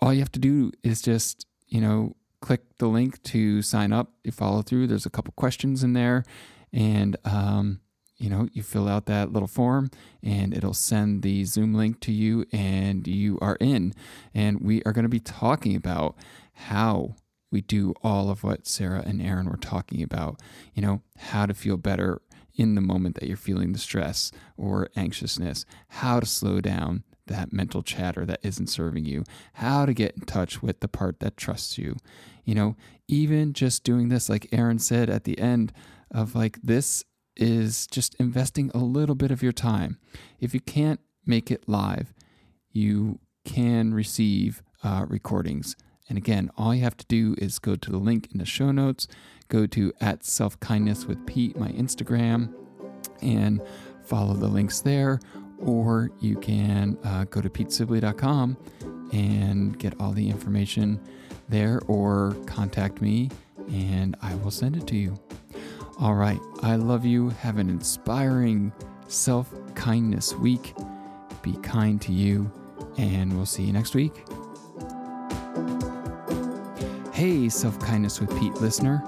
all 0.00 0.12
you 0.12 0.20
have 0.20 0.32
to 0.32 0.40
do 0.40 0.72
is 0.82 1.00
just, 1.00 1.46
you 1.68 1.80
know, 1.80 2.16
click 2.40 2.62
the 2.78 2.88
link 2.88 3.22
to 3.24 3.62
sign 3.62 3.92
up. 3.92 4.12
You 4.24 4.32
follow 4.32 4.62
through. 4.62 4.86
There's 4.86 5.06
a 5.06 5.10
couple 5.10 5.32
questions 5.36 5.84
in 5.84 5.92
there. 5.92 6.24
And, 6.72 7.16
um, 7.24 7.80
you 8.20 8.28
know, 8.28 8.48
you 8.52 8.62
fill 8.62 8.86
out 8.86 9.06
that 9.06 9.32
little 9.32 9.48
form 9.48 9.90
and 10.22 10.54
it'll 10.54 10.74
send 10.74 11.22
the 11.22 11.44
Zoom 11.44 11.74
link 11.74 12.00
to 12.00 12.12
you 12.12 12.44
and 12.52 13.06
you 13.06 13.38
are 13.40 13.56
in. 13.56 13.94
And 14.34 14.60
we 14.60 14.82
are 14.84 14.92
going 14.92 15.04
to 15.04 15.08
be 15.08 15.20
talking 15.20 15.74
about 15.74 16.16
how 16.52 17.16
we 17.50 17.62
do 17.62 17.94
all 18.02 18.30
of 18.30 18.44
what 18.44 18.66
Sarah 18.66 19.02
and 19.04 19.22
Aaron 19.22 19.48
were 19.48 19.56
talking 19.56 20.02
about. 20.02 20.38
You 20.74 20.82
know, 20.82 21.02
how 21.18 21.46
to 21.46 21.54
feel 21.54 21.78
better 21.78 22.20
in 22.54 22.74
the 22.74 22.82
moment 22.82 23.14
that 23.16 23.26
you're 23.26 23.38
feeling 23.38 23.72
the 23.72 23.78
stress 23.78 24.30
or 24.56 24.90
anxiousness, 24.96 25.64
how 25.88 26.20
to 26.20 26.26
slow 26.26 26.60
down 26.60 27.04
that 27.26 27.52
mental 27.52 27.82
chatter 27.82 28.26
that 28.26 28.40
isn't 28.42 28.66
serving 28.66 29.06
you, 29.06 29.24
how 29.54 29.86
to 29.86 29.94
get 29.94 30.14
in 30.14 30.22
touch 30.22 30.62
with 30.62 30.80
the 30.80 30.88
part 30.88 31.20
that 31.20 31.38
trusts 31.38 31.78
you. 31.78 31.96
You 32.44 32.54
know, 32.54 32.76
even 33.08 33.54
just 33.54 33.82
doing 33.82 34.10
this, 34.10 34.28
like 34.28 34.48
Aaron 34.52 34.78
said 34.78 35.08
at 35.08 35.24
the 35.24 35.38
end 35.38 35.72
of 36.10 36.34
like 36.34 36.60
this 36.62 37.04
is 37.40 37.86
just 37.86 38.14
investing 38.16 38.70
a 38.74 38.78
little 38.78 39.14
bit 39.14 39.30
of 39.30 39.42
your 39.42 39.52
time. 39.52 39.98
If 40.38 40.54
you 40.54 40.60
can't 40.60 41.00
make 41.26 41.50
it 41.50 41.68
live, 41.68 42.12
you 42.70 43.18
can 43.44 43.94
receive 43.94 44.62
uh, 44.84 45.06
recordings. 45.08 45.74
And 46.08 46.18
again, 46.18 46.50
all 46.56 46.74
you 46.74 46.82
have 46.82 46.96
to 46.98 47.06
do 47.06 47.34
is 47.38 47.58
go 47.58 47.76
to 47.76 47.90
the 47.90 47.98
link 47.98 48.28
in 48.32 48.38
the 48.38 48.44
show 48.44 48.70
notes, 48.72 49.06
go 49.48 49.66
to 49.66 49.92
at 50.00 50.24
self 50.24 50.58
kindness 50.60 51.06
with 51.06 51.24
Pete, 51.26 51.56
my 51.56 51.68
Instagram, 51.70 52.52
and 53.22 53.62
follow 54.04 54.34
the 54.34 54.48
links 54.48 54.80
there. 54.80 55.20
Or 55.58 56.10
you 56.20 56.36
can 56.36 56.98
uh, 57.04 57.24
go 57.24 57.40
to 57.40 57.48
petesibley.com 57.48 58.56
and 59.12 59.78
get 59.78 60.00
all 60.00 60.12
the 60.12 60.28
information 60.28 61.00
there 61.48 61.80
or 61.86 62.36
contact 62.46 63.00
me 63.00 63.30
and 63.72 64.16
I 64.22 64.34
will 64.36 64.50
send 64.50 64.76
it 64.76 64.86
to 64.88 64.96
you. 64.96 65.18
All 66.00 66.14
right. 66.14 66.40
I 66.62 66.76
love 66.76 67.04
you. 67.04 67.28
Have 67.28 67.58
an 67.58 67.68
inspiring 67.68 68.72
self 69.08 69.52
kindness 69.74 70.34
week. 70.34 70.74
Be 71.42 71.52
kind 71.58 72.00
to 72.02 72.12
you, 72.12 72.50
and 72.96 73.34
we'll 73.36 73.46
see 73.46 73.64
you 73.64 73.72
next 73.72 73.94
week. 73.94 74.24
Hey, 77.12 77.50
Self 77.50 77.78
Kindness 77.78 78.18
with 78.18 78.30
Pete 78.38 78.54
listener. 78.54 79.02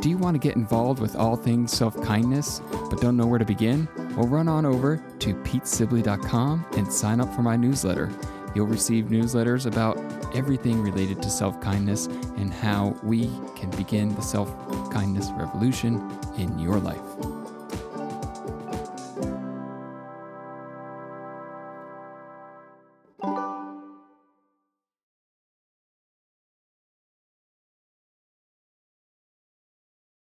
Do 0.00 0.10
you 0.10 0.18
want 0.18 0.34
to 0.34 0.40
get 0.40 0.56
involved 0.56 1.00
with 1.00 1.14
all 1.14 1.36
things 1.36 1.70
self 1.70 2.00
kindness 2.02 2.60
but 2.90 3.00
don't 3.00 3.16
know 3.16 3.26
where 3.26 3.38
to 3.38 3.44
begin? 3.44 3.88
Well, 4.16 4.26
run 4.26 4.48
on 4.48 4.66
over 4.66 4.96
to 5.20 5.34
petesibley.com 5.34 6.66
and 6.76 6.92
sign 6.92 7.20
up 7.20 7.32
for 7.34 7.42
my 7.42 7.54
newsletter. 7.54 8.10
You'll 8.54 8.66
receive 8.66 9.06
newsletters 9.06 9.66
about 9.66 9.98
everything 10.34 10.82
related 10.82 11.22
to 11.22 11.30
self 11.30 11.60
kindness 11.60 12.06
and 12.36 12.52
how 12.52 12.96
we 13.02 13.30
can 13.56 13.70
begin 13.70 14.14
the 14.14 14.22
self 14.22 14.50
kindness 14.92 15.30
revolution 15.36 15.94
in 16.36 16.58
your 16.58 16.78
life. 16.78 17.41